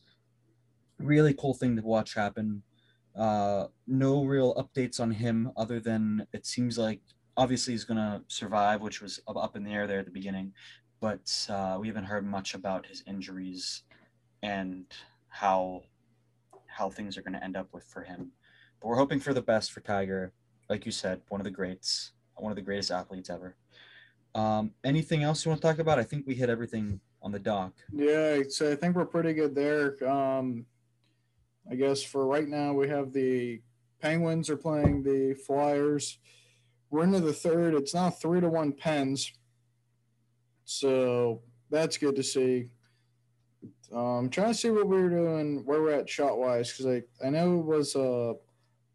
really 0.99 1.35
cool 1.35 1.55
thing 1.55 1.77
to 1.77 1.83
watch 1.83 2.15
happen. 2.15 2.63
Uh, 3.17 3.67
no 3.87 4.25
real 4.25 4.55
updates 4.55 5.01
on 5.01 5.11
him 5.11 5.51
other 5.57 5.81
than 5.81 6.27
it 6.33 6.47
seems 6.47 6.79
like 6.79 7.01
obviously 7.37 7.73
he's 7.73 7.85
gonna 7.85 8.23
survive, 8.29 8.81
which 8.81 9.03
was 9.03 9.21
up 9.27 9.57
in 9.57 9.65
the 9.65 9.73
air 9.73 9.87
there 9.87 9.99
at 9.99 10.05
the 10.05 10.11
beginning, 10.11 10.53
but 11.01 11.47
uh, 11.49 11.77
we 11.81 11.89
haven't 11.89 12.05
heard 12.05 12.25
much 12.25 12.55
about 12.55 12.87
his 12.87 13.03
injuries 13.07 13.83
and 14.43 14.85
how 15.29 15.83
how 16.67 16.89
things 16.89 17.19
are 17.19 17.23
going 17.23 17.35
to 17.35 17.45
end 17.45 17.57
up 17.57 17.69
with 17.73 17.85
for 17.85 18.03
him. 18.03 18.31
But 18.81 18.89
we're 18.89 18.97
hoping 18.97 19.21
for 19.21 19.35
the 19.35 19.43
best 19.43 19.73
for 19.73 19.81
Tiger. 19.81 20.33
Like 20.69 20.87
you 20.87 20.93
said, 20.93 21.21
one 21.29 21.41
of 21.41 21.45
the 21.45 21.51
greats, 21.51 22.13
one 22.37 22.53
of 22.53 22.57
the 22.57 22.63
greatest 22.63 22.91
athletes 22.91 23.29
ever. 23.29 23.57
Um, 24.35 24.73
anything 24.85 25.23
else 25.23 25.45
you 25.45 25.51
want 25.51 25.61
to 25.61 25.67
talk 25.67 25.79
about? 25.81 25.99
I 25.99 26.05
think 26.05 26.27
we 26.27 26.35
hit 26.35 26.49
everything 26.49 27.01
on 27.23 27.33
the 27.33 27.39
dock. 27.39 27.73
Yeah, 27.93 28.43
so 28.49 28.71
I 28.71 28.77
think 28.77 28.95
we're 28.95 29.05
pretty 29.05 29.35
good 29.35 29.55
there. 29.55 30.09
Um, 30.09 30.65
I 31.69 31.75
guess 31.75 32.03
for 32.03 32.27
right 32.27 32.47
now, 32.47 32.73
we 32.73 32.89
have 32.89 33.13
the 33.13 33.61
Penguins 34.01 34.49
are 34.49 34.57
playing 34.57 35.03
the 35.03 35.35
Flyers. 35.47 36.19
We're 36.91 37.05
into 37.05 37.21
the 37.21 37.33
third. 37.33 37.75
It's 37.75 37.95
now 37.95 38.11
three 38.11 38.41
to 38.41 38.49
one 38.49 38.73
Pens. 38.73 39.33
So 40.65 41.43
that's 41.71 41.97
good 41.97 42.17
to 42.17 42.23
see. 42.23 42.71
Um, 43.93 44.31
trying 44.31 44.53
to 44.53 44.55
see 44.55 44.71
what 44.71 44.87
we 44.87 45.03
were 45.03 45.11
doing, 45.11 45.63
where 45.65 45.83
we're 45.83 45.93
at 45.93 46.09
shot 46.09 46.39
wise, 46.39 46.71
because 46.73 46.87
I, 46.87 47.27
I 47.27 47.31
know 47.31 47.59
it 47.59 47.67
was 47.67 47.95
a 47.97 48.35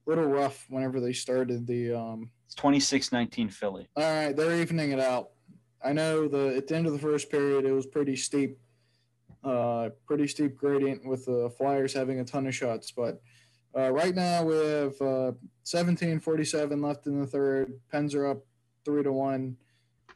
little 0.05 0.25
rough 0.25 0.65
whenever 0.69 0.99
they 0.99 1.13
started 1.13 1.67
the. 1.67 1.93
Um, 1.93 2.31
it's 2.45 2.55
26 2.55 3.11
19 3.11 3.49
Philly. 3.49 3.87
All 3.95 4.03
right, 4.03 4.35
they're 4.35 4.55
evening 4.55 4.91
it 4.91 4.99
out. 4.99 5.29
I 5.83 5.93
know 5.93 6.27
the 6.27 6.55
at 6.55 6.67
the 6.67 6.75
end 6.75 6.87
of 6.87 6.93
the 6.93 6.99
first 6.99 7.29
period, 7.29 7.65
it 7.65 7.71
was 7.71 7.85
pretty 7.85 8.15
steep, 8.15 8.57
uh, 9.45 9.89
pretty 10.05 10.27
steep 10.27 10.57
gradient 10.57 11.05
with 11.05 11.25
the 11.25 11.49
Flyers 11.57 11.93
having 11.93 12.19
a 12.19 12.25
ton 12.25 12.47
of 12.47 12.55
shots. 12.55 12.91
But 12.91 13.21
uh, 13.77 13.91
right 13.91 14.15
now 14.15 14.43
we 14.43 14.55
have 14.55 14.99
uh, 15.01 15.31
17:47 15.65 16.83
left 16.83 17.07
in 17.07 17.21
the 17.21 17.27
third. 17.27 17.73
Pens 17.91 18.15
are 18.15 18.27
up 18.27 18.45
three 18.83 19.03
to 19.03 19.11
one. 19.11 19.57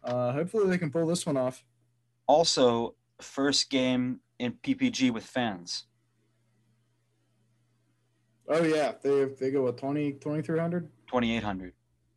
Uh, 0.04 0.32
hopefully 0.34 0.68
they 0.68 0.78
can 0.78 0.92
pull 0.92 1.06
this 1.06 1.26
one 1.26 1.38
off. 1.38 1.64
Also, 2.28 2.96
first 3.22 3.70
game 3.70 4.20
in 4.40 4.54
PPG 4.54 5.12
with 5.12 5.26
fans. 5.26 5.86
Oh 8.48 8.64
yeah, 8.64 8.94
they 9.04 9.26
they 9.40 9.52
go 9.52 9.64
with 9.64 9.78
20 9.78 10.14
2300 10.14 10.90
2800 11.08 11.74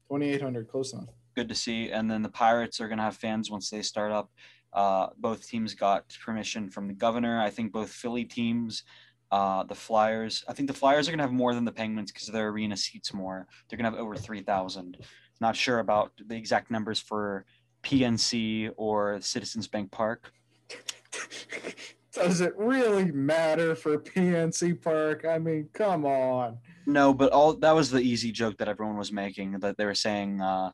2800 0.09 0.69
close 0.69 0.93
enough. 0.93 1.09
good 1.35 1.49
to 1.49 1.55
see. 1.55 1.91
And 1.91 2.11
then 2.11 2.23
the 2.23 2.29
Pirates 2.29 2.81
are 2.81 2.89
going 2.89 2.99
to 2.99 3.05
have 3.05 3.17
fans 3.17 3.51
once 3.51 3.69
they 3.69 3.83
start 3.83 4.13
up. 4.13 4.31
Uh, 4.73 5.09
both 5.19 5.47
teams 5.47 5.75
got 5.75 6.17
permission 6.25 6.69
from 6.69 6.89
the 6.89 6.95
governor. 6.95 7.41
I 7.41 7.51
think 7.51 7.73
both 7.73 7.91
Philly 7.91 8.25
teams, 8.25 8.85
uh, 9.31 9.65
the 9.65 9.75
Flyers, 9.75 10.45
I 10.49 10.53
think 10.53 10.69
the 10.69 10.75
Flyers 10.75 11.09
are 11.09 11.11
going 11.11 11.19
to 11.19 11.25
have 11.25 11.33
more 11.33 11.55
than 11.55 11.65
the 11.65 11.73
Penguins 11.73 12.13
because 12.13 12.29
their 12.29 12.49
arena 12.49 12.77
seats 12.77 13.13
more. 13.13 13.47
They're 13.69 13.77
going 13.77 13.91
to 13.91 13.97
have 13.97 14.01
over 14.01 14.17
3,000. 14.17 14.99
Not 15.41 15.57
sure 15.57 15.81
about 15.81 16.13
the 16.27 16.37
exact 16.37 16.71
numbers 16.71 17.01
for 17.01 17.45
PNC 17.83 18.71
or 18.77 19.21
Citizens 19.21 19.69
Bank 19.69 19.91
Park. 19.91 20.33
Does 22.13 22.43
it 22.43 22.53
really 22.59 23.11
matter 23.11 23.75
for 23.75 23.99
PNC 23.99 24.83
Park? 24.83 25.25
I 25.25 25.39
mean, 25.39 25.69
come 25.73 26.05
on. 26.05 26.59
No, 26.87 27.15
but 27.15 27.33
all 27.33 27.55
that 27.55 27.75
was 27.75 27.91
the 27.91 28.01
easy 28.01 28.33
joke 28.33 28.59
that 28.59 28.69
everyone 28.69 28.99
was 28.99 29.11
making 29.11 29.61
that 29.61 29.79
they 29.79 29.87
were 29.87 29.95
saying, 29.95 30.41
uh, 30.41 30.73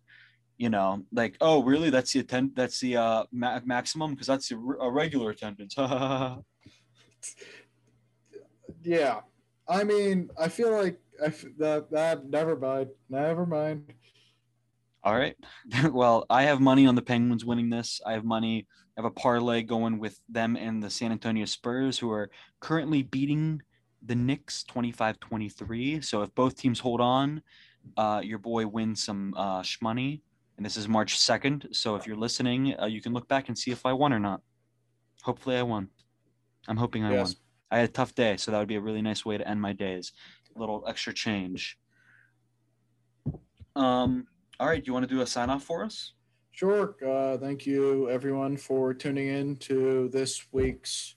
you 0.59 0.69
know, 0.69 1.05
like, 1.13 1.37
oh, 1.41 1.63
really? 1.63 1.89
That's 1.89 2.13
the 2.13 2.21
attend. 2.21 2.53
That's 2.55 2.81
the 2.81 2.97
uh, 2.97 3.25
ma- 3.33 3.61
maximum 3.65 4.11
because 4.11 4.27
that's 4.27 4.51
a, 4.51 4.57
a 4.57 4.91
regular 4.91 5.31
attendance. 5.31 5.75
yeah, 8.83 9.21
I 9.69 9.85
mean, 9.85 10.31
I 10.39 10.49
feel 10.49 10.73
like 10.73 10.99
I 11.23 11.27
f- 11.27 11.45
that 11.59 11.91
that 11.93 12.29
never 12.29 12.57
mind, 12.57 12.89
never 13.09 13.47
mind. 13.47 13.95
All 15.05 15.17
right. 15.17 15.37
well, 15.93 16.27
I 16.29 16.43
have 16.43 16.61
money 16.61 16.87
on 16.87 16.97
the 16.97 17.03
Penguins 17.03 17.45
winning 17.45 17.71
this. 17.71 18.01
I 18.05 18.13
have 18.13 18.25
money. 18.25 18.67
I 18.97 19.03
have 19.03 19.11
a 19.11 19.15
parlay 19.15 19.63
going 19.63 20.01
with 20.01 20.21
them 20.29 20.57
and 20.57 20.83
the 20.83 20.91
San 20.91 21.13
Antonio 21.13 21.45
Spurs, 21.45 21.99
who 21.99 22.11
are 22.11 22.31
currently 22.59 23.05
beating 23.05 23.63
the 24.05 24.17
Knicks 24.17 24.65
25 24.65 25.21
23. 25.21 26.01
So 26.01 26.23
if 26.23 26.35
both 26.35 26.57
teams 26.57 26.81
hold 26.81 27.01
on, 27.01 27.43
uh, 27.97 28.21
your 28.25 28.39
boy 28.39 28.67
wins 28.67 29.05
some 29.05 29.35
uh, 29.37 29.63
shmoney. 29.63 30.23
And 30.59 30.67
this 30.67 30.77
is 30.77 30.89
March 30.89 31.17
2nd. 31.17 31.75
So 31.75 31.95
if 31.95 32.05
you're 32.05 32.17
listening, 32.17 32.75
uh, 32.83 32.87
you 32.87 33.01
can 33.01 33.13
look 33.13 33.29
back 33.29 33.49
and 33.49 33.57
see 33.57 33.71
if 33.71 33.87
I 33.87 33.93
won 33.93 34.13
or 34.13 34.19
not. 34.19 34.43
Hopefully, 35.23 35.57
I 35.57 35.63
won. 35.63 35.89
I'm 36.67 36.77
hoping 36.77 37.05
I 37.05 37.13
yes. 37.13 37.29
won. 37.29 37.35
I 37.71 37.79
had 37.79 37.89
a 37.89 37.93
tough 37.93 38.13
day, 38.17 38.37
so 38.37 38.51
that 38.51 38.59
would 38.59 38.67
be 38.67 38.75
a 38.75 38.81
really 38.81 39.01
nice 39.01 39.25
way 39.25 39.39
to 39.39 39.49
end 39.49 39.61
my 39.61 39.73
days. 39.73 40.13
A 40.57 40.59
little 40.59 40.85
extra 40.89 41.15
change. 41.15 41.79
Um, 43.77 44.27
all 44.59 44.67
right, 44.67 44.85
do 44.85 44.89
you 44.89 44.93
want 44.93 45.09
to 45.09 45.15
do 45.15 45.21
a 45.21 45.27
sign 45.29 45.49
off 45.49 45.63
for 45.63 45.85
us? 45.85 46.15
Sure. 46.51 46.97
Uh, 47.07 47.39
thank 47.39 47.65
you, 47.65 48.11
everyone, 48.11 48.57
for 48.57 48.93
tuning 48.93 49.29
in 49.29 49.57
to 49.59 50.09
this 50.09 50.45
week's 50.51 51.15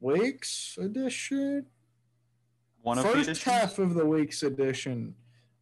week's 0.00 0.76
edition. 0.80 1.66
One 2.82 2.98
of 2.98 3.04
first 3.04 3.44
half 3.44 3.78
of 3.78 3.94
the 3.94 4.04
week's 4.04 4.42
edition. 4.42 5.14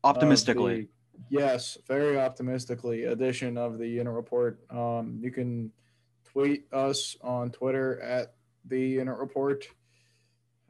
Optimistically. 0.03 0.89
Yes, 1.29 1.79
very 1.87 2.19
optimistically 2.19 3.05
edition 3.05 3.57
of 3.57 3.79
the 3.79 3.87
Unit 3.87 4.13
Report. 4.13 4.61
Um, 4.71 5.19
you 5.21 5.31
can 5.31 5.73
tweet 6.25 6.67
us 6.73 7.17
on 7.23 7.51
Twitter 7.51 8.01
at 8.01 8.35
the 8.65 8.81
Unit 8.81 9.17
Report. 9.19 9.67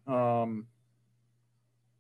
Um, 0.07 0.67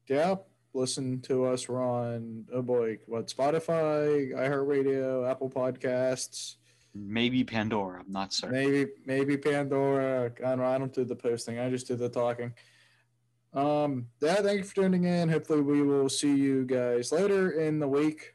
yeah, 0.08 0.36
listen 0.72 1.20
to 1.22 1.46
us. 1.46 1.68
We're 1.68 1.82
on 1.82 2.46
oh 2.52 2.62
boy, 2.62 2.98
what 3.06 3.28
Spotify, 3.28 4.32
iHeartRadio, 4.32 5.28
Apple 5.28 5.50
Podcasts, 5.50 6.56
maybe 6.94 7.44
Pandora. 7.44 8.00
I'm 8.00 8.12
not 8.12 8.32
certain. 8.32 8.56
Maybe 8.56 8.90
maybe 9.04 9.36
Pandora. 9.36 10.32
I 10.44 10.50
don't. 10.50 10.60
I 10.60 10.78
don't 10.78 10.94
do 10.94 11.04
the 11.04 11.16
posting. 11.16 11.58
I 11.58 11.68
just 11.70 11.88
do 11.88 11.96
the 11.96 12.08
talking. 12.08 12.54
Um. 13.52 14.06
Yeah. 14.20 14.36
Thank 14.36 14.58
you 14.58 14.64
for 14.64 14.74
tuning 14.76 15.04
in. 15.04 15.28
Hopefully, 15.28 15.62
we 15.62 15.82
will 15.82 16.08
see 16.08 16.36
you 16.36 16.64
guys 16.64 17.10
later 17.10 17.50
in 17.52 17.78
the 17.78 17.88
week. 17.88 18.34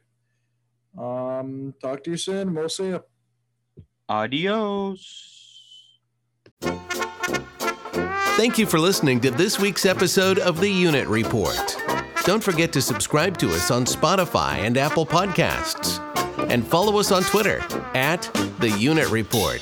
Um. 0.98 1.74
Talk 1.82 2.04
to 2.04 2.12
you 2.12 2.18
soon. 2.18 2.54
We'll 2.54 2.70
see 2.70 2.88
you. 2.88 3.04
Adios. 4.10 5.28
Thank 8.38 8.58
you 8.58 8.66
for 8.66 8.80
listening 8.80 9.20
to 9.22 9.32
this 9.32 9.60
week's 9.60 9.86
episode 9.86 10.40
of 10.40 10.60
the 10.60 10.70
Unit 10.70 11.08
Report. 11.08 11.78
Don't 12.24 12.44
forget 12.44 12.72
to 12.74 12.82
subscribe 12.82 13.38
to 13.40 13.50
us 13.50 13.72
on 13.72 13.86
Spotify 13.86 14.60
and 14.60 14.78
Apple 14.78 15.06
Podcasts. 15.06 16.00
And 16.50 16.66
follow 16.66 17.00
us 17.00 17.12
on 17.12 17.24
Twitter 17.24 17.60
at 17.94 18.24
The 18.60 18.70
Unit 18.72 19.10
Report. 19.12 19.62